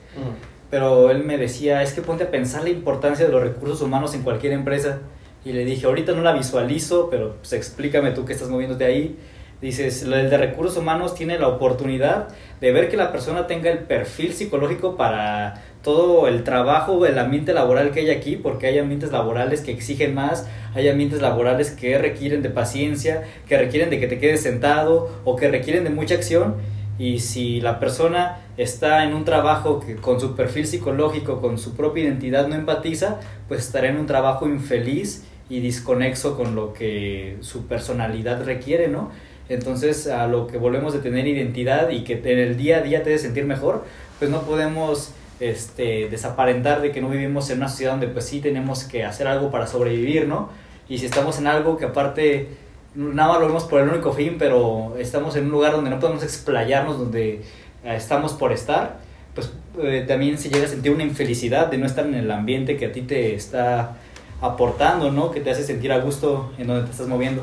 Pero 0.70 1.10
él 1.10 1.22
me 1.24 1.38
decía, 1.38 1.82
es 1.82 1.92
que 1.92 2.02
ponte 2.02 2.24
a 2.24 2.30
pensar 2.30 2.64
la 2.64 2.70
importancia 2.70 3.24
de 3.24 3.32
los 3.32 3.42
recursos 3.42 3.80
humanos 3.82 4.14
en 4.14 4.22
cualquier 4.22 4.52
empresa. 4.52 4.98
Y 5.44 5.52
le 5.52 5.64
dije, 5.64 5.86
ahorita 5.86 6.12
no 6.12 6.22
la 6.22 6.32
visualizo, 6.32 7.08
pero 7.08 7.36
pues 7.36 7.52
explícame 7.52 8.10
tú 8.10 8.24
que 8.24 8.32
estás 8.32 8.48
moviéndote 8.48 8.84
ahí. 8.84 9.16
Dices, 9.60 10.02
el 10.02 10.28
de 10.28 10.36
recursos 10.36 10.76
humanos 10.76 11.14
tiene 11.14 11.38
la 11.38 11.48
oportunidad 11.48 12.28
de 12.60 12.72
ver 12.72 12.90
que 12.90 12.98
la 12.98 13.10
persona 13.10 13.46
tenga 13.46 13.70
el 13.70 13.78
perfil 13.78 14.34
psicológico 14.34 14.96
para 14.96 15.62
todo 15.82 16.28
el 16.28 16.44
trabajo, 16.44 17.06
el 17.06 17.18
ambiente 17.18 17.54
laboral 17.54 17.90
que 17.90 18.00
hay 18.00 18.10
aquí, 18.10 18.36
porque 18.36 18.66
hay 18.66 18.78
ambientes 18.78 19.12
laborales 19.12 19.62
que 19.62 19.72
exigen 19.72 20.14
más, 20.14 20.46
hay 20.74 20.88
ambientes 20.88 21.22
laborales 21.22 21.70
que 21.70 21.96
requieren 21.96 22.42
de 22.42 22.50
paciencia, 22.50 23.22
que 23.48 23.56
requieren 23.56 23.88
de 23.88 23.98
que 23.98 24.08
te 24.08 24.18
quedes 24.18 24.42
sentado 24.42 25.08
o 25.24 25.36
que 25.36 25.48
requieren 25.48 25.84
de 25.84 25.90
mucha 25.90 26.16
acción. 26.16 26.56
Y 26.98 27.20
si 27.20 27.60
la 27.60 27.78
persona 27.78 28.40
está 28.58 29.04
en 29.04 29.14
un 29.14 29.24
trabajo 29.24 29.80
que 29.80 29.96
con 29.96 30.20
su 30.20 30.34
perfil 30.34 30.66
psicológico, 30.66 31.40
con 31.40 31.56
su 31.56 31.74
propia 31.74 32.04
identidad 32.04 32.46
no 32.46 32.56
empatiza, 32.56 33.20
pues 33.48 33.60
estará 33.60 33.88
en 33.88 33.96
un 33.96 34.06
trabajo 34.06 34.46
infeliz 34.46 35.24
y 35.48 35.60
desconexo 35.60 36.36
con 36.36 36.54
lo 36.54 36.72
que 36.72 37.36
su 37.40 37.66
personalidad 37.66 38.44
requiere, 38.44 38.88
¿no? 38.88 39.12
Entonces, 39.48 40.06
a 40.08 40.26
lo 40.26 40.46
que 40.46 40.58
volvemos 40.58 40.92
de 40.92 40.98
tener 40.98 41.26
identidad 41.26 41.90
y 41.90 42.02
que 42.04 42.14
en 42.14 42.38
el 42.38 42.56
día 42.56 42.78
a 42.78 42.80
día 42.82 43.02
te 43.02 43.10
de 43.10 43.18
sentir 43.18 43.44
mejor, 43.44 43.84
pues 44.18 44.30
no 44.30 44.42
podemos 44.42 45.12
este, 45.38 46.08
desaparentar 46.08 46.80
de 46.80 46.92
que 46.92 47.00
no 47.00 47.08
vivimos 47.08 47.50
en 47.50 47.58
una 47.58 47.68
sociedad 47.68 47.92
donde 47.92 48.08
pues 48.08 48.24
sí 48.24 48.40
tenemos 48.40 48.84
que 48.84 49.04
hacer 49.04 49.26
algo 49.26 49.50
para 49.50 49.66
sobrevivir, 49.66 50.26
¿no? 50.26 50.48
Y 50.88 50.98
si 50.98 51.06
estamos 51.06 51.38
en 51.38 51.46
algo 51.46 51.76
que 51.76 51.84
aparte 51.84 52.48
nada 52.94 53.32
más 53.32 53.40
lo 53.40 53.46
vemos 53.48 53.64
por 53.64 53.80
el 53.80 53.88
único 53.88 54.12
fin, 54.12 54.36
pero 54.38 54.96
estamos 54.98 55.36
en 55.36 55.46
un 55.46 55.50
lugar 55.50 55.72
donde 55.72 55.90
no 55.90 56.00
podemos 56.00 56.22
explayarnos, 56.22 56.98
donde 56.98 57.34
eh, 57.34 57.42
estamos 57.84 58.32
por 58.32 58.52
estar, 58.52 58.98
pues 59.34 59.52
eh, 59.78 60.04
también 60.08 60.38
se 60.38 60.48
llega 60.48 60.64
a 60.64 60.68
sentir 60.68 60.92
una 60.92 61.04
infelicidad 61.04 61.66
de 61.66 61.78
no 61.78 61.86
estar 61.86 62.06
en 62.06 62.14
el 62.14 62.30
ambiente 62.30 62.76
que 62.76 62.86
a 62.86 62.92
ti 62.92 63.02
te 63.02 63.34
está 63.34 63.96
aportando, 64.40 65.12
¿no? 65.12 65.30
Que 65.30 65.40
te 65.40 65.50
hace 65.50 65.62
sentir 65.62 65.92
a 65.92 65.98
gusto 65.98 66.52
en 66.58 66.68
donde 66.68 66.84
te 66.84 66.92
estás 66.92 67.06
moviendo. 67.06 67.42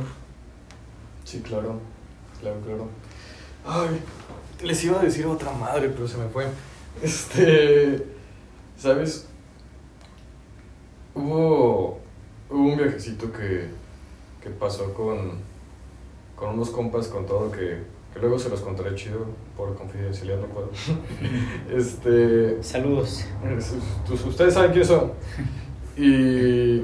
Sí, 1.24 1.42
claro, 1.42 1.80
claro, 2.44 2.60
claro. 2.66 2.88
Ay, 3.66 4.00
les 4.64 4.84
iba 4.84 5.00
a 5.00 5.04
decir 5.04 5.26
otra 5.26 5.52
madre, 5.54 5.90
pero 5.90 6.08
se 6.08 6.18
me 6.18 6.28
fue. 6.28 6.46
Este, 7.02 8.06
¿sabes? 8.78 9.28
Hubo, 11.16 12.00
hubo 12.50 12.60
un 12.60 12.78
viajecito 12.78 13.32
que, 13.32 13.70
que 14.42 14.50
pasó 14.50 14.94
con, 14.94 15.32
con 16.36 16.50
unos 16.56 16.70
compas 16.70 17.08
con 17.08 17.26
todo 17.26 17.52
que, 17.52 17.84
que 18.14 18.20
luego 18.20 18.38
se 18.38 18.50
los 18.50 18.62
contaré 18.62 18.96
chido 18.96 19.26
por 19.56 19.76
confidencialidad 19.76 20.40
no 20.40 20.48
puedo. 20.48 20.70
Este, 21.72 22.62
Saludos. 22.62 23.26
pues, 24.08 24.26
ustedes 24.26 24.54
saben 24.54 24.72
quiénes 24.72 24.88
son. 24.88 25.14
Y, 25.96 26.82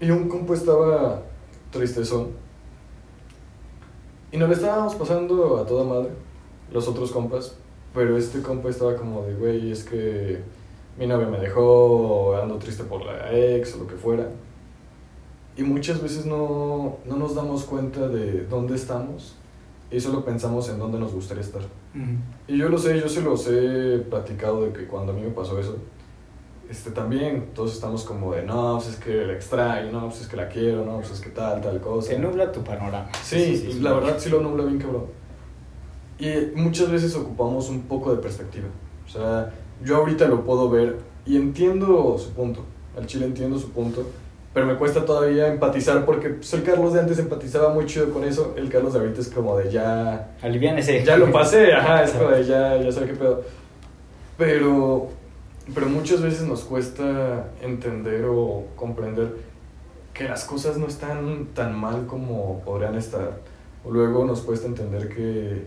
y 0.00 0.10
un 0.10 0.28
compa 0.28 0.54
estaba 0.54 1.22
tristezón. 1.70 2.41
Y 4.32 4.38
nos 4.38 4.48
le 4.48 4.54
estábamos 4.54 4.94
pasando 4.94 5.58
a 5.58 5.66
toda 5.66 5.84
madre, 5.84 6.10
los 6.72 6.88
otros 6.88 7.12
compas. 7.12 7.54
Pero 7.94 8.16
este 8.16 8.40
compa 8.40 8.70
estaba 8.70 8.96
como 8.96 9.22
de, 9.22 9.34
güey, 9.34 9.70
es 9.70 9.84
que 9.84 10.40
mi 10.98 11.06
novia 11.06 11.28
me 11.28 11.38
dejó, 11.38 11.62
o 11.62 12.36
ando 12.36 12.56
triste 12.56 12.84
por 12.84 13.04
la 13.04 13.30
ex, 13.32 13.74
o 13.74 13.80
lo 13.80 13.86
que 13.86 13.96
fuera. 13.96 14.30
Y 15.56 15.62
muchas 15.62 16.02
veces 16.02 16.24
no, 16.24 16.96
no 17.04 17.16
nos 17.16 17.34
damos 17.34 17.64
cuenta 17.64 18.08
de 18.08 18.46
dónde 18.46 18.74
estamos 18.74 19.34
y 19.90 20.00
solo 20.00 20.24
pensamos 20.24 20.70
en 20.70 20.78
dónde 20.78 20.98
nos 20.98 21.12
gustaría 21.12 21.42
estar. 21.42 21.60
Y 22.48 22.56
yo 22.56 22.70
lo 22.70 22.78
sé, 22.78 22.98
yo 22.98 23.08
se 23.08 23.20
los 23.20 23.46
he 23.48 23.98
platicado 23.98 24.64
de 24.64 24.72
que 24.72 24.86
cuando 24.86 25.12
a 25.12 25.14
mí 25.14 25.20
me 25.20 25.30
pasó 25.30 25.58
eso, 25.58 25.76
este 26.72 26.90
también, 26.90 27.50
todos 27.54 27.74
estamos 27.74 28.04
como 28.04 28.32
de, 28.32 28.42
no, 28.42 28.78
pues 28.78 28.94
es 28.94 28.96
que 28.96 29.26
la 29.26 29.34
extraño, 29.34 29.92
no, 29.92 30.08
pues 30.08 30.22
es 30.22 30.28
que 30.28 30.36
la 30.36 30.48
quiero, 30.48 30.84
no, 30.84 30.96
pues 30.96 31.10
es 31.10 31.20
que 31.20 31.30
tal, 31.30 31.60
tal 31.60 31.80
cosa. 31.80 32.08
Se 32.08 32.18
nubla 32.18 32.50
tu 32.50 32.64
panorama. 32.64 33.08
Sí, 33.22 33.68
y 33.70 33.80
la 33.80 33.92
verdad 33.92 34.16
sí 34.18 34.30
lo 34.30 34.40
nubla 34.40 34.64
bien 34.64 34.78
cabrón. 34.78 35.04
Y 36.18 36.56
muchas 36.56 36.90
veces 36.90 37.14
ocupamos 37.14 37.68
un 37.68 37.82
poco 37.82 38.14
de 38.14 38.22
perspectiva. 38.22 38.68
O 39.06 39.08
sea, 39.08 39.52
yo 39.84 39.96
ahorita 39.96 40.26
lo 40.28 40.44
puedo 40.44 40.70
ver 40.70 40.96
y 41.26 41.36
entiendo 41.36 42.16
su 42.18 42.30
punto. 42.30 42.64
Al 42.96 43.06
chile 43.06 43.26
entiendo 43.26 43.58
su 43.58 43.70
punto. 43.70 44.06
Pero 44.54 44.66
me 44.66 44.76
cuesta 44.76 45.04
todavía 45.04 45.48
empatizar 45.48 46.04
porque 46.04 46.28
pues, 46.30 46.52
el 46.54 46.62
Carlos 46.62 46.92
de 46.92 47.00
antes 47.00 47.18
empatizaba 47.18 47.72
muy 47.72 47.86
chido 47.86 48.10
con 48.10 48.24
eso. 48.24 48.54
El 48.56 48.68
Carlos 48.68 48.92
de 48.92 49.00
ahorita 49.00 49.20
es 49.20 49.28
como 49.28 49.56
de 49.58 49.70
ya... 49.70 50.36
Aliviánese. 50.42 51.04
Ya 51.04 51.16
lo 51.16 51.30
pasé, 51.32 51.72
ajá, 51.72 52.04
es 52.04 52.10
como 52.12 52.30
de 52.30 52.44
ya, 52.44 52.76
ya 52.76 52.92
sé 52.92 53.04
qué 53.04 53.14
pedo. 53.14 53.42
Pero, 54.36 55.08
pero 55.74 55.88
muchas 55.88 56.20
veces 56.22 56.46
nos 56.46 56.62
cuesta 56.64 57.48
entender 57.60 58.24
o 58.28 58.66
comprender 58.76 59.36
que 60.12 60.24
las 60.24 60.44
cosas 60.44 60.76
no 60.76 60.86
están 60.86 61.46
tan 61.54 61.74
mal 61.78 62.06
como 62.06 62.60
podrían 62.64 62.96
estar. 62.96 63.38
O 63.84 63.90
luego 63.90 64.24
nos 64.24 64.42
cuesta 64.42 64.66
entender 64.66 65.08
que, 65.08 65.64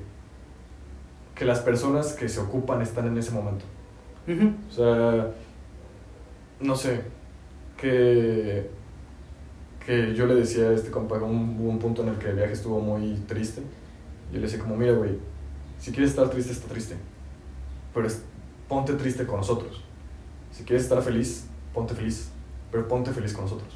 que 1.33 1.45
las 1.45 1.59
personas 1.59 2.13
que 2.13 2.29
se 2.29 2.39
ocupan 2.39 2.81
están 2.81 3.07
en 3.07 3.17
ese 3.17 3.31
momento. 3.31 3.65
O 4.69 4.71
sea, 4.71 5.31
no 6.59 6.75
sé, 6.75 7.01
que, 7.77 8.69
que 9.85 10.13
yo 10.15 10.25
le 10.27 10.35
decía 10.35 10.69
a 10.69 10.73
este 10.73 10.91
compa, 10.91 11.15
un, 11.17 11.57
hubo 11.59 11.69
un 11.69 11.79
punto 11.79 12.03
en 12.03 12.09
el 12.09 12.17
que 12.17 12.29
el 12.29 12.35
viaje 12.35 12.53
estuvo 12.53 12.79
muy 12.79 13.15
triste. 13.27 13.61
Yo 14.31 14.37
le 14.39 14.43
decía 14.47 14.59
como, 14.59 14.75
mira, 14.77 14.93
güey, 14.93 15.17
si 15.79 15.91
quieres 15.91 16.11
estar 16.11 16.29
triste, 16.29 16.51
está 16.53 16.67
triste. 16.67 16.95
Pero 17.93 18.07
es- 18.07 18.23
ponte 18.67 18.93
triste 18.93 19.25
con 19.25 19.37
nosotros. 19.37 19.81
Si 20.51 20.63
quieres 20.63 20.83
estar 20.83 21.01
feliz, 21.01 21.45
ponte 21.73 21.93
feliz. 21.93 22.29
Pero 22.71 22.87
ponte 22.87 23.11
feliz 23.11 23.33
con 23.33 23.45
nosotros. 23.45 23.73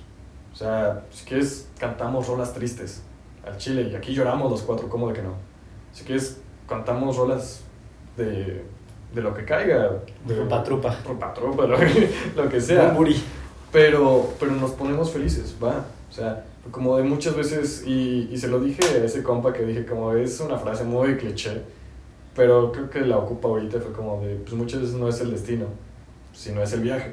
O 0.52 0.56
sea, 0.56 1.06
si 1.12 1.26
quieres, 1.26 1.68
cantamos 1.80 2.28
rolas 2.28 2.54
tristes 2.54 3.02
al 3.46 3.58
chile. 3.58 3.90
Y 3.92 3.96
aquí 3.96 4.14
lloramos 4.14 4.52
los 4.52 4.62
cuatro, 4.62 4.90
¿cómo 4.90 5.08
de 5.10 5.14
que 5.14 5.22
no? 5.22 5.34
Si 5.94 6.04
quieres, 6.04 6.38
cantamos 6.68 7.16
rolas 7.18 7.62
de, 8.18 8.64
de 9.14 9.22
lo 9.22 9.34
que 9.34 9.46
caiga. 9.46 9.90
De, 10.26 10.36
Trupa, 10.36 10.64
trupa. 10.64 10.96
Trupa, 11.04 11.34
trupa, 11.36 11.66
lo, 11.68 11.78
que- 11.78 12.10
lo 12.36 12.50
que 12.50 12.60
sea. 12.60 12.88
Bumburi. 12.88 13.22
Pero, 13.72 14.34
pero 14.40 14.52
nos 14.54 14.72
ponemos 14.72 15.12
felices, 15.12 15.56
va. 15.64 15.86
O 16.10 16.12
sea, 16.14 16.44
como 16.72 16.98
de 16.98 17.04
muchas 17.04 17.36
veces, 17.36 17.84
y, 17.86 18.28
y 18.32 18.38
se 18.38 18.48
lo 18.48 18.60
dije 18.60 18.82
a 18.84 19.04
ese 19.06 19.22
compa 19.24 19.54
que 19.54 19.64
dije, 19.64 19.86
como 19.86 20.14
es 20.14 20.40
una 20.40 20.58
frase 20.58 20.84
muy 20.84 21.16
cliché, 21.18 21.62
pero 22.40 22.72
creo 22.72 22.90
que 22.90 23.02
la 23.02 23.18
ocupa 23.18 23.50
ahorita, 23.50 23.82
fue 23.82 23.92
como 23.92 24.22
de, 24.22 24.36
pues 24.36 24.54
muchas 24.54 24.80
veces 24.80 24.96
no 24.96 25.10
es 25.10 25.20
el 25.20 25.32
destino, 25.32 25.66
sino 26.32 26.64
es 26.64 26.72
el 26.72 26.80
viaje. 26.80 27.12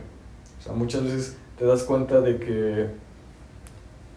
O 0.60 0.62
sea, 0.62 0.72
muchas 0.72 1.02
veces 1.02 1.36
te 1.58 1.64
das 1.64 1.82
cuenta 1.82 2.20
de 2.20 2.38
que, 2.38 2.86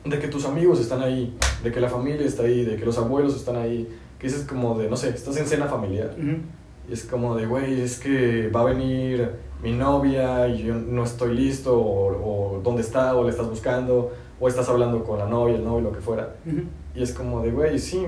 de 0.07 0.19
que 0.19 0.27
tus 0.27 0.45
amigos 0.45 0.79
están 0.79 1.01
ahí, 1.01 1.35
de 1.63 1.71
que 1.71 1.79
la 1.79 1.89
familia 1.89 2.27
está 2.27 2.43
ahí, 2.43 2.63
de 2.63 2.75
que 2.75 2.85
los 2.85 2.99
abuelos 2.99 3.35
están 3.35 3.55
ahí, 3.55 3.89
que 4.19 4.27
dices 4.27 4.45
como 4.45 4.77
de, 4.77 4.87
no 4.87 4.95
sé, 4.95 5.09
estás 5.09 5.35
en 5.37 5.47
cena 5.47 5.65
familiar. 5.65 6.15
Ujú. 6.15 6.41
Y 6.87 6.93
es 6.93 7.05
como 7.05 7.35
de, 7.35 7.47
güey, 7.47 7.81
es 7.81 7.97
que 7.99 8.47
va 8.49 8.61
a 8.61 8.65
venir 8.65 9.31
mi 9.63 9.71
novia 9.71 10.47
y 10.47 10.61
yo 10.61 10.75
no 10.75 11.05
estoy 11.05 11.35
listo, 11.35 11.75
o, 11.75 12.57
o 12.57 12.61
dónde 12.61 12.83
está, 12.83 13.15
o 13.15 13.23
le 13.23 13.31
estás 13.31 13.49
buscando, 13.49 14.11
o 14.39 14.47
estás 14.47 14.69
hablando 14.69 15.03
con 15.03 15.17
la 15.17 15.25
novia, 15.25 15.55
el 15.55 15.63
novio, 15.63 15.89
lo 15.89 15.91
que 15.91 16.01
fuera. 16.01 16.35
Ujú. 16.45 16.65
Y 16.93 17.01
es 17.01 17.13
como 17.13 17.41
de, 17.41 17.49
güey, 17.49 17.79
sí, 17.79 18.05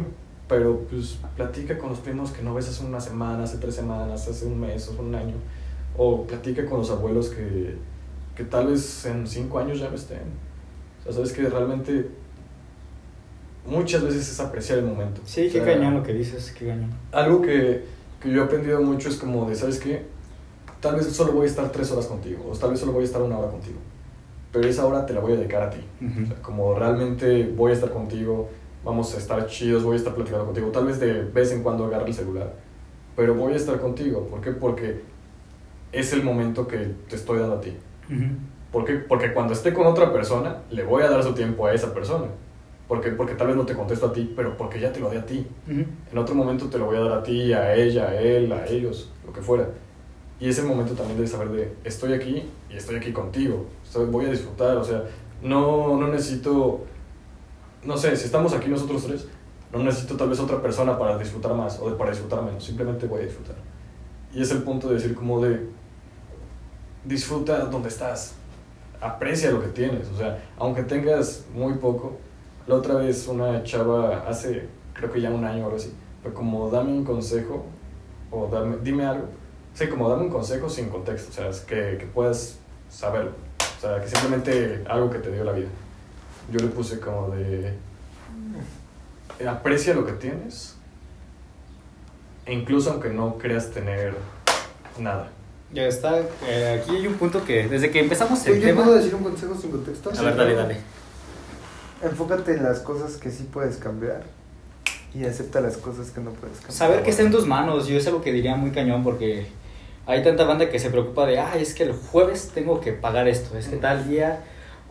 pero 0.51 0.81
pues 0.89 1.17
platica 1.37 1.77
con 1.77 1.91
los 1.91 1.99
primos 1.99 2.31
que 2.31 2.41
no 2.43 2.53
ves 2.53 2.67
hace 2.67 2.83
una 2.83 2.99
semana, 2.99 3.45
hace 3.45 3.57
tres 3.57 3.73
semanas, 3.73 4.27
hace 4.27 4.45
un 4.45 4.59
mes, 4.59 4.85
hace 4.85 4.99
un 4.99 5.15
año. 5.15 5.35
O 5.97 6.27
platica 6.27 6.65
con 6.65 6.79
los 6.79 6.91
abuelos 6.91 7.29
que, 7.29 7.77
que 8.35 8.43
tal 8.43 8.67
vez 8.67 9.05
en 9.05 9.25
cinco 9.25 9.59
años 9.59 9.79
ya 9.79 9.87
no 9.89 9.95
estén. 9.95 10.19
O 10.99 11.03
sea, 11.03 11.13
sabes 11.13 11.31
que 11.31 11.47
realmente 11.47 12.05
muchas 13.65 14.03
veces 14.03 14.29
es 14.29 14.39
apreciar 14.41 14.79
el 14.79 14.87
momento. 14.87 15.21
Sí, 15.23 15.47
O 15.47 15.53
qué 15.53 15.63
sea, 15.63 15.73
cañón 15.73 15.93
lo 15.93 16.03
que 16.03 16.11
dices, 16.15 16.51
qué 16.51 16.67
cañón. 16.67 16.91
Algo 17.13 17.41
que, 17.41 17.85
que 18.21 18.29
yo 18.29 18.41
he 18.41 18.43
aprendido 18.43 18.81
mucho 18.81 19.07
es 19.07 19.15
como 19.15 19.49
de, 19.49 19.55
¿sabes 19.55 19.79
qué? 19.79 20.05
Tal 20.81 20.97
vez 20.97 21.07
solo 21.13 21.31
voy 21.31 21.45
a 21.45 21.49
estar 21.49 21.71
tres 21.71 21.89
horas 21.93 22.07
contigo, 22.07 22.45
o 22.51 22.57
tal 22.57 22.71
vez 22.71 22.79
solo 22.81 22.91
voy 22.91 23.03
a 23.03 23.05
estar 23.05 23.21
una 23.21 23.37
hora 23.37 23.49
contigo, 23.49 23.77
pero 24.51 24.67
esa 24.67 24.85
hora 24.85 25.05
te 25.05 25.13
la 25.13 25.21
voy 25.21 25.31
a 25.31 25.35
dedicar 25.37 25.63
a 25.63 25.69
ti. 25.69 25.79
Ujú. 26.01 26.23
O 26.23 26.25
sea, 26.25 26.41
como 26.41 26.75
realmente 26.75 27.49
voy 27.55 27.71
a 27.71 27.75
estar 27.75 27.91
contigo, 27.91 28.49
vamos 28.83 29.13
a 29.13 29.17
estar 29.17 29.45
chidos, 29.47 29.83
voy 29.83 29.93
a 29.93 29.97
estar 29.97 30.13
platicando 30.13 30.45
contigo, 30.45 30.67
tal 30.69 30.85
vez 30.85 30.99
de 30.99 31.23
vez 31.23 31.51
en 31.51 31.63
cuando 31.63 31.85
agarre 31.85 32.07
el 32.07 32.13
celular, 32.13 32.53
pero 33.15 33.35
voy 33.35 33.53
a 33.53 33.55
estar 33.55 33.79
contigo. 33.79 34.27
¿Por 34.27 34.41
qué? 34.41 34.51
Porque 34.51 35.01
es 35.91 36.13
el 36.13 36.23
momento 36.23 36.67
que 36.67 36.77
te 37.09 37.15
estoy 37.15 37.39
dando 37.39 37.55
a 37.55 37.61
ti. 37.61 37.77
Ujú. 38.09 38.25
¿Por 38.71 38.85
qué? 38.85 38.93
Porque 38.95 39.33
cuando 39.33 39.53
esté 39.53 39.73
con 39.73 39.85
otra 39.85 40.11
persona, 40.13 40.59
le 40.71 40.83
voy 40.83 41.03
a 41.03 41.09
dar 41.09 41.21
su 41.23 41.33
tiempo 41.33 41.65
a 41.65 41.73
esa 41.73 41.93
persona. 41.93 42.27
¿Por 42.87 43.01
qué? 43.01 43.11
Porque 43.11 43.35
tal 43.35 43.47
vez 43.47 43.55
no 43.55 43.65
te 43.65 43.75
contesto 43.75 44.07
a 44.07 44.13
ti, 44.13 44.33
pero 44.35 44.57
porque 44.57 44.79
ya 44.79 44.91
te 44.91 44.99
lo 44.99 45.09
di 45.09 45.17
a 45.17 45.25
ti. 45.25 45.45
Ujú. 45.69 45.85
En 46.11 46.17
otro 46.17 46.35
momento 46.35 46.67
te 46.67 46.77
lo 46.77 46.85
voy 46.85 46.97
a 46.97 47.01
dar 47.01 47.19
a 47.19 47.23
ti, 47.23 47.53
a 47.53 47.73
ella, 47.75 48.07
a 48.09 48.15
él, 48.19 48.51
a 48.51 48.65
ellos, 48.67 49.11
lo 49.25 49.31
que 49.33 49.41
fuera. 49.41 49.67
Y 50.39 50.49
es 50.49 50.57
el 50.59 50.65
momento 50.65 50.93
también 50.93 51.19
de 51.19 51.27
saber 51.27 51.49
de, 51.49 51.73
estoy 51.83 52.13
aquí 52.13 52.43
y 52.69 52.75
estoy 52.75 52.95
aquí 52.95 53.11
contigo. 53.11 53.65
Estoy- 53.85 54.07
voy 54.09 54.25
a 54.25 54.29
disfrutar, 54.31 54.75
o 54.77 54.83
sea, 54.83 55.03
no, 55.41 55.97
no 55.97 56.07
necesito, 56.07 56.81
no 57.83 57.97
sé, 57.97 58.15
si 58.15 58.25
estamos 58.25 58.53
aquí 58.53 58.69
nosotros 58.69 59.05
tres, 59.05 59.27
no 59.71 59.83
necesito 59.83 60.15
tal 60.17 60.29
vez 60.29 60.39
otra 60.39 60.61
persona 60.61 60.97
para 60.97 61.17
disfrutar 61.17 61.53
más 61.53 61.79
o 61.79 61.97
para 61.97 62.11
disfrutar 62.11 62.43
menos, 62.43 62.63
simplemente 62.63 63.07
voy 63.07 63.21
a 63.21 63.23
disfrutar. 63.23 63.55
Y 64.33 64.41
es 64.41 64.51
el 64.51 64.63
punto 64.63 64.89
de 64.89 64.95
decir 64.95 65.15
como 65.15 65.41
de, 65.41 65.67
disfruta 67.05 67.65
donde 67.65 67.89
estás, 67.89 68.33
aprecia 68.99 69.51
lo 69.51 69.61
que 69.61 69.69
tienes, 69.69 70.07
o 70.09 70.17
sea, 70.17 70.43
aunque 70.57 70.83
tengas 70.83 71.45
muy 71.53 71.73
poco, 71.75 72.17
la 72.67 72.75
otra 72.75 72.95
vez 72.95 73.27
una 73.27 73.63
chava 73.63 74.27
hace, 74.27 74.67
creo 74.93 75.11
que 75.11 75.19
ya 75.19 75.31
un 75.31 75.43
año 75.43 75.63
o 75.63 75.65
algo 75.65 75.77
así, 75.77 75.93
fue 76.21 76.33
como 76.33 76.69
dame 76.69 76.91
un 76.91 77.03
consejo 77.03 77.65
o 78.29 78.47
dame, 78.47 78.77
dime 78.83 79.05
algo. 79.05 79.25
Sí, 79.73 79.87
como 79.87 80.09
dame 80.09 80.23
un 80.23 80.29
consejo 80.29 80.69
sin 80.69 80.89
contexto, 80.89 81.29
o 81.29 81.33
sea, 81.53 81.65
que, 81.65 81.97
que 81.97 82.05
puedas 82.05 82.59
saberlo. 82.89 83.31
O 83.77 83.81
sea, 83.81 83.99
que 84.01 84.07
simplemente 84.07 84.83
algo 84.87 85.09
que 85.09 85.19
te 85.19 85.31
dio 85.31 85.43
la 85.43 85.53
vida. 85.53 85.69
Yo 86.49 86.59
le 86.59 86.67
puse 86.67 86.99
como 86.99 87.29
de 87.29 87.73
eh, 89.39 89.47
aprecia 89.47 89.93
lo 89.93 90.05
que 90.05 90.13
tienes, 90.13 90.75
e 92.45 92.53
incluso 92.53 92.91
aunque 92.91 93.09
no 93.09 93.37
creas 93.37 93.71
tener 93.71 94.15
nada. 94.99 95.29
Ya 95.73 95.87
está, 95.87 96.19
eh, 96.45 96.81
aquí 96.81 96.95
hay 96.95 97.07
un 97.07 97.13
punto 97.13 97.43
que 97.45 97.67
desde 97.67 97.91
que 97.91 97.99
empezamos 97.99 98.45
el 98.45 98.59
yo 98.59 98.67
tema... 98.67 98.83
puedo 98.83 98.97
decir 98.97 99.15
un 99.15 99.23
consejo 99.23 99.55
sin 99.55 99.71
contexto. 99.71 100.11
A 100.17 100.21
ver, 100.21 100.35
dale, 100.35 100.53
dale. 100.53 100.77
Enfócate 102.03 102.55
en 102.55 102.63
las 102.63 102.79
cosas 102.79 103.15
que 103.15 103.31
sí 103.31 103.47
puedes 103.51 103.77
cambiar 103.77 104.23
y 105.13 105.23
acepta 105.23 105.61
las 105.61 105.77
cosas 105.77 106.11
que 106.11 106.19
no 106.19 106.31
puedes 106.31 106.57
cambiar. 106.57 106.73
Saber 106.73 107.03
que 107.03 107.11
está 107.11 107.23
en 107.23 107.31
tus 107.31 107.47
manos, 107.47 107.87
yo 107.87 107.97
es 107.97 108.05
algo 108.07 108.21
que 108.21 108.33
diría 108.33 108.55
muy 108.55 108.71
cañón 108.71 109.03
porque 109.03 109.47
hay 110.05 110.23
tanta 110.23 110.43
banda 110.43 110.69
que 110.69 110.79
se 110.79 110.89
preocupa 110.89 111.25
de, 111.25 111.39
ay, 111.39 111.61
es 111.61 111.73
que 111.73 111.83
el 111.83 111.93
jueves 111.93 112.51
tengo 112.53 112.81
que 112.81 112.91
pagar 112.91 113.27
esto, 113.27 113.57
es 113.57 113.67
que 113.67 113.77
tal 113.77 114.09
día, 114.09 114.43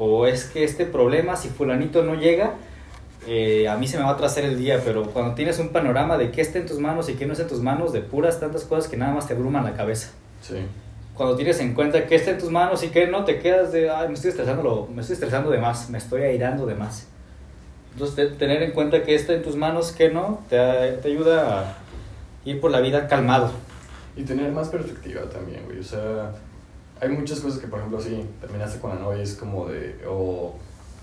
o 0.03 0.26
es 0.26 0.44
que 0.46 0.64
este 0.64 0.86
problema, 0.86 1.36
si 1.36 1.48
fulanito 1.51 2.03
no 2.03 2.14
llega, 2.14 2.55
eh, 3.28 3.68
a 3.68 3.76
mí 3.76 3.86
se 3.86 3.98
me 3.98 4.05
va 4.05 4.11
a 4.11 4.12
atrasar 4.14 4.44
el 4.44 4.57
día, 4.59 4.80
pero 4.82 5.05
cuando 5.11 5.34
tienes 5.34 5.59
un 5.59 5.68
panorama 5.68 6.16
de 6.16 6.30
qué 6.30 6.40
está 6.40 6.59
en 6.59 6.64
tus 6.64 6.78
manos 6.78 7.11
y 7.11 7.14
qué 7.14 7.26
no 7.26 7.32
está 7.32 7.42
en 7.44 7.51
tus 7.51 7.61
manos, 7.61 7.92
de 7.92 8.01
puras 8.01 8.40
tantas 8.40 8.64
cosas 8.64 8.88
que 8.90 8.96
nada 8.96 9.12
más 9.12 9.26
te 9.28 9.34
abruman 9.34 9.62
la 9.62 9.74
cabeza. 9.74 10.09
Sí. 10.40 10.57
Cuando 11.14 11.36
tienes 11.36 11.61
en 11.61 11.74
cuenta 11.74 12.07
qué 12.07 12.14
está 12.14 12.30
en 12.30 12.38
tus 12.38 12.51
manos 12.51 12.82
y 12.82 12.88
qué 12.88 13.07
no, 13.09 13.24
te 13.26 13.38
quedas 13.40 13.72
de, 13.72 13.90
ay, 13.90 14.09
me 14.09 14.14
estoy 14.14 14.30
estresando, 14.30 14.62
lo- 14.62 14.86
me 14.86 15.03
estoy 15.03 15.14
estresando 15.14 15.51
de 15.51 15.59
más, 15.59 15.90
me 15.90 15.98
estoy 15.98 16.22
airando 16.22 16.64
de 16.64 16.74
más. 16.76 17.07
Entonces, 17.92 18.16
te- 18.16 18.36
tener 18.36 18.62
en 18.62 18.70
cuenta 18.70 19.03
qué 19.03 19.14
está 19.14 19.34
en 19.34 19.42
tus 19.42 19.55
manos, 19.55 19.92
qué 19.92 20.09
no, 20.09 20.40
te, 20.48 20.57
te 21.03 21.09
ayuda 21.09 21.61
a 21.61 21.74
ir 22.46 22.59
por 22.59 22.70
la 22.70 22.80
vida 22.80 23.07
calmado. 23.07 23.51
Y 24.16 24.22
tener 24.22 24.51
más 24.51 24.68
perspectiva 24.70 25.22
también, 25.28 25.62
güey. 25.66 25.80
O 25.80 25.84
sea, 25.84 26.30
hay 27.01 27.09
muchas 27.09 27.40
cosas 27.40 27.59
que, 27.61 27.66
por 27.66 27.78
ejemplo, 27.78 28.01
sí, 28.01 28.24
terminaste 28.40 28.78
con 28.80 28.90
la 28.90 28.96
novia 28.96 29.20
y 29.20 29.22
es 29.22 29.34
como 29.34 29.66
de, 29.68 29.98
o, 30.09 30.55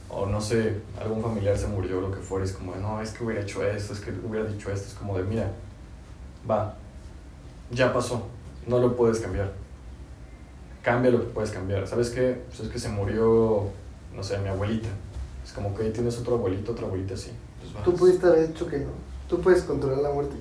o 0.10 0.26
no 0.26 0.40
sé, 0.42 0.78
algún 1.02 1.22
familiar 1.22 1.58
se 1.58 1.68
murió 1.68 1.98
o 1.98 2.02
lo 2.02 2.12
que 2.12 2.18
fuera, 2.22 2.46
es 2.46 2.54
como 2.54 2.74
de, 2.74 2.80
no, 2.82 3.02
es 3.02 3.12
que 3.12 3.24
hubiera 3.24 3.42
hecho 3.42 3.66
esto, 3.66 3.94
es 3.94 4.00
que 4.00 4.12
hubiera 4.12 4.46
dicho 4.48 4.72
esto, 4.72 4.88
es 4.88 4.94
como 4.94 5.18
de, 5.18 5.24
mira, 5.24 5.52
va, 6.50 6.76
ya 7.72 7.92
pasó, 7.94 8.28
no 8.68 8.80
lo 8.80 8.96
puedes 8.96 9.20
cambiar. 9.20 9.52
Cambia 10.84 11.12
lo 11.12 11.20
que 11.20 11.26
puedes 11.34 11.52
cambiar. 11.52 11.86
¿Sabes 11.86 12.12
qué? 12.12 12.42
Pues 12.48 12.62
es 12.62 12.70
que 12.70 12.80
se 12.80 12.88
murió, 12.88 13.66
no 14.16 14.24
sé, 14.24 14.38
mi 14.38 14.48
abuelita. 14.48 14.88
Es 15.44 15.52
como 15.52 15.76
que 15.76 15.84
ahí 15.84 15.92
tienes 15.92 16.18
otro 16.18 16.36
abuelito, 16.36 16.72
otra 16.72 16.86
abuelita 16.86 17.14
así. 17.16 17.32
Pues. 17.74 17.84
Tú 17.84 17.94
pudiste 17.94 18.26
haber 18.26 18.48
dicho 18.48 18.68
que 18.68 18.80
no. 18.80 18.92
Tú 19.28 19.42
puedes 19.42 19.64
controlar 19.64 20.00
la 20.00 20.12
muerte. 20.12 20.36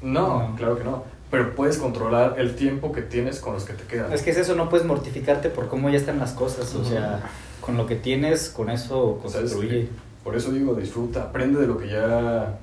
No, 0.00 0.50
No. 0.50 0.56
claro 0.56 0.78
que 0.78 0.84
no. 0.84 1.02
Pero 1.30 1.54
puedes 1.54 1.76
controlar 1.76 2.36
el 2.38 2.54
tiempo 2.54 2.92
que 2.92 3.02
tienes 3.02 3.40
con 3.40 3.52
los 3.52 3.64
que 3.64 3.74
te 3.74 3.84
quedan. 3.84 4.12
Es 4.12 4.22
que 4.22 4.30
es 4.30 4.38
eso, 4.38 4.54
no 4.54 4.68
puedes 4.68 4.86
mortificarte 4.86 5.50
por 5.50 5.68
cómo 5.68 5.90
ya 5.90 5.98
están 5.98 6.18
las 6.18 6.32
cosas, 6.32 6.74
o 6.74 6.84
sea, 6.84 7.20
con 7.60 7.76
lo 7.76 7.86
que 7.86 7.96
tienes, 7.96 8.48
con 8.48 8.70
eso 8.70 9.20
¿Sabes 9.26 9.52
construye. 9.52 9.88
Por 10.24 10.36
eso 10.36 10.52
digo, 10.52 10.74
disfruta, 10.74 11.24
aprende 11.24 11.60
de 11.60 11.66
lo 11.66 11.76
que 11.76 11.88
ya, 11.88 12.58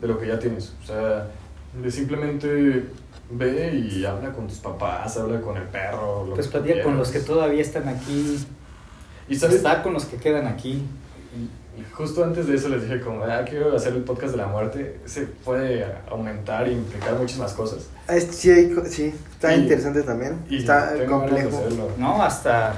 de 0.00 0.08
lo 0.08 0.18
que 0.18 0.28
ya 0.28 0.38
tienes. 0.38 0.72
O 0.82 0.86
sea, 0.86 1.28
de 1.82 1.90
simplemente 1.90 2.84
ve 3.30 3.74
y 3.74 4.04
habla 4.04 4.32
con 4.32 4.46
tus 4.46 4.58
papás, 4.58 5.16
habla 5.16 5.40
con 5.40 5.56
el 5.56 5.64
perro. 5.64 6.26
Lo 6.26 6.34
Pues 6.34 6.48
platica 6.48 6.82
con 6.82 6.96
los 6.96 7.10
que 7.10 7.20
todavía 7.20 7.62
están 7.62 7.88
aquí, 7.88 8.38
Y 9.28 9.36
sabes, 9.36 9.56
está 9.56 9.82
con 9.82 9.92
los 9.92 10.04
que 10.04 10.16
quedan 10.18 10.46
aquí. 10.46 10.82
Justo 11.92 12.22
antes 12.24 12.46
de 12.46 12.56
eso 12.56 12.68
les 12.68 12.82
dije 12.82 13.00
como, 13.00 13.24
ah, 13.24 13.44
quiero 13.48 13.74
hacer 13.76 13.92
el 13.94 14.02
podcast 14.04 14.32
de 14.32 14.38
la 14.38 14.46
muerte. 14.46 14.98
Se 15.06 15.22
puede 15.22 15.84
aumentar 16.10 16.66
e 16.68 16.72
implicar 16.72 17.14
muchas 17.18 17.38
más 17.38 17.52
cosas. 17.52 17.86
Ah, 18.08 18.14
sí, 18.18 18.74
sí, 18.88 19.14
está 19.32 19.54
Y- 19.54 19.60
interesante 19.62 20.02
también. 20.02 20.38
Y 20.48 20.58
está 20.58 20.92
complejo. 21.06 21.66
No, 21.98 22.22
hasta 22.22 22.74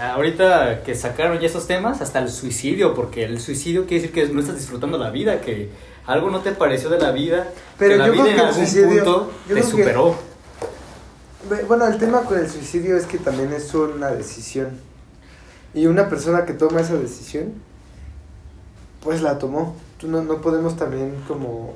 ahorita 0.00 0.82
que 0.82 0.94
sacaron 0.94 1.38
ya 1.38 1.46
esos 1.46 1.66
temas, 1.66 2.00
hasta 2.00 2.18
el 2.18 2.28
suicidio, 2.30 2.94
porque 2.94 3.24
el 3.24 3.40
suicidio 3.40 3.86
quiere 3.86 4.02
decir 4.08 4.14
que 4.14 4.32
no 4.32 4.40
estás 4.40 4.56
disfrutando 4.56 4.98
la 4.98 5.10
vida, 5.10 5.40
que 5.40 5.70
algo 6.06 6.30
no 6.30 6.40
te 6.40 6.52
pareció 6.52 6.90
de 6.90 6.98
la 6.98 7.12
vida, 7.12 7.48
Pero 7.78 7.92
que 7.92 7.96
la 7.98 8.06
yo 8.06 8.12
vida 8.12 8.22
creo 8.22 8.32
en 8.32 8.36
que 8.36 8.42
el 8.42 8.48
algún 8.48 8.66
suicidio- 8.66 8.88
punto 9.04 9.32
te 9.48 9.54
que- 9.54 9.62
superó. 9.62 10.14
Bueno, 11.68 11.86
el 11.86 11.98
tema 11.98 12.22
con 12.22 12.38
el 12.38 12.48
suicidio 12.48 12.96
es 12.96 13.04
que 13.04 13.18
también 13.18 13.52
es 13.52 13.72
una 13.74 14.08
decisión. 14.08 14.68
Y 15.74 15.86
una 15.86 16.08
persona 16.08 16.44
que 16.46 16.54
toma 16.54 16.80
esa 16.80 16.94
decisión, 16.94 17.52
pues 19.04 19.22
la 19.22 19.38
tomó. 19.38 19.76
No, 20.02 20.22
no 20.22 20.40
podemos 20.40 20.76
también 20.76 21.14
como... 21.28 21.74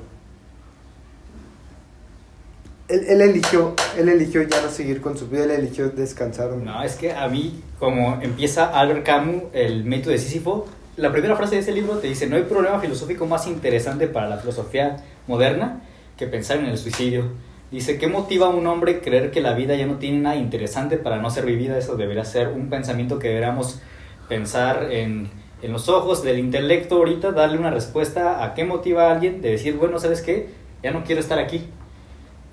Él, 2.87 3.05
él 3.07 3.21
eligió, 3.21 3.75
él 3.97 4.09
eligió 4.09 4.41
ya 4.41 4.61
no 4.61 4.69
seguir 4.69 4.99
con 4.99 5.15
su 5.15 5.29
vida, 5.29 5.43
él 5.43 5.51
eligió 5.51 5.89
descansar. 5.89 6.49
No, 6.49 6.83
es 6.83 6.95
que 6.95 7.13
a 7.13 7.27
mí, 7.27 7.63
como 7.77 8.19
empieza 8.21 8.65
Albert 8.65 9.05
Camus, 9.05 9.43
el 9.53 9.85
método 9.85 10.11
de 10.11 10.17
Sísifo, 10.17 10.65
la 10.97 11.11
primera 11.11 11.35
frase 11.35 11.55
de 11.55 11.61
ese 11.61 11.71
libro 11.71 11.99
te 11.99 12.07
dice, 12.07 12.27
no 12.27 12.35
hay 12.35 12.43
problema 12.43 12.79
filosófico 12.79 13.25
más 13.25 13.47
interesante 13.47 14.07
para 14.07 14.27
la 14.27 14.37
filosofía 14.37 14.97
moderna 15.27 15.81
que 16.17 16.27
pensar 16.27 16.57
en 16.57 16.65
el 16.65 16.77
suicidio. 16.77 17.25
Dice, 17.71 17.99
¿qué 17.99 18.07
motiva 18.07 18.47
a 18.47 18.49
un 18.49 18.65
hombre 18.65 18.99
creer 18.99 19.29
que 19.29 19.41
la 19.41 19.53
vida 19.53 19.75
ya 19.75 19.85
no 19.85 19.97
tiene 19.97 20.19
nada 20.19 20.35
interesante 20.35 20.97
para 20.97 21.17
no 21.21 21.29
ser 21.29 21.45
vivida? 21.45 21.77
Eso 21.77 21.95
debería 21.95 22.25
ser 22.25 22.49
un 22.49 22.69
pensamiento 22.69 23.19
que 23.19 23.27
deberíamos 23.27 23.79
pensar 24.27 24.91
en, 24.91 25.29
en 25.61 25.71
los 25.71 25.89
ojos 25.89 26.23
del 26.23 26.39
intelecto 26.39 26.95
ahorita, 26.95 27.31
darle 27.31 27.57
una 27.57 27.71
respuesta 27.71 28.43
a 28.43 28.53
qué 28.53 28.63
motiva 28.63 29.07
a 29.07 29.11
alguien 29.11 29.41
de 29.41 29.51
decir, 29.51 29.75
bueno, 29.75 29.99
¿sabes 29.99 30.21
qué? 30.21 30.47
Ya 30.83 30.91
no 30.91 31.03
quiero 31.03 31.21
estar 31.21 31.39
aquí. 31.39 31.67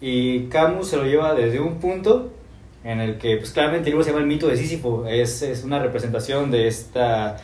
Y 0.01 0.45
Camus 0.49 0.89
se 0.89 0.97
lo 0.97 1.05
lleva 1.05 1.35
desde 1.35 1.61
un 1.61 1.77
punto 1.77 2.33
en 2.85 3.01
el 3.01 3.19
que, 3.19 3.37
pues 3.37 3.51
claramente 3.51 3.89
el 3.89 3.95
libro 3.95 4.05
se 4.05 4.11
llama 4.11 4.23
El 4.23 4.29
mito 4.29 4.47
de 4.47 4.57
Sísifo, 4.57 5.07
es, 5.07 5.43
es 5.43 5.65
una 5.65 5.81
representación 5.81 6.51
de 6.51 6.69
esta 6.69 7.37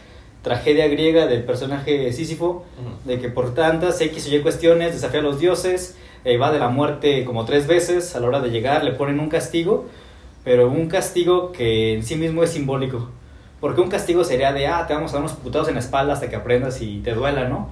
tragedia 0.43 0.89
griega 0.89 1.27
del 1.27 1.45
personaje 1.45 2.13
Sísifo, 2.13 2.65
de 3.05 3.19
que 3.19 3.29
por 3.29 3.55
tantas 3.55 4.01
X 4.01 4.29
o 4.29 4.35
Y 4.35 4.41
cuestiones 4.41 4.93
desafía 4.93 5.21
a 5.21 5.23
los 5.23 5.41
dioses, 5.41 5.97
eh, 6.25 6.37
va 6.37 6.53
de 6.53 6.59
la 6.59 6.69
muerte 6.69 7.25
como 7.25 7.45
tres 7.45 7.67
veces, 7.67 8.15
a 8.15 8.21
la 8.21 8.29
hora 8.29 8.41
de 8.41 8.51
llegar 8.51 8.85
le 8.85 8.93
ponen 8.93 9.19
un 9.19 9.29
castigo, 9.29 9.87
pero 10.45 10.69
un 10.69 10.89
castigo 10.89 11.53
que 11.53 11.95
en 11.95 12.05
sí 12.05 12.17
mismo 12.17 12.43
es 12.43 12.51
simbólico. 12.51 13.09
Porque 13.63 13.81
un 13.81 13.89
castigo 13.89 14.25
sería 14.25 14.53
de, 14.53 14.67
ah, 14.67 14.87
te 14.87 14.93
vamos 14.93 15.13
a 15.13 15.15
dar 15.15 15.23
unos 15.25 15.37
putados 15.37 15.69
en 15.69 15.75
la 15.75 15.81
espalda 15.81 16.13
hasta 16.13 16.29
que 16.29 16.37
aprendas 16.37 16.83
y 16.83 16.99
te 16.99 17.15
duela, 17.15 17.49
¿no? 17.49 17.71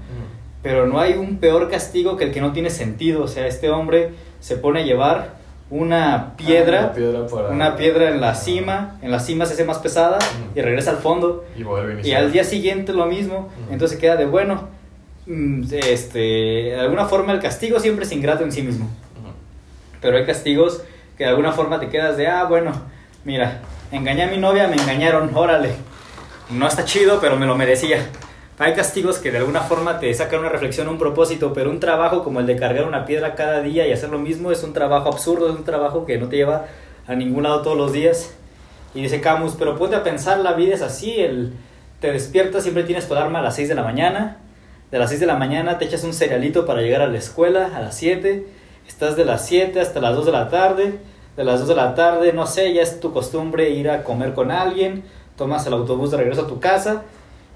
Pero 0.63 0.87
no 0.87 0.99
hay 1.01 1.15
un 1.15 1.37
peor 1.39 1.69
castigo 1.69 2.17
que 2.17 2.25
el 2.25 2.33
que 2.33 2.41
no 2.41 2.53
tiene 2.53 2.71
sentido. 2.71 3.23
O 3.25 3.29
sea, 3.29 3.47
este 3.47 3.69
hombre 3.71 4.11
se 4.41 4.57
pone 4.57 4.81
a 4.81 4.85
llevar 4.85 5.35
una 5.69 6.35
piedra, 6.37 6.79
Ah, 6.79 6.85
una 6.87 6.93
piedra, 6.95 7.27
para- 7.27 7.49
una 7.51 7.77
piedra 7.77 8.09
en 8.11 8.21
la 8.21 8.35
cima, 8.35 8.99
en 9.03 9.11
la 9.11 9.19
cima 9.21 9.47
se 9.47 9.55
hace 9.55 9.65
más 9.65 9.79
pesada 9.79 10.19
y 10.55 10.61
regresa 10.61 10.91
al 10.93 10.97
fondo. 10.99 11.45
Y 11.57 11.63
vuelve 11.65 12.15
al 12.15 12.33
día 12.33 12.45
siguiente 12.45 12.93
lo 12.93 13.07
mismo. 13.07 13.49
Ujú. 13.65 13.73
Entonces 13.73 13.99
queda 13.99 14.17
de 14.17 14.27
bueno. 14.27 14.69
mm, 15.27 15.65
Este, 15.73 16.19
de 16.19 16.81
alguna 16.81 17.05
forma 17.07 17.33
el 17.33 17.41
castigo 17.41 17.79
siempre 17.81 18.05
es 18.05 18.13
ingrato 18.13 18.43
en 18.45 18.53
sí 18.53 18.63
mismo. 18.63 18.89
Pero 20.01 20.17
hay 20.17 20.25
castigos 20.25 20.83
que 21.19 21.25
de 21.25 21.31
alguna 21.31 21.53
forma 21.53 21.79
te 21.81 21.89
quedas 21.89 22.17
de, 22.17 22.27
ah, 22.27 22.45
bueno, 22.45 22.73
mira, 23.25 23.61
engañé 23.93 24.25
a 24.25 24.27
mi 24.29 24.39
novia, 24.39 24.69
me 24.69 24.77
engañaron, 24.77 25.31
órale. 25.35 25.75
no 26.51 26.67
está 26.67 26.85
chido, 26.85 27.21
pero 27.21 27.37
me 27.37 27.47
lo 27.47 27.57
merecía. 27.57 28.07
Hay 28.59 28.75
castigos 28.75 29.19
que 29.19 29.31
de 29.31 29.39
alguna 29.39 29.63
forma 29.63 29.99
te 29.99 30.13
sacan 30.13 30.41
una 30.41 30.51
reflexión, 30.51 30.87
un 30.89 30.99
propósito, 30.99 31.53
pero 31.55 31.71
un 31.71 31.81
trabajo 31.81 32.23
como 32.23 32.41
el 32.41 32.47
de 32.47 32.57
cargar 32.57 32.87
una 32.87 33.07
piedra 33.07 33.35
cada 33.35 33.63
día 33.63 33.87
y 33.87 33.93
hacer 33.93 34.11
lo 34.11 34.19
mismo 34.19 34.53
es 34.53 34.63
un 34.63 34.75
trabajo 34.75 35.09
absurdo, 35.09 35.49
es 35.49 35.57
un 35.57 35.65
trabajo 35.65 36.05
que 36.05 36.19
no 36.19 36.29
te 36.29 36.37
lleva 36.37 36.67
a 37.07 37.15
ningún 37.15 37.45
lado 37.45 37.63
todos 37.63 37.79
los 37.79 37.93
días. 37.93 38.35
Y 38.95 39.03
dice 39.03 39.21
Camus, 39.21 39.55
pero 39.59 39.79
ponte 39.79 39.97
a 39.97 40.03
pensar, 40.03 40.41
la 40.41 40.53
vida 40.53 40.75
es 40.75 40.83
así, 40.83 41.21
el, 41.21 41.55
te 42.01 42.13
despiertas, 42.13 42.63
siempre 42.63 42.83
tienes 42.83 43.09
tu 43.09 43.15
alarma 43.15 43.39
a 43.39 43.43
las 43.43 43.57
6 43.57 43.69
de 43.69 43.75
la 43.75 43.83
mañana, 43.83 44.39
de 44.91 44.99
las 44.99 45.09
6 45.11 45.21
de 45.21 45.27
la 45.27 45.37
mañana 45.37 45.79
te 45.79 45.85
echas 45.85 46.05
un 46.05 46.13
cerealito 46.13 46.67
para 46.67 46.83
llegar 46.83 47.01
a 47.01 47.07
la 47.07 47.17
escuela 47.17 47.71
a 47.75 47.81
las 47.81 47.97
7, 47.97 48.47
estás 48.87 49.17
de 49.17 49.25
las 49.25 49.47
7 49.47 49.81
hasta 49.81 50.01
las 50.01 50.17
2 50.17 50.27
de 50.27 50.33
la 50.33 50.49
tarde, 50.51 50.99
de 51.37 51.45
las 51.45 51.61
2 51.61 51.69
de 51.69 51.75
la 51.75 51.95
tarde, 51.95 52.33
no 52.33 52.47
sé, 52.47 52.73
ya 52.73 52.83
es 52.83 53.01
tu 53.01 53.13
costumbre 53.13 53.71
ir 53.71 53.91
a 53.91 54.05
comer 54.05 54.35
con 54.35 54.51
alguien, 54.51 55.05
tomas 55.37 55.67
el 55.67 55.73
autobús 55.73 56.11
de 56.11 56.19
regreso 56.19 56.43
a 56.43 56.47
tu 56.47 56.61
casa 56.61 57.03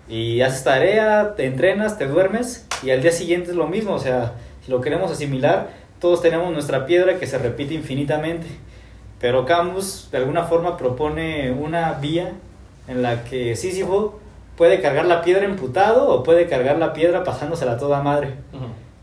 y 0.08 0.40
haces 0.40 0.64
tarea, 0.64 1.34
te 1.36 1.46
entrenas, 1.46 1.98
te 1.98 2.06
duermes 2.06 2.66
y 2.82 2.90
al 2.90 3.02
día 3.02 3.12
siguiente 3.12 3.50
es 3.50 3.56
lo 3.56 3.66
mismo, 3.66 3.94
o 3.94 3.98
sea, 3.98 4.34
si 4.64 4.70
lo 4.70 4.80
queremos 4.80 5.10
asimilar, 5.10 5.68
todos 6.00 6.22
tenemos 6.22 6.52
nuestra 6.52 6.86
piedra 6.86 7.18
que 7.18 7.26
se 7.26 7.38
repite 7.38 7.74
infinitamente. 7.74 8.46
Pero 9.20 9.46
Camus 9.46 10.08
de 10.10 10.18
alguna 10.18 10.44
forma 10.44 10.76
propone 10.76 11.50
una 11.50 11.92
vía 11.94 12.32
en 12.88 13.02
la 13.02 13.24
que 13.24 13.56
Sísifo 13.56 14.18
puede 14.56 14.80
cargar 14.80 15.06
la 15.06 15.22
piedra 15.22 15.44
emputado 15.44 16.08
o 16.08 16.22
puede 16.22 16.46
cargar 16.46 16.78
la 16.78 16.92
piedra 16.92 17.24
pasándosela 17.24 17.72
a 17.72 17.78
toda 17.78 18.02
madre. 18.02 18.34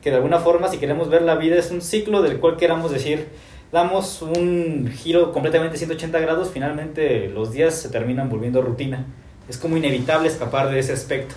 Que 0.02 0.12
de 0.12 0.18
alguna 0.18 0.40
forma, 0.40 0.68
si 0.68 0.78
queremos 0.78 1.10
ver 1.10 1.22
la 1.24 1.36
vida, 1.36 1.58
es 1.58 1.72
un 1.72 1.82
ciclo 1.82 2.22
del 2.22 2.40
cual 2.40 2.58
queramos 2.58 2.92
decir, 2.92 3.30
damos 3.72 4.22
un 4.22 4.90
giro 4.94 5.32
completamente 5.32 5.78
180 5.78 6.20
grados, 6.20 6.50
finalmente 6.54 7.30
los 7.30 7.52
días 7.52 7.76
se 7.76 7.90
terminan 7.90 8.30
volviendo 8.30 8.62
rutina. 8.62 9.06
Es 9.50 9.58
como 9.58 9.78
inevitable 9.78 10.28
escapar 10.28 10.70
de 10.70 10.80
ese 10.80 10.94
aspecto. 10.94 11.36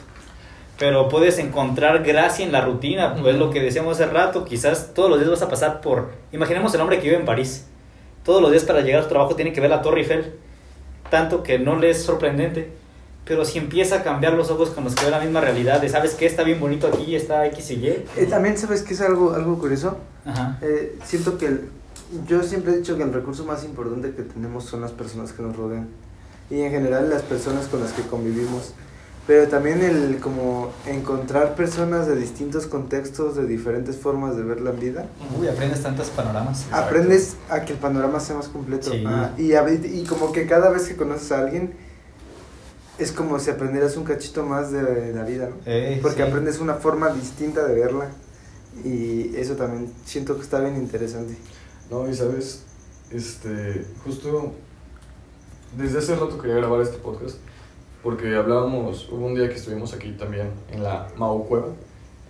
Pero 0.79 1.09
puedes 1.09 1.39
encontrar 1.39 2.03
gracia 2.03 2.45
en 2.45 2.51
la 2.51 2.61
rutina, 2.61 3.15
pues 3.15 3.37
lo 3.37 3.51
que 3.51 3.61
decíamos 3.61 4.01
hace 4.01 4.11
rato, 4.11 4.45
quizás 4.45 4.93
todos 4.93 5.09
los 5.09 5.19
días 5.21 5.31
vas 5.31 5.43
a 5.43 5.49
pasar 5.49 5.81
por... 5.81 6.11
Imaginemos 6.33 6.75
el 6.75 6.81
hombre 6.81 6.97
que 6.99 7.05
vive 7.05 7.17
en 7.17 7.25
París. 7.25 7.67
Todos 8.25 8.43
los 8.43 8.51
días 8.51 8.65
para 8.65 8.81
llegar 8.81 9.01
a 9.01 9.03
su 9.05 9.09
trabajo 9.09 9.37
tiene 9.37 9.53
que 9.53 9.61
ver 9.61 9.71
la 9.71 9.83
Torre 9.83 10.01
Eiffel. 10.01 10.35
Tanto 11.11 11.43
que 11.45 11.59
no 11.61 11.77
le 11.79 11.91
es 11.91 12.03
sorprendente. 12.03 12.73
Pero 13.25 13.45
si 13.45 13.59
empieza 13.59 13.97
a 13.97 14.03
cambiar 14.03 14.33
los 14.35 14.51
ojos 14.51 14.71
con 14.71 14.83
los 14.85 14.95
que 14.97 15.05
ve 15.05 15.11
la 15.13 15.21
misma 15.21 15.41
realidad, 15.41 15.81
de 15.81 15.89
sabes 15.89 16.15
que 16.15 16.27
está 16.27 16.43
bien 16.43 16.59
bonito 16.61 16.89
aquí, 16.89 17.15
está 17.15 17.47
X 17.47 17.71
y 17.71 17.75
Y. 17.75 17.87
Eh, 18.17 18.27
también 18.29 18.59
sabes 18.59 18.83
que 18.83 18.95
es 18.95 19.01
algo, 19.01 19.33
algo 19.33 19.59
curioso. 19.59 19.99
Ajá. 20.27 20.59
Eh, 20.61 20.99
siento 21.05 21.39
que 21.39 21.47
el- 21.47 21.69
yo 22.27 22.43
siempre 22.43 22.73
he 22.73 22.77
dicho 22.79 22.97
que 22.97 23.03
el 23.03 23.13
recurso 23.13 23.45
más 23.45 23.65
importante 23.65 24.13
que 24.13 24.23
tenemos 24.23 24.65
son 24.65 24.81
las 24.81 24.93
personas 24.93 25.33
que 25.33 25.43
nos 25.43 25.57
rodean 25.57 25.89
y 26.51 26.61
en 26.61 26.71
general 26.71 27.09
las 27.11 27.23
personas 27.23 27.67
con 27.67 27.81
las 27.81 27.93
que 27.93 28.03
convivimos. 28.03 28.73
Pero 29.27 29.49
también 29.49 29.81
el 29.83 30.19
como 30.21 30.71
encontrar 30.87 31.55
personas 31.55 32.07
de 32.07 32.15
distintos 32.15 32.67
contextos, 32.67 33.35
de 33.37 33.47
diferentes 33.47 33.97
formas 33.97 34.37
de 34.37 34.43
ver 34.43 34.61
la 34.61 34.71
vida, 34.71 35.07
Uy, 35.41 35.49
aprendes 35.49 35.83
tantos 35.83 36.11
panoramas. 36.11 36.67
Aprendes 36.71 37.37
a 37.49 37.63
que 37.63 37.73
el 37.73 37.79
panorama 37.79 38.21
sea 38.21 38.37
más 38.37 38.49
completo. 38.49 38.91
Sí. 38.91 39.03
Ah, 39.07 39.31
y, 39.39 39.55
a- 39.55 39.67
y 39.73 40.05
como 40.07 40.31
que 40.31 40.47
cada 40.47 40.69
vez 40.69 40.87
que 40.89 40.97
conoces 40.97 41.33
a 41.33 41.39
alguien, 41.39 41.73
es 42.99 43.13
como 43.13 43.39
si 43.39 43.51
aprendieras 43.51 43.97
un 43.97 44.05
cachito 44.05 44.45
más 44.45 44.71
de 44.71 45.13
la 45.15 45.23
vida, 45.25 45.49
¿no? 45.49 45.57
Eh, 45.65 45.99
Porque 46.03 46.23
sí. 46.23 46.29
aprendes 46.29 46.61
una 46.61 46.75
forma 46.75 47.09
distinta 47.09 47.65
de 47.67 47.75
verla. 47.75 48.09
Y 48.85 49.35
eso 49.37 49.55
también 49.55 49.91
siento 50.05 50.37
que 50.37 50.43
está 50.43 50.61
bien 50.61 50.77
interesante. 50.77 51.35
No, 51.95 52.11
y 52.11 52.13
sabes, 52.13 52.65
este, 53.13 53.87
justo 54.03 54.53
desde 55.77 56.01
hace 56.01 56.17
rato 56.17 56.39
quería 56.39 56.57
grabar 56.57 56.81
este 56.81 56.99
podcast 56.99 57.39
porque 58.03 58.35
hablábamos, 58.35 59.09
hubo 59.13 59.27
un 59.27 59.37
día 59.37 59.49
que 59.49 59.55
estuvimos 59.55 59.95
aquí 59.95 60.11
también 60.11 60.51
en 60.73 60.83
la 60.83 61.07
Mau 61.17 61.47
Cueva. 61.47 61.69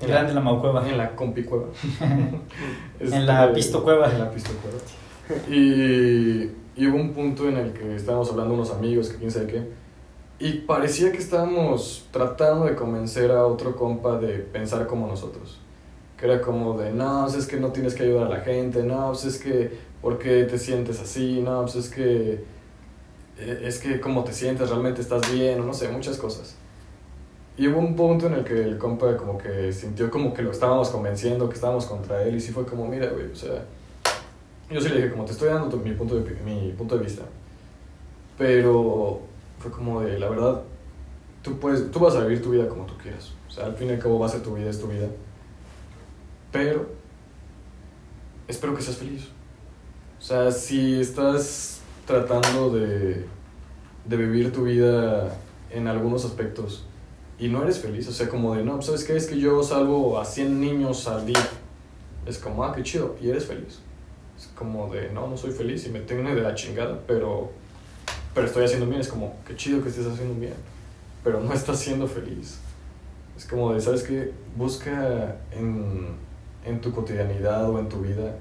En 0.02 0.08
Grande 0.08 0.34
la 0.34 0.42
Maucueva. 0.42 0.86
En 0.86 0.98
la 0.98 1.16
Compi 1.16 1.44
Cueva. 1.44 1.68
En 3.00 3.26
la 3.26 3.54
Pisto 3.54 3.82
Cueva. 3.82 4.12
En 4.12 4.18
la 4.18 4.30
Pisto 4.30 4.50
Cueva. 4.60 5.40
Y, 5.48 6.50
y 6.76 6.86
hubo 6.86 6.96
un 6.96 7.14
punto 7.14 7.48
en 7.48 7.56
el 7.56 7.72
que 7.72 7.96
estábamos 7.96 8.30
hablando 8.30 8.52
unos 8.52 8.70
amigos, 8.70 9.08
que 9.08 9.16
quién 9.16 9.30
sabe 9.30 9.46
qué, 9.46 9.62
y 10.40 10.58
parecía 10.58 11.10
que 11.10 11.18
estábamos 11.18 12.06
tratando 12.10 12.66
de 12.66 12.74
convencer 12.74 13.30
a 13.30 13.46
otro 13.46 13.74
compa 13.76 14.18
de 14.18 14.40
pensar 14.40 14.86
como 14.86 15.06
nosotros. 15.06 15.63
Que 16.18 16.26
era 16.26 16.40
como 16.40 16.78
de, 16.78 16.92
no, 16.92 17.22
pues 17.24 17.36
es 17.36 17.46
que 17.46 17.58
no 17.58 17.72
tienes 17.72 17.94
que 17.94 18.04
ayudar 18.04 18.26
a 18.26 18.30
la 18.30 18.40
gente, 18.40 18.82
no, 18.82 19.08
pues 19.08 19.24
es 19.24 19.38
que, 19.38 19.76
¿por 20.00 20.18
qué 20.18 20.44
te 20.44 20.58
sientes 20.58 21.00
así? 21.00 21.40
No, 21.40 21.62
pues 21.62 21.74
es 21.76 21.88
que, 21.90 22.44
eh, 23.38 23.62
es 23.64 23.78
que 23.78 24.00
cómo 24.00 24.22
te 24.24 24.32
sientes, 24.32 24.70
realmente 24.70 25.00
estás 25.00 25.22
bien, 25.32 25.60
o 25.60 25.64
no 25.64 25.74
sé, 25.74 25.88
muchas 25.88 26.16
cosas. 26.16 26.54
Y 27.56 27.68
hubo 27.68 27.78
un 27.78 27.94
punto 27.94 28.26
en 28.26 28.34
el 28.34 28.44
que 28.44 28.54
el 28.62 28.78
compa 28.78 29.16
como 29.16 29.38
que 29.38 29.72
sintió 29.72 30.10
como 30.10 30.34
que 30.34 30.42
lo 30.42 30.50
estábamos 30.50 30.88
convenciendo, 30.90 31.48
que 31.48 31.54
estábamos 31.54 31.86
contra 31.86 32.22
él, 32.22 32.36
y 32.36 32.40
sí 32.40 32.52
fue 32.52 32.64
como, 32.64 32.86
mira, 32.86 33.08
güey, 33.10 33.30
o 33.30 33.36
sea, 33.36 33.64
yo 34.70 34.80
sí 34.80 34.88
le 34.88 34.96
dije, 34.96 35.10
como 35.10 35.24
te 35.24 35.32
estoy 35.32 35.48
dando 35.48 35.68
tu- 35.68 35.76
mi, 35.84 35.92
punto 35.92 36.16
de, 36.20 36.30
mi 36.44 36.72
punto 36.72 36.96
de 36.96 37.04
vista, 37.04 37.22
pero 38.36 39.20
fue 39.58 39.70
como 39.70 40.00
de, 40.00 40.18
la 40.18 40.28
verdad, 40.28 40.62
tú, 41.42 41.58
puedes, 41.58 41.90
tú 41.90 42.00
vas 42.00 42.16
a 42.16 42.20
vivir 42.24 42.42
tu 42.42 42.50
vida 42.50 42.68
como 42.68 42.86
tú 42.86 42.94
quieras, 43.00 43.32
o 43.48 43.50
sea, 43.50 43.66
al 43.66 43.74
fin 43.76 43.88
y 43.88 43.92
al 43.92 43.98
cabo 43.98 44.18
va 44.18 44.26
a 44.26 44.30
ser 44.30 44.42
tu 44.42 44.54
vida, 44.54 44.70
es 44.70 44.80
tu 44.80 44.88
vida, 44.88 45.06
pero 46.54 46.86
espero 48.46 48.76
que 48.76 48.80
seas 48.80 48.96
feliz. 48.96 49.24
O 50.20 50.22
sea, 50.22 50.52
si 50.52 51.00
estás 51.00 51.80
tratando 52.06 52.70
de, 52.70 53.26
de 54.04 54.16
vivir 54.16 54.52
tu 54.52 54.62
vida 54.62 55.36
en 55.72 55.88
algunos 55.88 56.24
aspectos 56.24 56.86
y 57.40 57.48
no 57.48 57.64
eres 57.64 57.80
feliz, 57.80 58.06
o 58.06 58.12
sea, 58.12 58.28
como 58.28 58.54
de, 58.54 58.62
no, 58.62 58.74
pues, 58.74 58.86
¿sabes 58.86 59.02
qué? 59.02 59.16
Es 59.16 59.26
que 59.26 59.36
yo 59.36 59.64
salvo 59.64 60.20
a 60.20 60.24
100 60.24 60.60
niños 60.60 61.08
al 61.08 61.26
día. 61.26 61.44
Es 62.24 62.38
como, 62.38 62.64
ah, 62.64 62.72
qué 62.72 62.84
chido, 62.84 63.16
y 63.20 63.30
eres 63.30 63.46
feliz. 63.46 63.80
Es 64.38 64.46
como 64.54 64.94
de, 64.94 65.10
no, 65.10 65.26
no 65.26 65.36
soy 65.36 65.50
feliz 65.50 65.84
y 65.86 65.90
me 65.90 65.98
tengo 66.02 66.22
de 66.22 66.40
la 66.40 66.54
chingada, 66.54 67.00
pero, 67.08 67.50
pero 68.32 68.46
estoy 68.46 68.64
haciendo 68.64 68.86
bien. 68.86 69.00
Es 69.00 69.08
como, 69.08 69.34
qué 69.44 69.56
chido 69.56 69.82
que 69.82 69.88
estés 69.88 70.06
haciendo 70.06 70.38
bien, 70.38 70.54
pero 71.24 71.40
no 71.40 71.52
estás 71.52 71.80
siendo 71.80 72.06
feliz. 72.06 72.58
Es 73.36 73.44
como 73.44 73.74
de, 73.74 73.80
¿sabes 73.80 74.04
qué? 74.04 74.30
Busca 74.56 75.40
en, 75.50 76.22
en 76.64 76.80
tu 76.80 76.92
cotidianidad 76.92 77.70
o 77.70 77.78
en 77.78 77.88
tu 77.88 78.00
vida 78.00 78.36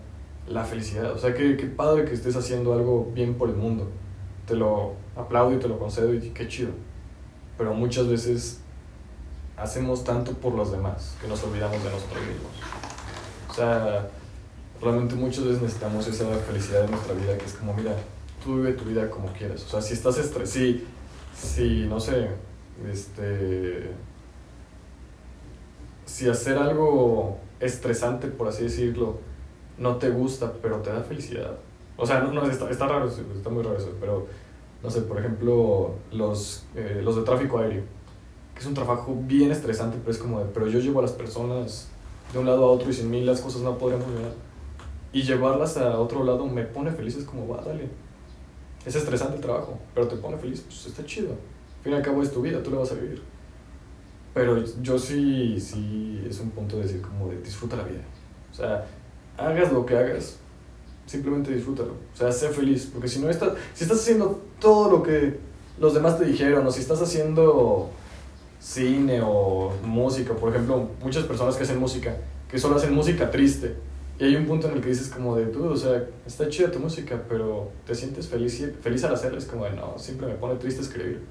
la 0.48 0.64
felicidad. 0.64 1.12
O 1.12 1.18
sea, 1.18 1.34
qué, 1.34 1.58
qué 1.58 1.66
padre 1.66 2.06
que 2.06 2.14
estés 2.14 2.36
haciendo 2.36 2.74
algo 2.74 3.12
bien 3.14 3.36
por 3.36 3.50
el 3.50 3.56
mundo. 3.56 3.90
Te 4.48 4.56
lo 4.56 4.94
aplaudo 5.16 5.56
y 5.56 5.60
te 5.60 5.68
lo 5.68 5.80
concedo 5.80 6.14
y 6.14 6.20
qué 6.32 6.48
chido. 6.48 6.72
Pero 7.58 7.74
muchas 7.74 8.08
veces 8.08 8.60
hacemos 9.58 10.04
tanto 10.04 10.34
por 10.34 10.54
los 10.54 10.72
demás 10.72 11.16
que 11.22 11.28
nos 11.28 11.44
olvidamos 11.44 11.84
de 11.84 11.90
nosotros 11.90 12.22
mismos. 12.22 12.52
O 13.50 13.54
sea, 13.54 14.10
realmente 14.82 15.16
muchas 15.16 15.46
veces 15.46 15.62
necesitamos 15.62 16.08
esa 16.08 16.26
felicidad 16.40 16.86
en 16.86 16.92
nuestra 16.92 17.14
vida 17.14 17.38
que 17.38 17.46
es 17.46 17.54
como, 17.54 17.74
mira, 17.74 17.96
tú 18.44 18.56
vive 18.56 18.74
tu 18.74 18.86
vida 18.86 19.10
como 19.10 19.28
quieras. 19.28 19.64
O 19.64 19.70
sea, 19.70 19.82
si 19.82 19.94
estás 19.94 20.18
estresado, 20.18 20.48
si, 20.48 20.86
si, 21.36 21.86
no 21.88 22.00
sé, 22.00 22.30
este... 22.92 23.92
Si 26.06 26.30
hacer 26.30 26.58
algo 26.58 27.38
estresante, 27.64 28.28
por 28.28 28.47
así 28.47 28.64
decirlo, 28.64 29.18
no 29.78 29.97
te 29.97 30.09
gusta, 30.09 30.53
pero 30.61 30.78
te 30.78 30.91
da 30.91 31.01
felicidad. 31.01 31.57
O 31.97 32.05
sea, 32.05 32.20
no, 32.20 32.32
no, 32.32 32.45
está, 32.49 32.70
está 32.70 32.88
raro, 32.88 33.07
está 33.07 33.49
muy 33.49 33.64
raro 33.64 33.78
eso, 33.78 33.91
pero, 33.99 34.28
no 34.82 34.89
sé, 34.89 35.01
por 35.01 35.20
ejemplo, 35.20 35.95
los, 36.11 36.66
eh, 36.76 37.01
los 37.03 37.16
de 37.16 37.24
tráfico 37.24 37.59
aéreo, 37.59 37.84
que 38.53 38.59
es 38.59 38.66
un 38.66 38.74
trabajo 38.74 39.16
bien 39.26 39.51
estresante, 39.51 39.97
pero 39.99 40.11
es 40.11 40.18
como 40.18 40.39
de, 40.39 40.45
pero 40.45 40.68
yo 40.68 40.80
llevo 40.80 40.99
a 40.99 41.03
las 41.03 41.11
personas 41.11 41.88
de 42.32 42.39
un 42.39 42.45
lado 42.45 42.66
a 42.66 42.72
otro 42.72 42.89
y 42.89 42.93
sin 42.93 43.09
mí 43.09 43.24
las 43.24 43.41
cosas 43.41 43.61
no 43.61 43.78
podrían 43.78 44.01
funcionar. 44.01 44.34
Y 45.11 45.22
llevarlas 45.22 45.78
a 45.78 45.99
otro 45.99 46.24
lado 46.24 46.45
me 46.47 46.64
pone 46.64 46.91
feliz, 46.91 47.16
es 47.16 47.26
como, 47.26 47.47
va, 47.47 47.61
dale. 47.61 47.88
Es 48.86 48.95
estresante 48.95 49.36
el 49.36 49.41
trabajo, 49.41 49.80
pero 49.93 50.07
te 50.07 50.16
pone 50.18 50.38
feliz, 50.38 50.61
pues 50.61 50.88
está 50.88 51.05
chido. 51.05 51.30
Al 51.30 51.84
fin 51.84 51.93
y 51.93 51.95
al 51.95 52.01
cabo 52.01 52.24
es 52.24 52.32
tu 52.32 52.41
vida, 52.41 52.61
tú 52.64 52.72
la 52.72 52.80
vas 52.80 52.91
a 52.91 52.95
vivir. 52.95 53.22
Pero 54.34 54.64
yo 54.82 54.98
sí, 54.98 55.60
sí, 55.60 56.26
es 56.28 56.40
un 56.40 56.50
punto 56.50 56.78
de 56.78 56.84
decir 56.84 57.02
como 57.02 57.30
de 57.30 57.40
disfruta 57.42 57.76
la 57.76 57.84
vida. 57.84 58.02
O 58.52 58.56
sea, 58.56 58.86
hagas 59.38 59.72
lo 59.72 59.86
que 59.86 59.96
hagas, 59.96 60.38
simplemente 61.06 61.54
disfrútalo. 61.54 61.94
O 62.14 62.18
sea, 62.18 62.32
sé 62.32 62.50
feliz, 62.50 62.90
porque 62.92 63.08
si 63.08 63.20
no 63.20 63.30
estás, 63.30 63.54
si 63.74 63.84
estás 63.84 64.00
haciendo 64.00 64.42
todo 64.60 64.90
lo 64.90 65.04
que 65.04 65.40
los 65.80 65.94
demás 65.94 66.18
te 66.18 66.26
dijeron, 66.26 66.66
o 66.66 66.72
si 66.72 66.82
estás 66.82 67.02
haciendo 67.02 67.90
cine 68.60 69.22
o 69.24 69.72
música, 69.84 70.34
por 70.34 70.54
ejemplo, 70.54 70.90
muchas 71.02 71.26
personas 71.26 71.56
que 71.56 71.64
hacen 71.64 71.80
música, 71.80 72.18
que 72.50 72.58
solo 72.58 72.78
hacen 72.78 72.94
música 72.94 73.30
triste, 73.30 73.76
y 74.20 74.26
hay 74.26 74.36
un 74.36 74.46
punto 74.46 74.68
en 74.68 74.76
el 74.76 74.82
que 74.82 74.90
dices 74.90 75.10
como 75.10 75.36
de 75.36 75.48
tú, 75.48 75.66
o 75.66 75.78
sea, 75.78 76.08
está 76.26 76.48
chida 76.48 76.72
tu 76.72 76.80
música, 76.80 77.22
pero 77.28 77.72
te 77.86 77.94
sientes 77.94 78.28
feliz, 78.28 78.64
feliz 78.82 79.04
al 79.04 79.14
hacerla, 79.14 79.40
es 79.40 79.46
como 79.46 79.66
de 79.66 79.72
no, 79.72 79.98
siempre 79.98 80.28
me 80.28 80.36
pone 80.36 80.56
triste 80.56 80.82
escribir. 80.82 81.22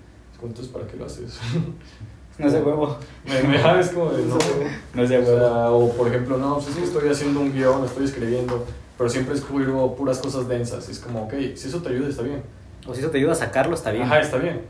Entonces, 0.43 0.73
¿para 0.73 0.87
qué 0.89 0.97
lo 0.97 1.07
haces? 1.07 1.39
No 2.39 2.47
es 2.47 2.53
de 2.55 2.63
huevo. 2.63 2.97
me, 3.27 3.43
me 3.43 3.81
es 3.81 3.89
como 3.91 4.11
de 4.11 4.25
no. 4.25 4.39
No 4.95 5.03
es 5.03 5.09
de 5.11 5.19
O, 5.19 5.21
huevo. 5.23 5.39
sea, 5.39 5.71
o 5.71 5.93
por 5.97 6.09
ejemplo, 6.09 6.39
no, 6.39 6.55
pues 6.57 6.69
es 6.69 6.77
que 6.77 6.85
estoy 6.85 7.09
haciendo 7.11 7.41
un 7.41 7.53
guion, 7.53 7.85
estoy 7.85 8.05
escribiendo, 8.05 8.65
pero 8.99 9.09
siempre 9.11 9.35
escribo 9.35 9.95
puras 9.95 10.19
cosas 10.19 10.49
densas. 10.49 10.89
Y 10.89 10.93
es 10.93 10.99
como, 10.99 11.25
ok, 11.25 11.35
si 11.55 11.69
eso 11.69 11.81
te 11.83 11.91
ayuda, 11.91 12.09
está 12.09 12.23
bien. 12.23 12.43
O 12.87 12.95
si 12.95 13.01
eso 13.01 13.11
te 13.11 13.19
ayuda 13.19 13.33
a 13.33 13.37
sacarlo, 13.37 13.75
está 13.75 13.91
bien. 13.93 14.05
Ajá, 14.05 14.21
está 14.21 14.39
bien. 14.39 14.63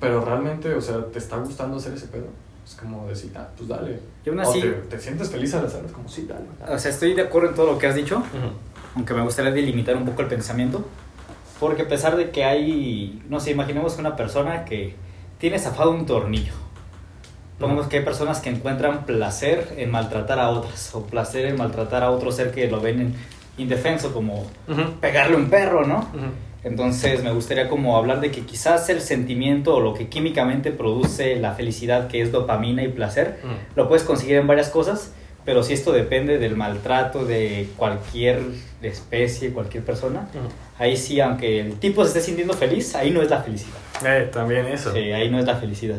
pero 0.00 0.24
realmente, 0.24 0.72
o 0.74 0.80
sea, 0.80 1.04
¿te 1.06 1.18
está 1.18 1.36
gustando 1.38 1.76
hacer 1.78 1.92
ese 1.94 2.06
pedo? 2.06 2.26
Es 2.64 2.74
como 2.74 3.08
decir, 3.08 3.32
ah, 3.34 3.48
pues 3.56 3.68
dale. 3.68 3.98
Y 4.24 4.28
aún 4.28 4.38
O 4.40 4.42
así, 4.42 4.60
te, 4.60 4.68
te 4.68 4.98
sientes 5.00 5.30
feliz 5.30 5.54
al 5.54 5.64
hacerlo, 5.66 5.86
es 5.86 5.92
como, 5.92 6.08
sí, 6.08 6.26
dale. 6.28 6.44
dale. 6.60 6.74
o 6.74 6.78
sea, 6.78 6.90
estoy 6.90 7.14
de 7.14 7.22
acuerdo 7.22 7.48
en 7.48 7.54
todo 7.54 7.66
lo 7.72 7.78
que 7.78 7.86
has 7.86 7.94
dicho, 7.94 8.18
Ujú. 8.18 8.52
aunque 8.94 9.14
me 9.14 9.22
gustaría 9.22 9.50
delimitar 9.50 9.96
un 9.96 10.04
poco 10.04 10.20
el 10.22 10.28
pensamiento. 10.28 10.84
Porque 11.58 11.82
a 11.82 11.88
pesar 11.88 12.16
de 12.16 12.30
que 12.30 12.44
hay, 12.44 13.22
no 13.28 13.40
sé, 13.40 13.50
imaginemos 13.50 13.98
una 13.98 14.14
persona 14.14 14.64
que 14.66 14.94
tiene 15.38 15.58
zafado 15.58 15.90
un 15.90 16.06
tornillo. 16.06 16.52
Pongamos 17.58 17.88
que 17.88 17.98
hay 17.98 18.04
personas 18.04 18.40
que 18.40 18.50
encuentran 18.50 19.04
placer 19.04 19.74
en 19.76 19.90
maltratar 19.90 20.38
a 20.38 20.50
otras, 20.50 20.94
o 20.94 21.04
placer 21.06 21.46
en 21.46 21.56
maltratar 21.56 22.04
a 22.04 22.10
otro 22.10 22.30
ser 22.30 22.52
que 22.52 22.68
lo 22.68 22.80
ven 22.80 23.00
en 23.00 23.14
indefenso, 23.58 24.12
como 24.12 24.46
Ujú. 24.68 24.92
pegarle 25.00 25.34
a 25.34 25.38
un 25.38 25.50
perro, 25.50 25.84
¿no? 25.84 25.98
Ujú. 25.98 26.26
Entonces 26.64 27.22
me 27.24 27.32
gustaría 27.32 27.68
como 27.68 27.96
hablar 27.96 28.20
de 28.20 28.30
que 28.30 28.42
quizás 28.42 28.88
el 28.90 29.00
sentimiento 29.00 29.74
o 29.76 29.80
lo 29.80 29.94
que 29.94 30.08
químicamente 30.08 30.70
produce 30.70 31.36
la 31.36 31.52
felicidad, 31.52 32.08
que 32.08 32.20
es 32.20 32.30
dopamina 32.32 32.82
y 32.82 32.88
placer, 32.88 33.38
lo 33.74 33.88
puedes 33.88 34.04
conseguir 34.04 34.36
en 34.36 34.46
varias 34.46 34.68
cosas, 34.68 35.12
pero 35.44 35.62
si 35.62 35.72
esto 35.72 35.92
depende 35.92 36.38
del 36.38 36.56
maltrato 36.56 37.24
de 37.24 37.68
cualquier 37.76 38.40
especie, 38.82 39.50
cualquier 39.52 39.84
persona, 39.84 40.28
ahí 40.78 40.96
sí, 40.96 41.20
aunque 41.20 41.60
el 41.60 41.74
tipo 41.78 42.02
se 42.02 42.08
esté 42.08 42.20
sintiendo 42.20 42.54
feliz, 42.54 42.94
ahí 42.96 43.10
no 43.12 43.22
es 43.22 43.30
la 43.30 43.40
felicidad. 43.40 43.78
Eh, 44.04 44.28
también 44.32 44.66
eso. 44.66 44.92
Sí, 44.92 44.98
ahí 44.98 45.30
no 45.30 45.38
es 45.38 45.46
la 45.46 45.56
felicidad. 45.56 45.98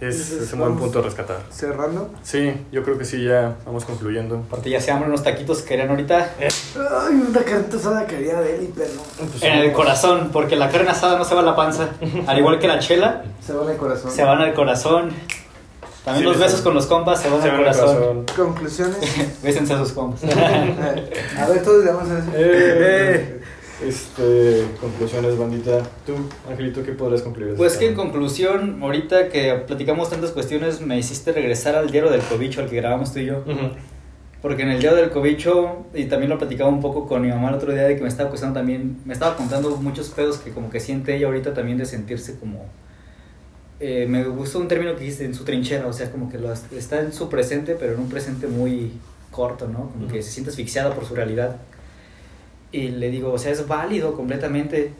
Es, 0.00 0.50
un 0.52 0.60
buen 0.60 0.76
punto 0.76 1.00
a 1.00 1.02
rescatar. 1.02 1.38
Cerrando. 1.50 2.10
Sí, 2.22 2.52
yo 2.70 2.82
creo 2.84 2.96
que 2.96 3.04
sí, 3.04 3.24
ya 3.24 3.56
vamos 3.66 3.84
concluyendo. 3.84 4.36
Aparte 4.46 4.70
ya 4.70 4.80
se 4.80 4.92
hambre 4.92 5.08
unos 5.08 5.22
taquitos 5.22 5.62
que 5.62 5.68
querían 5.70 5.90
ahorita 5.90 6.34
Ay, 6.38 7.24
una 7.28 7.40
carnita 7.42 7.76
asada 7.76 8.06
quería 8.06 8.40
de 8.40 8.56
él 8.56 8.62
y 8.64 8.66
perro. 8.66 9.02
Pues 9.16 9.42
en 9.42 9.52
el 9.54 9.58
vamos. 9.60 9.76
corazón, 9.76 10.30
porque 10.32 10.54
la 10.56 10.70
carne 10.70 10.90
asada 10.90 11.18
no 11.18 11.24
se 11.24 11.34
va 11.34 11.40
a 11.40 11.44
la 11.44 11.56
panza, 11.56 11.88
al 12.26 12.38
igual 12.38 12.58
que 12.58 12.68
la 12.68 12.78
chela, 12.78 13.24
Se 13.44 13.52
va 13.52 13.64
en 13.64 13.70
el 13.70 13.76
corazón. 13.76 14.10
se 14.10 14.22
van 14.22 14.40
al 14.40 14.54
corazón. 14.54 15.10
También 16.04 16.24
Sí, 16.26 16.30
los 16.32 16.38
besos 16.40 16.60
con 16.62 16.74
los 16.74 16.86
compas 16.86 17.20
se 17.20 17.28
van 17.28 17.42
Se 17.42 17.50
al 17.50 17.56
corazón. 17.58 18.24
Conclusiones. 18.34 18.96
Bésense 19.42 19.74
a 19.74 19.78
sus 19.78 19.92
compas. 19.92 20.22
a 21.38 21.48
ver, 21.48 21.62
todos 21.62 21.84
le 21.84 21.92
vamos 21.92 22.08
a 22.10 22.14
decir. 22.14 22.32
Eh, 22.34 23.37
este, 23.86 24.64
conclusiones, 24.80 25.38
bandita. 25.38 25.82
Tú, 26.06 26.14
Angelito, 26.48 26.82
¿qué 26.82 26.92
podrías 26.92 27.22
concluir? 27.22 27.54
Pues 27.56 27.76
que 27.76 27.86
en 27.88 27.94
conclusión, 27.94 28.82
ahorita 28.82 29.28
que 29.28 29.54
platicamos 29.66 30.10
tantas 30.10 30.30
cuestiones, 30.32 30.80
me 30.80 30.98
hiciste 30.98 31.32
regresar 31.32 31.74
al 31.74 31.90
diario 31.90 32.10
del 32.10 32.20
cobicho 32.22 32.60
al 32.60 32.68
que 32.68 32.76
grabamos 32.76 33.12
tú 33.12 33.20
y 33.20 33.26
yo. 33.26 33.38
Ujú. 33.38 33.70
Porque 34.40 34.62
en 34.62 34.70
el 34.70 34.80
diario 34.80 34.98
del 34.98 35.10
cobicho, 35.10 35.86
y 35.92 36.04
también 36.04 36.30
lo 36.30 36.38
platicaba 36.38 36.70
un 36.70 36.80
poco 36.80 37.08
con 37.08 37.22
mi 37.22 37.28
mamá 37.28 37.48
el 37.48 37.56
otro 37.56 37.72
día, 37.72 37.82
de 37.82 37.96
que 37.96 38.02
me 38.02 38.08
estaba 38.08 38.28
cuestionando 38.28 38.60
también, 38.60 38.98
me 39.04 39.12
estaba 39.12 39.36
contando 39.36 39.76
muchos 39.78 40.10
pedos 40.10 40.38
que 40.38 40.52
como 40.52 40.70
que 40.70 40.78
siente 40.78 41.16
ella 41.16 41.26
ahorita 41.26 41.54
también 41.54 41.76
de 41.76 41.86
sentirse 41.86 42.38
como... 42.38 42.64
eh, 43.80 44.06
me 44.08 44.22
gustó 44.24 44.60
un 44.60 44.68
término 44.68 44.94
que 44.94 45.00
dijiste, 45.00 45.24
en 45.24 45.34
su 45.34 45.44
trinchera, 45.44 45.86
o 45.86 45.92
sea, 45.92 46.10
como 46.12 46.30
que 46.30 46.38
lo, 46.38 46.52
está 46.52 47.00
en 47.00 47.12
su 47.12 47.28
presente, 47.28 47.76
pero 47.78 47.94
en 47.94 48.00
un 48.00 48.08
presente 48.08 48.46
muy 48.46 48.92
corto, 49.32 49.66
¿no? 49.66 49.90
Como 49.90 50.06
que 50.08 50.22
se 50.22 50.30
siente 50.30 50.50
asfixiada 50.50 50.94
por 50.94 51.04
su 51.04 51.14
realidad. 51.16 51.56
Y 52.72 52.88
le 52.88 53.10
digo, 53.10 53.32
o 53.32 53.38
sea, 53.38 53.52
es 53.52 53.66
válido 53.66 54.14
completamente. 54.14 54.92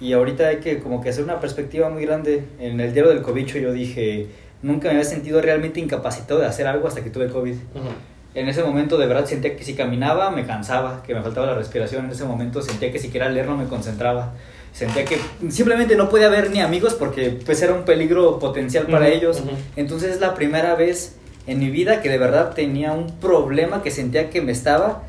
Y 0.00 0.12
ahorita 0.12 0.48
hay 0.48 0.56
que 0.56 0.78
como 0.80 1.02
que 1.02 1.10
hacer 1.10 1.24
una 1.24 1.40
perspectiva 1.40 1.88
muy 1.90 2.04
grande. 2.04 2.44
En 2.58 2.80
el 2.80 2.92
diario 2.92 3.12
del 3.12 3.22
cobicho 3.22 3.58
yo 3.58 3.72
dije, 3.72 4.26
nunca 4.62 4.88
me 4.88 4.94
había 4.94 5.04
sentido 5.04 5.40
realmente 5.40 5.80
incapacitado 5.80 6.40
de 6.40 6.46
hacer 6.46 6.66
algo 6.66 6.88
hasta 6.88 7.02
que 7.02 7.10
tuve 7.10 7.28
COVID. 7.28 7.52
Ujú. 7.52 7.88
En 8.34 8.48
ese 8.48 8.64
momento 8.64 8.98
de 8.98 9.06
verdad 9.06 9.26
sentía 9.26 9.56
que 9.56 9.62
si 9.62 9.74
caminaba 9.74 10.30
me 10.30 10.44
cansaba, 10.44 11.02
que 11.06 11.14
me 11.14 11.22
faltaba 11.22 11.46
la 11.46 11.54
respiración. 11.54 12.06
En 12.06 12.10
ese 12.10 12.24
momento 12.24 12.60
sentía 12.62 12.90
que 12.90 12.98
si 12.98 13.08
quería 13.08 13.28
leer 13.28 13.46
no 13.46 13.56
me 13.56 13.66
concentraba. 13.66 14.32
Sentía 14.72 15.04
que 15.04 15.18
simplemente 15.50 15.94
no 15.94 16.08
podía 16.08 16.28
ver 16.28 16.50
ni 16.50 16.60
amigos 16.60 16.94
porque 16.94 17.38
pues 17.46 17.62
era 17.62 17.72
un 17.74 17.84
peligro 17.84 18.40
potencial 18.40 18.86
para 18.86 19.06
Ujú, 19.06 19.14
ellos. 19.14 19.40
ujú. 19.40 19.50
Entonces 19.76 20.14
es 20.16 20.20
la 20.20 20.34
primera 20.34 20.74
vez 20.74 21.14
en 21.46 21.60
mi 21.60 21.70
vida 21.70 22.02
que 22.02 22.08
de 22.08 22.18
verdad 22.18 22.54
tenía 22.54 22.90
un 22.92 23.20
problema 23.20 23.82
que 23.84 23.92
sentía 23.92 24.30
que 24.30 24.40
me 24.42 24.50
estaba 24.50 25.04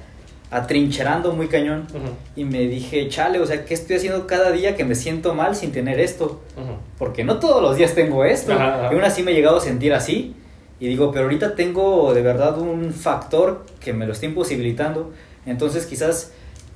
atrincherando 0.52 1.32
muy 1.34 1.48
cañón. 1.48 1.88
Ujú. 1.90 2.10
Y 2.36 2.44
me 2.46 2.60
dije, 2.68 3.08
chale, 3.10 3.40
o 3.40 3.46
sea, 3.46 3.66
¿qué 3.66 3.74
estoy 3.74 3.98
haciendo 3.98 4.28
cada 4.28 4.52
día 4.52 4.76
que 4.76 4.84
me 4.86 4.96
siento 4.96 5.34
mal 5.34 5.56
sin 5.56 5.72
tener 5.72 6.00
esto? 6.00 6.42
Ujú. 6.56 6.78
Porque 6.98 7.24
no 7.24 7.40
todos 7.40 7.62
los 7.62 7.76
días 7.78 7.94
tengo 7.96 8.24
esto. 8.26 8.54
Ajá, 8.54 8.76
ajá. 8.76 8.90
Y 8.92 8.96
aún 8.96 9.04
así 9.04 9.24
me 9.24 9.32
he 9.32 9.34
llegado 9.36 9.58
a 9.58 9.62
sentir 9.62 9.94
así. 9.94 10.36
Y 10.80 10.88
digo, 10.88 11.12
pero 11.12 11.24
ahorita 11.26 11.56
tengo 11.56 12.14
de 12.14 12.22
verdad 12.22 12.58
un 12.60 12.94
factor 12.94 13.66
que 13.80 13.94
me 13.94 14.06
lo 14.06 14.14
está 14.14 14.26
imposibilitando. 14.26 15.12
Entonces 15.46 15.86
quizás 15.86 16.32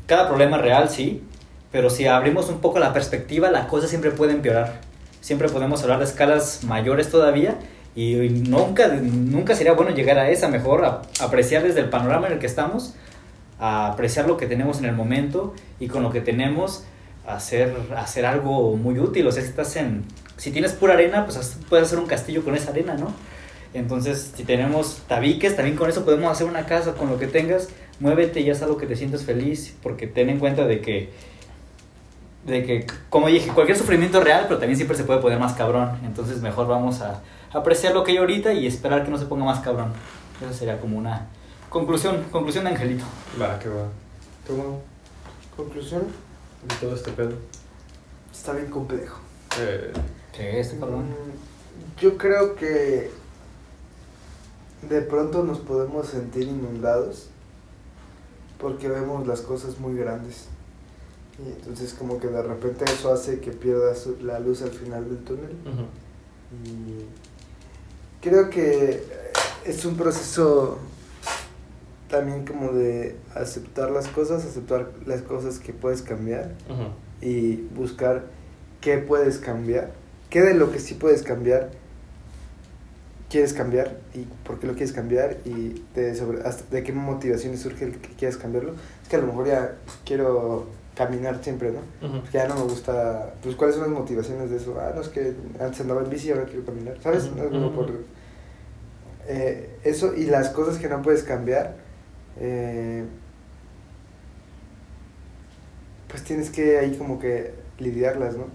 cada 0.05 0.27
problema 0.27 0.57
es 0.57 0.63
real, 0.63 0.89
sí. 0.89 1.23
Pero 1.71 1.89
si 1.89 2.07
abrimos 2.07 2.49
un 2.49 2.59
poco 2.61 2.79
la 2.79 2.93
perspectiva, 2.93 3.51
la 3.51 3.67
cosa 3.67 3.87
siempre 3.87 4.11
puede 4.11 4.31
empeorar. 4.33 4.81
Siempre 5.21 5.49
podemos 5.49 5.83
hablar 5.83 5.99
de 5.99 6.05
escalas 6.05 6.63
mayores 6.63 7.09
todavía. 7.09 7.55
Y 7.95 8.13
nunca, 8.15 8.87
nunca 8.87 9.53
sería 9.55 9.73
bueno 9.73 9.91
llegar 9.91 10.17
a 10.17 10.29
esa. 10.31 10.47
Mejor 10.47 10.85
a- 10.85 11.01
apreciar 11.19 11.61
desde 11.63 11.81
el 11.81 11.89
panorama 11.89 12.27
en 12.27 12.33
el 12.33 12.39
que 12.39 12.45
estamos. 12.47 12.95
Apreciar 13.59 14.27
lo 14.27 14.37
que 14.37 14.47
tenemos 14.47 14.79
en 14.79 14.85
el 14.85 14.95
momento. 14.95 15.53
Y 15.79 15.87
con 15.87 16.03
lo 16.03 16.11
que 16.11 16.21
tenemos 16.21 16.85
hacer, 17.29 17.75
hacer 17.95 18.25
algo 18.25 18.75
muy 18.75 18.99
útil. 18.99 19.27
O 19.27 19.31
sea, 19.31 19.43
si 19.43 19.49
estás 19.49 19.75
en. 19.75 20.03
Si 20.37 20.51
tienes 20.51 20.73
pura 20.73 20.93
arena, 20.93 21.25
pues 21.25 21.57
puedes 21.67 21.87
hacer 21.87 21.99
un 21.99 22.05
castillo 22.05 22.43
con 22.43 22.55
esa 22.55 22.71
arena, 22.71 22.95
¿no? 22.95 23.13
Entonces, 23.73 24.31
si 24.35 24.43
tenemos 24.43 25.03
tabiques, 25.07 25.55
también 25.55 25.77
con 25.77 25.89
eso 25.89 26.05
podemos 26.05 26.31
hacer 26.31 26.47
una 26.47 26.65
casa 26.65 26.93
con 26.93 27.09
lo 27.09 27.19
que 27.19 27.27
tengas. 27.27 27.69
Muévete 27.99 28.39
y 28.39 28.49
haz 28.49 28.61
algo 28.61 28.77
que 28.77 28.85
te 28.85 28.95
sientas 28.95 29.23
feliz. 29.23 29.75
Porque 29.83 30.07
ten 30.07 30.29
en 30.29 30.39
cuenta 30.39 30.65
de 30.65 30.81
que. 30.81 31.09
De 32.45 32.63
que, 32.63 32.87
como 33.09 33.27
dije, 33.27 33.51
cualquier 33.51 33.77
sufrimiento 33.77 34.19
es 34.19 34.23
real, 34.23 34.45
pero 34.47 34.59
también 34.59 34.77
siempre 34.77 34.95
se 34.95 35.03
puede 35.03 35.19
poner 35.19 35.39
más 35.39 35.53
cabrón. 35.53 35.99
Entonces, 36.05 36.41
mejor 36.41 36.67
vamos 36.67 37.01
a 37.01 37.21
apreciar 37.51 37.93
lo 37.93 38.03
que 38.03 38.11
hay 38.11 38.17
ahorita 38.17 38.53
y 38.53 38.65
esperar 38.65 39.03
que 39.03 39.11
no 39.11 39.17
se 39.17 39.25
ponga 39.25 39.43
más 39.43 39.59
cabrón. 39.59 39.91
Esa 40.41 40.53
sería 40.53 40.79
como 40.79 40.97
una 40.97 41.27
conclusión, 41.69 42.23
conclusión 42.31 42.63
de 42.65 42.71
Angelito. 42.71 43.05
Va, 43.41 43.59
qué 43.59 43.69
va. 43.69 43.87
¿Tú, 44.47 44.53
Mau, 44.57 44.81
Conclusión. 45.55 46.03
de 46.67 46.75
todo 46.75 46.95
este 46.95 47.11
pedo? 47.11 47.33
Está 48.33 48.53
bien 48.53 48.69
complejo. 48.69 49.19
Eh, 49.59 49.91
Sí, 50.35 50.43
este 50.45 50.77
cabrón. 50.79 51.05
Mm, 51.09 51.99
Yo 51.99 52.17
creo 52.17 52.55
que 52.55 53.11
de 54.87 55.01
pronto 55.01 55.43
nos 55.43 55.59
podemos 55.59 56.07
sentir 56.07 56.43
inundados 56.43 57.27
porque 58.57 58.87
vemos 58.87 59.27
las 59.27 59.41
cosas 59.41 59.79
muy 59.79 59.95
grandes. 59.97 60.45
Y 61.45 61.49
entonces 61.51 61.93
como 61.93 62.19
que 62.19 62.27
de 62.27 62.41
repente 62.41 62.85
eso 62.85 63.11
hace 63.13 63.39
que 63.41 63.51
pierdas 63.51 64.07
la 64.21 64.39
luz 64.39 64.61
al 64.61 64.71
final 64.71 65.05
del 65.09 65.17
túnel. 65.25 65.51
ujú. 65.65 65.85
Y 66.65 67.05
creo 68.21 68.49
que 68.49 69.03
es 69.65 69.83
un 69.85 69.95
proceso 69.97 70.77
también 72.09 72.45
como 72.45 72.73
de 72.73 73.15
aceptar 73.35 73.91
las 73.91 74.07
cosas, 74.07 74.45
aceptar 74.45 74.89
las 75.05 75.21
cosas 75.21 75.59
que 75.59 75.73
puedes 75.73 76.01
cambiar 76.01 76.51
y 77.21 77.55
buscar 77.75 78.25
qué 78.81 78.97
puedes 78.97 79.37
cambiar, 79.37 79.91
qué 80.29 80.41
de 80.41 80.53
lo 80.53 80.71
que 80.71 80.79
sí 80.79 80.95
puedes 80.95 81.23
cambiar 81.23 81.71
quieres 83.29 83.53
cambiar 83.53 83.97
y 84.13 84.25
por 84.43 84.59
qué 84.59 84.67
lo 84.67 84.73
quieres 84.73 84.91
cambiar 84.91 85.37
y 85.45 85.83
de, 85.93 86.15
sobre, 86.15 86.41
hasta 86.41 86.63
de 86.75 86.83
qué 86.83 86.91
motivaciones 86.91 87.61
surge 87.61 87.85
el 87.85 87.97
que 87.99 88.09
quieras 88.15 88.37
cambiarlo. 88.37 88.73
Es 89.03 89.07
que 89.07 89.15
a 89.15 89.19
lo 89.19 89.27
mejor 89.27 89.47
ya 89.47 89.75
quiero 90.03 90.67
caminar 90.95 91.41
siempre, 91.43 91.71
¿no? 91.71 92.23
Ya 92.33 92.47
no 92.47 92.55
me 92.55 92.63
gusta, 92.63 93.33
pues 93.41 93.55
cuáles 93.55 93.75
son 93.75 93.85
las 93.85 93.93
motivaciones 93.97 94.49
de 94.49 94.57
eso. 94.57 94.75
Ah, 94.79 94.91
no 94.93 95.01
es 95.01 95.09
que 95.09 95.33
antes 95.59 95.79
andaba 95.79 96.01
en 96.01 96.09
bici 96.09 96.27
y 96.27 96.31
ahora 96.31 96.45
quiero 96.45 96.65
caminar, 96.65 96.97
¿sabes? 97.01 97.31
No 97.31 97.43
es 97.43 97.49
como 97.49 97.67
ujú. 97.67 97.75
por 97.75 97.91
eh, 99.27 99.77
eso 99.83 100.15
y 100.15 100.25
las 100.25 100.49
cosas 100.49 100.77
que 100.77 100.89
no 100.89 101.01
puedes 101.01 101.23
cambiar, 101.23 101.75
eh, 102.39 103.03
pues 106.07 106.23
tienes 106.23 106.49
que 106.49 106.77
ahí 106.79 106.95
como 106.97 107.19
que 107.19 107.53
lidiarlas, 107.77 108.35
¿no? 108.35 108.47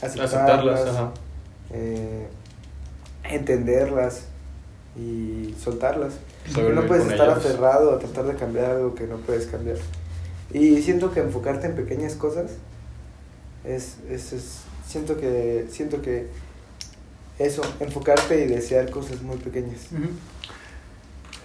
Aceptarlas, 0.00 0.80
ajá. 0.88 1.12
eh, 1.70 2.26
entenderlas 3.24 4.24
y 4.96 5.54
soltarlas. 5.62 6.14
Porque 6.44 6.52
Sobrevivir 6.52 6.82
no 6.82 6.86
puedes 6.88 7.06
estar 7.06 7.26
ellas. 7.28 7.38
aferrado 7.38 7.94
a 7.94 7.98
tratar 7.98 8.26
de 8.26 8.34
cambiar 8.34 8.70
algo 8.72 8.94
que 8.94 9.06
no 9.06 9.16
puedes 9.18 9.46
cambiar. 9.46 9.76
Y 10.52 10.82
siento 10.82 11.10
que 11.12 11.20
enfocarte 11.20 11.66
en 11.66 11.74
pequeñas 11.74 12.14
cosas 12.14 12.52
es, 13.64 13.96
es, 14.08 14.32
es- 14.32 14.58
siento 14.86 15.16
que 15.16 15.66
siento 15.70 16.00
que 16.02 16.28
eso, 17.38 17.62
enfocarte 17.80 18.44
y 18.44 18.46
desear 18.46 18.90
cosas 18.90 19.22
muy 19.22 19.38
pequeñas. 19.38 19.86
Ujú. 19.90 20.10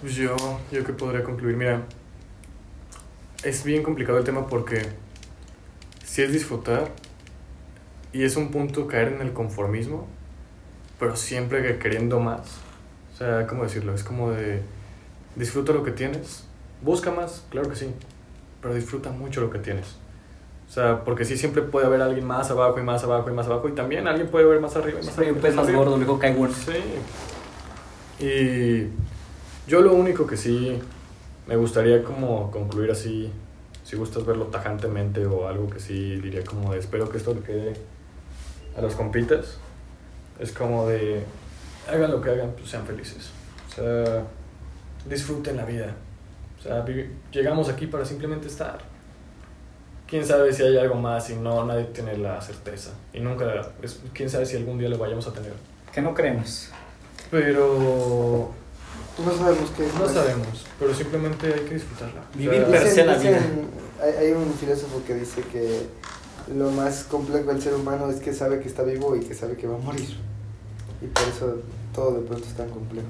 Pues 0.00 0.14
yo, 0.14 0.34
yo 0.72 0.84
que 0.84 0.92
podría 0.92 1.22
concluir, 1.22 1.56
mira, 1.56 1.82
es 3.44 3.64
bien 3.64 3.82
complicado 3.82 4.18
el 4.18 4.24
tema 4.24 4.46
porque 4.46 4.82
si 6.04 6.22
es 6.22 6.32
disfrutar 6.32 6.88
y 8.12 8.24
es 8.24 8.36
un 8.36 8.50
punto 8.50 8.86
caer 8.86 9.08
en 9.08 9.20
el 9.20 9.32
conformismo, 9.32 10.06
pero 10.98 11.16
siempre 11.16 11.62
que 11.62 11.78
queriendo 11.78 12.18
más. 12.18 12.58
O 13.12 13.16
sea, 13.16 13.46
¿cómo 13.46 13.64
decirlo? 13.64 13.94
Es 13.94 14.02
como 14.02 14.30
de 14.30 14.62
disfruta 15.36 15.72
lo 15.72 15.84
que 15.84 15.90
tienes, 15.90 16.44
busca 16.82 17.10
más, 17.10 17.44
claro 17.50 17.68
que 17.68 17.76
sí, 17.76 17.92
pero 18.60 18.74
disfruta 18.74 19.10
mucho 19.10 19.40
lo 19.40 19.50
que 19.50 19.58
tienes. 19.58 19.96
O 20.68 20.72
sea, 20.72 21.04
porque 21.04 21.24
sí 21.24 21.36
siempre 21.36 21.62
puede 21.62 21.86
haber 21.86 22.00
alguien 22.00 22.24
más 22.24 22.50
abajo 22.50 22.78
y 22.78 22.82
más 22.82 23.02
abajo 23.02 23.28
y 23.28 23.32
más 23.32 23.46
abajo. 23.46 23.68
Y 23.68 23.72
también 23.72 24.06
alguien 24.06 24.28
puede 24.28 24.44
ver 24.44 24.60
más 24.60 24.76
arriba 24.76 25.00
y 25.00 25.04
más 25.04 25.18
arriba. 25.18 25.32
un 25.32 25.40
pez 25.40 25.54
más 25.56 25.72
gordo, 25.72 26.18
Kai 26.18 26.32
Won. 26.32 26.50
Sí. 26.54 28.24
Y 28.24 28.88
yo 29.66 29.80
lo 29.80 29.94
único 29.94 30.26
que 30.26 30.36
sí 30.36 30.78
me 31.46 31.56
gustaría 31.56 32.02
como 32.02 32.50
concluir 32.50 32.90
así, 32.90 33.30
si 33.84 33.96
gustas 33.96 34.24
verlo 34.24 34.46
tajantemente 34.46 35.26
o 35.26 35.48
algo 35.48 35.68
que 35.68 35.80
sí 35.80 36.16
diría 36.20 36.44
como 36.44 36.72
de 36.72 36.78
espero 36.78 37.08
que 37.10 37.18
esto 37.18 37.34
le 37.34 37.40
quede 37.40 37.74
a 38.76 38.80
los 38.82 38.94
compitas, 38.94 39.58
es 40.38 40.52
como 40.52 40.86
de 40.86 41.22
hagan 41.88 42.10
lo 42.10 42.20
que 42.20 42.30
hagan, 42.30 42.52
pues 42.56 42.70
sean 42.70 42.86
felices. 42.86 43.30
O 43.70 43.74
sea, 43.74 44.24
disfruten 45.08 45.56
la 45.56 45.64
vida. 45.64 45.94
O 46.58 46.62
sea, 46.62 46.84
llegamos 47.32 47.68
aquí 47.68 47.86
para 47.86 48.04
simplemente 48.04 48.46
estar. 48.48 48.78
Quién 50.06 50.24
sabe 50.26 50.52
si 50.52 50.62
hay 50.62 50.76
algo 50.76 50.96
más 50.96 51.30
y 51.30 51.36
no, 51.36 51.64
nadie 51.64 51.84
tiene 51.84 52.16
la 52.18 52.40
certeza. 52.40 52.90
Y 53.12 53.20
nunca, 53.20 53.72
es- 53.82 54.00
quién 54.12 54.28
sabe 54.28 54.44
si 54.44 54.56
algún 54.56 54.78
día 54.78 54.88
lo 54.88 54.98
vayamos 54.98 55.26
a 55.26 55.32
tener. 55.32 55.52
Que 55.92 56.02
no 56.02 56.14
creemos. 56.14 56.68
Pero 57.30 58.50
No 59.24 59.32
sabemos 59.36 59.70
qué 59.76 59.86
es. 59.86 59.94
no 59.94 60.08
sabemos, 60.08 60.66
pero 60.78 60.94
simplemente 60.94 61.46
hay 61.52 61.60
que 61.60 61.74
disfrutarla. 61.74 62.22
O 62.34 62.38
Vivir 62.38 62.60
sea, 62.60 62.70
per 62.70 62.88
se 62.88 63.04
la 63.04 63.16
vida. 63.18 63.40
hay, 64.02 64.26
hay 64.26 64.32
un 64.32 64.52
filósofo 64.54 65.02
que 65.06 65.14
dice 65.14 65.42
que 65.52 65.86
lo 66.54 66.70
más 66.70 67.04
complejo 67.04 67.52
del 67.52 67.60
ser 67.62 67.74
humano 67.74 68.10
es 68.10 68.16
que 68.20 68.32
sabe 68.32 68.60
que 68.60 68.68
está 68.68 68.82
vivo 68.82 69.14
y 69.16 69.20
que 69.20 69.34
sabe 69.34 69.56
que 69.56 69.66
va 69.66 69.76
a 69.76 69.78
morir. 69.78 70.16
Y 71.02 71.06
por 71.06 71.22
eso 71.28 71.58
todo 71.94 72.20
de 72.20 72.26
pronto 72.26 72.46
es 72.46 72.54
tan 72.54 72.68
complejo. 72.70 73.06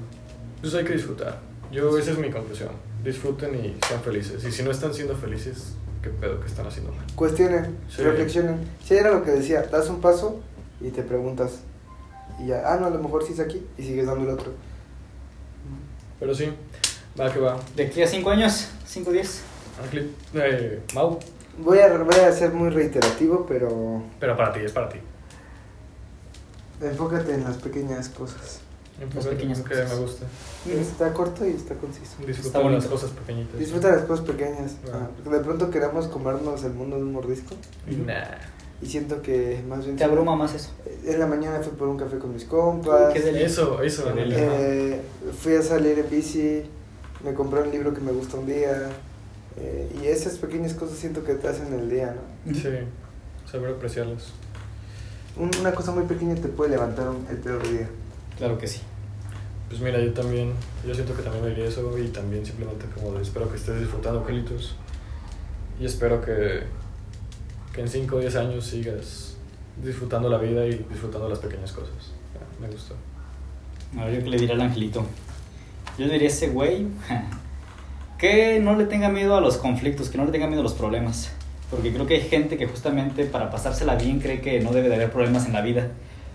Pues 0.61 0.73
hay 0.75 0.83
que 0.85 0.93
disfrutar. 0.93 1.39
Yo, 1.71 1.97
esa 1.97 2.11
es 2.11 2.17
mi 2.17 2.29
conclusión. 2.29 2.69
Disfruten 3.03 3.55
y 3.55 3.77
sean 3.87 4.01
felices. 4.01 4.43
Y 4.43 4.51
si 4.51 4.61
no 4.63 4.71
están 4.71 4.93
siendo 4.93 5.15
felices, 5.15 5.73
¿qué 6.03 6.09
pedo 6.09 6.39
que 6.41 6.47
están 6.47 6.67
haciendo 6.67 6.91
mal? 6.91 7.05
Cuestionen, 7.15 7.77
Sí. 7.89 8.01
reflexionen. 8.03 8.57
Si 8.85 8.93
era 8.95 9.11
lo 9.11 9.23
que 9.23 9.31
decía, 9.31 9.63
das 9.63 9.89
un 9.89 10.01
paso 10.01 10.39
y 10.81 10.89
te 10.89 11.01
preguntas. 11.01 11.51
Y 12.43 12.47
ya, 12.47 12.63
ah, 12.65 12.77
no, 12.79 12.87
a 12.87 12.89
lo 12.89 12.99
mejor 12.99 13.23
sí 13.25 13.33
es 13.33 13.39
aquí 13.39 13.65
y 13.77 13.83
sigues 13.83 14.05
dando 14.05 14.23
el 14.25 14.31
otro. 14.37 14.51
Pero 16.21 16.35
sí, 16.35 16.53
va 17.19 17.33
que 17.33 17.39
va. 17.39 17.59
De 17.75 17.87
aquí 17.87 18.03
a 18.03 18.07
5 18.07 18.29
años, 18.29 18.67
5 18.85 19.11
10. 19.11 19.41
Ángel, 19.83 20.15
eh, 20.35 20.79
Mau, 20.93 21.17
Voy 21.57 21.79
a, 21.79 21.97
voy 21.97 22.15
a 22.15 22.31
ser 22.31 22.53
muy 22.53 22.69
reiterativo, 22.69 23.45
pero 23.47 24.03
pero 24.19 24.37
para 24.37 24.53
ti, 24.53 24.59
es 24.59 24.71
para 24.71 24.87
ti. 24.89 24.99
enfócate 26.79 27.33
en 27.33 27.43
las 27.43 27.57
pequeñas 27.57 28.09
cosas. 28.09 28.61
Enfócate 29.01 29.35
pequeñas 29.35 29.57
en 29.57 29.63
lo 29.63 29.69
que 29.69 29.75
cosas. 29.81 29.93
me 29.93 30.05
gusta. 30.05 30.25
Está 30.69 31.11
corto 31.11 31.47
y 31.47 31.53
está 31.53 31.73
conciso. 31.73 32.17
Disfruta 32.25 32.59
Está 32.59 32.69
las 32.69 32.85
cosas 32.85 33.09
pequeñitas. 33.09 33.59
Disfruta 33.59 33.91
las 33.91 34.03
cosas 34.03 34.25
pequeñas. 34.27 34.75
Ah. 34.85 34.99
ah, 35.01 35.09
porque 35.15 35.39
de 35.39 35.43
pronto 35.43 35.71
queremos 35.71 36.07
comernos 36.07 36.63
el 36.63 36.73
mundo 36.73 36.97
de 36.97 37.01
un 37.01 37.13
mordisco. 37.13 37.55
Nah. 37.87 38.37
Y 38.81 38.87
siento 38.87 39.21
que 39.21 39.61
más 39.67 39.85
bien... 39.85 39.95
Te 39.95 40.03
abruma 40.03 40.35
más 40.35 40.53
eso. 40.55 40.69
En 41.05 41.19
la 41.19 41.27
mañana 41.27 41.59
fui 41.59 41.73
por 41.73 41.87
un 41.87 41.97
café 41.97 42.17
con 42.17 42.33
mis 42.33 42.45
compas. 42.45 43.13
Qué 43.13 43.21
deli- 43.23 43.43
Eso, 43.43 43.81
eso. 43.81 44.11
Eh, 44.17 45.01
fui 45.39 45.55
a 45.55 45.61
salir 45.61 45.99
en 45.99 46.09
bici. 46.09 46.63
Me 47.23 47.33
compré 47.33 47.61
un 47.61 47.69
libro 47.71 47.93
que 47.93 48.01
me 48.01 48.11
gusta 48.11 48.37
un 48.37 48.45
día. 48.47 48.89
eh, 49.57 49.91
y 50.01 50.07
esas 50.07 50.37
pequeñas 50.37 50.73
cosas 50.73 50.97
siento 50.97 51.23
que 51.23 51.33
te 51.35 51.47
hacen 51.47 51.73
el 51.73 51.89
día, 51.89 52.15
¿no? 52.45 52.53
Sí, 52.55 52.69
saber 53.51 53.71
apreciarlas. 53.75 54.31
Un- 55.37 55.51
Una 55.59 55.73
cosa 55.73 55.91
muy 55.91 56.05
pequeña 56.05 56.35
te 56.35 56.47
puede 56.47 56.71
levantar 56.71 57.09
un- 57.09 57.27
el 57.29 57.37
peor 57.37 57.61
día. 57.69 57.87
Claro 58.37 58.57
que 58.57 58.65
sí. 58.67 58.79
Pues 59.69 59.81
mira, 59.81 59.99
yo 59.99 60.11
también, 60.13 60.53
yo 60.87 60.93
siento 60.95 61.15
que 61.15 61.21
también 61.21 61.43
me 61.43 61.49
diría 61.51 61.65
eso 61.65 61.97
y 61.97 62.07
también 62.07 62.45
simplemente 62.45 62.85
como 62.95 63.13
de 63.17 63.21
espero 63.21 63.49
que 63.49 63.57
estés 63.57 63.79
disfrutando, 63.79 64.21
Angelitos. 64.21 64.75
Y 65.79 65.85
espero 65.85 66.21
que, 66.21 66.63
que 67.73 67.81
en 67.81 67.87
5 67.87 68.15
o 68.15 68.19
10 68.19 68.35
años 68.35 68.65
sigas 68.65 69.35
disfrutando 69.83 70.29
la 70.29 70.37
vida 70.37 70.65
y 70.65 70.85
disfrutando 70.89 71.29
las 71.29 71.39
pequeñas 71.39 71.71
cosas. 71.71 72.11
Me 72.59 72.67
gustó. 72.67 72.95
A 73.97 74.05
ver, 74.05 74.15
yo 74.15 74.23
qué 74.23 74.29
le 74.29 74.37
diré 74.37 74.53
al 74.53 74.61
angelito. 74.61 75.05
Yo 75.97 76.05
le 76.05 76.13
diría 76.13 76.27
a 76.27 76.31
ese 76.31 76.49
güey 76.49 76.87
que 78.17 78.59
no 78.59 78.75
le 78.75 78.85
tenga 78.85 79.09
miedo 79.09 79.35
a 79.35 79.41
los 79.41 79.57
conflictos, 79.57 80.09
que 80.09 80.17
no 80.17 80.25
le 80.25 80.31
tenga 80.31 80.47
miedo 80.47 80.61
a 80.61 80.63
los 80.63 80.73
problemas. 80.73 81.31
Porque 81.69 81.93
creo 81.93 82.05
que 82.05 82.15
hay 82.15 82.21
gente 82.21 82.57
que 82.57 82.67
justamente 82.67 83.25
para 83.25 83.49
pasársela 83.49 83.95
bien 83.95 84.19
cree 84.19 84.41
que 84.41 84.59
no 84.59 84.71
debe 84.71 84.89
de 84.89 84.95
haber 84.95 85.11
problemas 85.11 85.45
en 85.45 85.53
la 85.53 85.61
vida. 85.61 85.87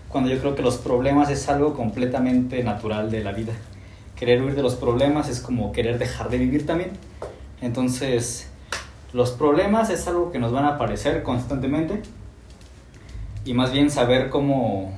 Cuando 0.09 0.29
yo 0.29 0.39
creo 0.39 0.55
que 0.55 0.63
los 0.63 0.77
problemas 0.77 1.29
es 1.29 1.47
algo 1.49 1.75
completamente 1.75 2.63
natural 2.63 3.11
de 3.11 3.23
la 3.23 3.31
vida. 3.31 3.53
Querer 4.15 4.41
huir 4.41 4.55
de 4.55 4.63
los 4.63 4.75
problemas 4.75 5.29
es 5.29 5.39
como 5.39 5.71
querer 5.71 5.99
dejar 5.99 6.29
de 6.29 6.39
vivir 6.39 6.65
también. 6.65 6.91
Entonces, 7.61 8.47
los 9.17 9.31
problemas 9.31 9.89
es 9.89 10.07
algo 10.07 10.31
que 10.31 10.37
nos 10.37 10.51
van 10.51 10.65
a 10.65 10.75
aparecer 10.75 11.23
constantemente. 11.23 12.03
Y 13.45 13.55
más 13.55 13.71
bien 13.71 13.89
saber 13.89 14.29
cómo 14.29 14.93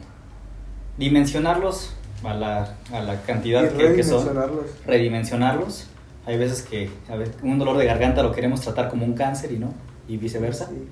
dimensionarlos 0.98 1.94
a 2.26 2.34
la, 2.34 2.76
a 2.92 3.00
la 3.00 3.22
cantidad 3.22 3.72
que, 3.72 3.96
que 3.96 4.04
son 4.04 4.26
redimensionarlos. 4.26 4.66
redimensionarlos. 4.86 5.88
Hay 6.26 6.38
veces 6.38 6.64
que 6.64 6.92
a 7.10 7.16
ver, 7.16 7.32
un 7.44 7.60
dolor 7.60 7.78
de 7.78 7.86
garganta 7.86 8.22
lo 8.22 8.34
queremos 8.34 8.60
tratar 8.60 8.90
como 8.90 9.06
un 9.06 9.14
cáncer 9.14 9.54
y 9.54 9.58
no, 9.58 9.74
y 10.10 10.18
viceversa. 10.18 10.68
Sí. 10.68 10.86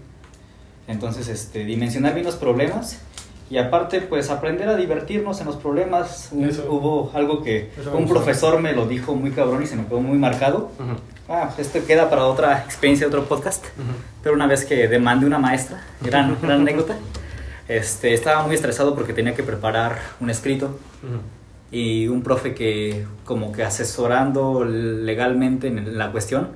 Entonces, 0.88 1.28
este, 1.28 1.66
dimensionar 1.66 2.14
bien 2.14 2.26
los 2.26 2.38
problemas 2.38 3.02
y 3.50 3.58
aparte, 3.58 4.00
pues 4.00 4.30
aprender 4.30 4.70
a 4.70 4.78
divertirnos 4.78 5.42
en 5.42 5.48
los 5.48 5.58
problemas. 5.58 6.30
Un-. 6.32 6.50
Hubo 6.70 7.12
algo 7.14 7.44
que 7.44 7.72
Eso 7.78 7.98
un 7.98 8.08
profesor 8.08 8.62
me 8.62 8.72
lo 8.72 8.88
dijo 8.88 9.16
muy 9.16 9.32
cabrón 9.32 9.64
y 9.64 9.68
se 9.68 9.76
me 9.76 9.86
quedó 9.86 10.00
muy 10.00 10.18
marcado. 10.18 10.72
Ah, 11.30 11.54
esto 11.58 11.80
queda 11.86 12.10
para 12.10 12.26
otra 12.26 12.60
experiencia, 12.60 13.08
otro 13.08 13.26
podcast. 13.26 13.66
Pero 14.24 14.36
una 14.36 14.48
vez 14.48 14.64
que 14.64 14.88
demandé 14.88 15.26
una 15.26 15.40
maestra, 15.40 15.84
gran, 16.02 16.38
gran 16.42 16.62
anécdota, 16.62 16.96
este, 17.68 18.14
estaba 18.14 18.46
muy 18.46 18.56
estresado 18.56 18.96
porque 18.96 19.14
tenía 19.14 19.36
que 19.36 19.44
preparar 19.44 20.00
un 20.22 20.30
escrito 20.30 20.80
y 21.70 22.08
un 22.08 22.24
profe 22.24 22.54
que 22.54 23.06
como 23.26 23.52
que 23.52 23.64
asesorando 23.64 24.64
legalmente 24.64 25.68
en 25.68 25.98
la 25.98 26.12
cuestión 26.12 26.50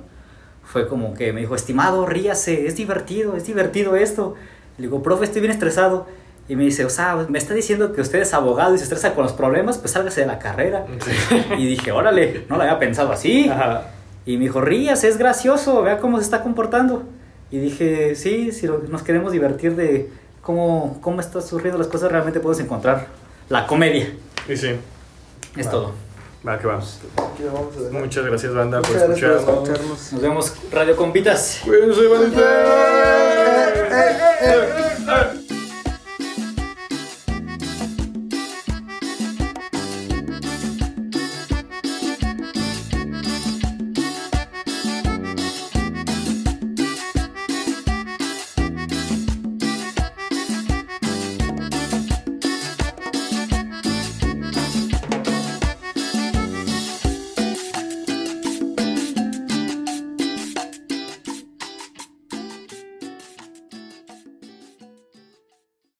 fue 0.64 0.88
como 0.88 1.12
que 1.12 1.34
me 1.34 1.40
dijo, 1.40 1.54
estimado, 1.54 2.06
ríase, 2.06 2.66
es 2.66 2.76
divertido, 2.76 3.36
es 3.36 3.46
divertido 3.46 3.94
esto. 3.94 4.36
Le 4.78 4.86
digo, 4.86 5.02
profe, 5.02 5.24
estoy 5.24 5.42
bien 5.42 5.52
estresado. 5.52 6.06
Y 6.48 6.56
me 6.56 6.64
dice, 6.64 6.84
o 6.86 6.90
sea, 6.90 7.14
me 7.28 7.38
está 7.38 7.52
diciendo 7.52 7.92
que 7.92 8.00
usted 8.00 8.20
es 8.20 8.32
abogado 8.32 8.74
y 8.74 8.78
se 8.78 8.84
estresa 8.84 9.14
con 9.14 9.24
los 9.24 9.32
problemas, 9.32 9.78
pues 9.78 9.92
sálgase 9.92 10.22
de 10.22 10.26
la 10.26 10.38
carrera. 10.38 10.86
Y 11.58 11.66
dije, 11.66 11.92
órale, 11.92 12.46
no 12.48 12.56
lo 12.56 12.62
había 12.62 12.78
pensado 12.78 13.12
así. 13.12 13.48
Ajá. 13.50 13.82
Y 14.24 14.36
me 14.36 14.44
dijo, 14.44 14.60
ríase, 14.60 15.08
es 15.08 15.18
gracioso, 15.18 15.82
vea 15.82 15.98
cómo 15.98 16.18
se 16.18 16.24
está 16.24 16.42
comportando. 16.42 17.02
Y 17.50 17.58
dije, 17.58 18.14
sí, 18.14 18.52
si 18.52 18.66
nos 18.66 19.02
queremos 19.02 19.32
divertir 19.32 19.74
de 19.76 20.10
cómo, 20.40 20.98
cómo 21.00 21.20
están 21.20 21.42
surgiendo 21.42 21.78
las 21.78 21.88
cosas, 21.88 22.10
realmente 22.12 22.40
podemos 22.40 22.62
encontrar 22.64 23.08
la 23.48 23.66
comedia. 23.66 24.14
Y 24.48 24.56
sí, 24.56 24.70
Es 25.56 25.66
Va. 25.66 25.70
todo. 25.70 25.92
va 26.46 26.58
que 26.58 26.66
vamos. 26.66 26.98
Muchas 27.90 28.24
gracias, 28.24 28.54
banda, 28.54 28.80
por 28.80 28.90
Muchas 28.90 29.08
gracias 29.08 29.42
por 29.42 29.54
escucharnos. 29.54 30.12
Nos 30.12 30.22
vemos, 30.22 30.54
Radio 30.70 30.96
Compitas. 30.96 31.60
Cuídense, 31.64 32.06
bandita. 32.06 32.40
Eh, 32.40 33.72
eh, 33.90 34.16
eh, 34.40 35.38
eh. 35.50 35.61